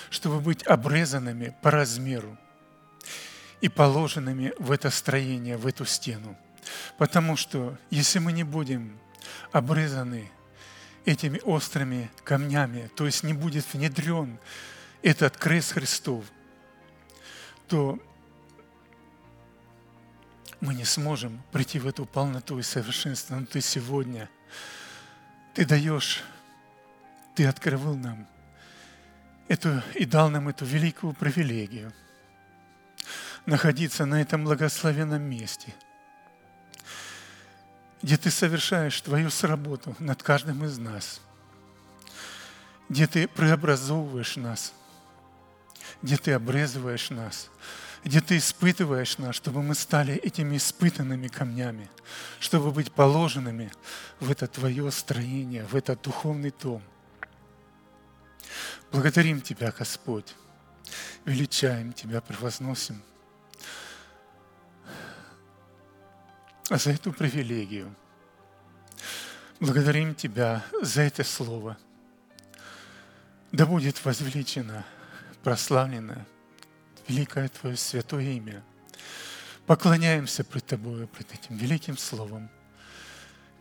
[0.09, 2.37] чтобы быть обрезанными по размеру–
[3.61, 6.37] и положенными в это строение, в эту стену.
[6.97, 8.97] Потому что если мы не будем
[9.51, 10.31] обрезаны
[11.05, 14.37] этими острыми камнями, то есть не будет внедрен
[15.01, 16.25] этот крест Христов,
[17.67, 17.99] то
[20.61, 23.35] мы не сможем прийти в эту полноту и совершенство.
[23.35, 24.29] Но ты сегодня,
[25.53, 26.23] ты даешь,
[27.35, 28.27] ты открывал нам
[29.47, 31.93] эту и дал нам эту великую привилегию–
[33.45, 35.73] находиться на этом благословенном месте,
[38.01, 41.21] где ты совершаешь твою сработу над каждым из нас,
[42.87, 44.73] где ты преобразовываешь нас,
[46.01, 47.49] где ты обрезываешь нас,
[48.03, 51.89] где ты испытываешь нас, чтобы мы стали этими испытанными камнями,
[52.39, 53.71] чтобы быть положенными
[54.19, 56.81] в это Твое строение, в этот духовный дом.
[58.91, 60.33] Благодарим Тебя, Господь,
[61.25, 63.01] величаем Тебя, превозносим.
[66.77, 67.93] За эту привилегию.
[69.59, 71.77] Благодарим Тебя за это слово.
[73.51, 74.85] Да будет возвеличено,
[75.43, 76.25] прославлено
[77.07, 78.63] великое Твое святое имя.
[79.65, 82.49] Поклоняемся пред Тобою, пред этим великим словом.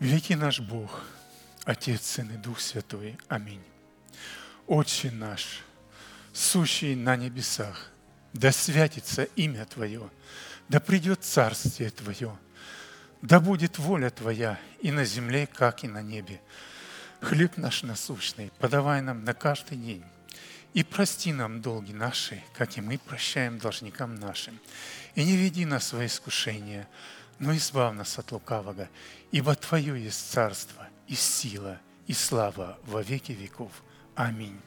[0.00, 1.02] Великий наш Бог,
[1.64, 3.18] Отец, Сын и Дух Святой.
[3.28, 3.62] Аминь.
[4.66, 5.62] Отче наш,
[6.32, 7.90] сущий на небесах,
[8.34, 10.10] да святится имя Твое,
[10.68, 12.38] да придет Царствие Твое–
[13.22, 16.40] да будет воля Твоя и на земле, как и на небе.
[17.20, 20.04] Хлеб наш насущный подавай нам на каждый день.
[20.74, 24.58] И прости нам долги наши, как и мы прощаем должникам нашим.
[25.14, 26.86] И не веди нас во искушение,
[27.38, 28.88] но избав нас от лукавого,
[29.32, 33.72] ибо Твое есть царство, и сила, и слава во веки веков.
[34.14, 34.60] Аминь.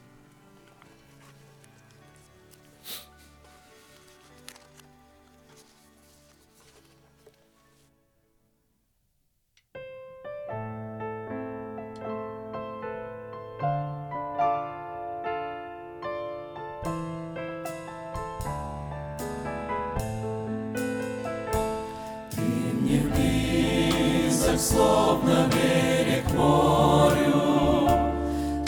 [24.62, 27.88] Словно берег морю.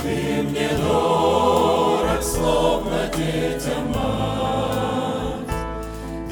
[0.03, 5.55] Ты мне дорог, словно детям мать.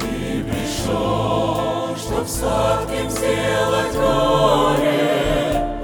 [0.00, 5.80] Ты пришел, чтоб сладким сделать горе.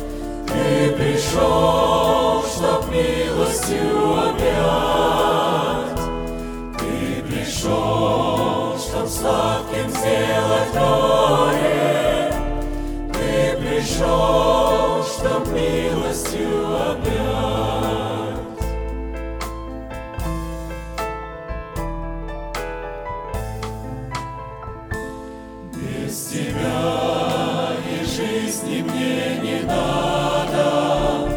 [0.48, 6.00] Ты пришел, чтоб милостью объять.
[6.78, 11.17] Ты пришел, чтоб сладким сделать горе.
[13.98, 16.50] Пришел, чтоб милостью
[16.92, 18.38] объять.
[25.74, 31.28] Без тебя и жизни мне не надо,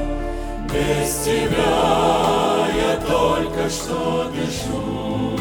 [0.72, 5.36] без тебя я только что дышу.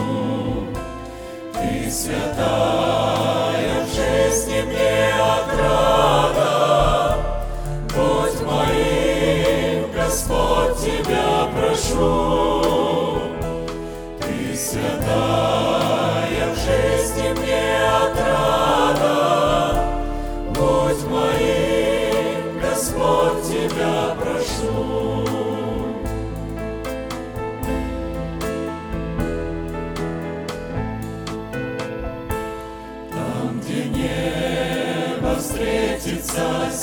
[1.52, 5.99] Ты святая в жизни мне отрада,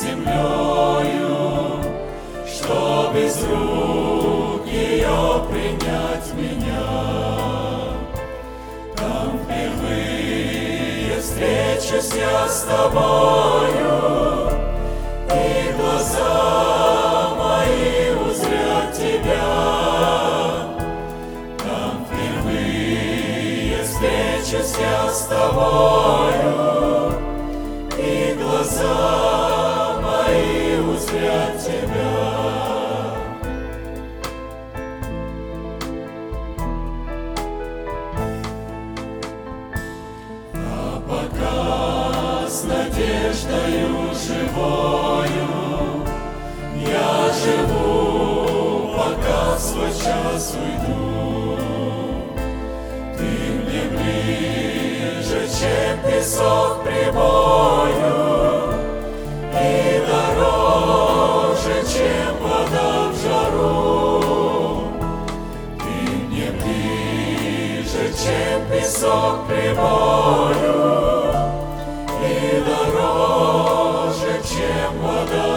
[0.07, 1.81] землею,
[2.45, 6.87] Чтоб из рук ее принять меня.
[8.95, 14.51] Там впервые встречусь я с тобою,
[15.29, 19.47] И глаза мои узрят тебя.
[21.57, 26.55] Там впервые встречусь я с тобою,
[27.97, 29.26] И глаза
[49.57, 51.57] в свой час уйду.
[53.17, 58.19] Ты мне ближе, чем песок прибою,
[59.53, 64.91] и дороже, чем вода в жару.
[65.79, 65.93] Ты
[66.27, 70.79] мне ближе, чем песок прибою,
[72.23, 75.56] и дороже, чем вода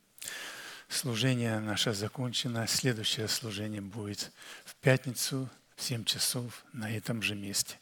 [0.91, 2.67] Служение наше закончено.
[2.67, 4.29] Следующее служение будет
[4.65, 7.79] в пятницу в 7 часов на этом же месте.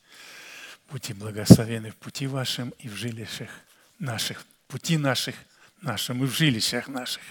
[0.91, 3.49] Будьте благословены в пути вашем и в жилищах
[3.97, 5.35] наших, пути наших,
[5.81, 7.23] нашим и в жилищах наших.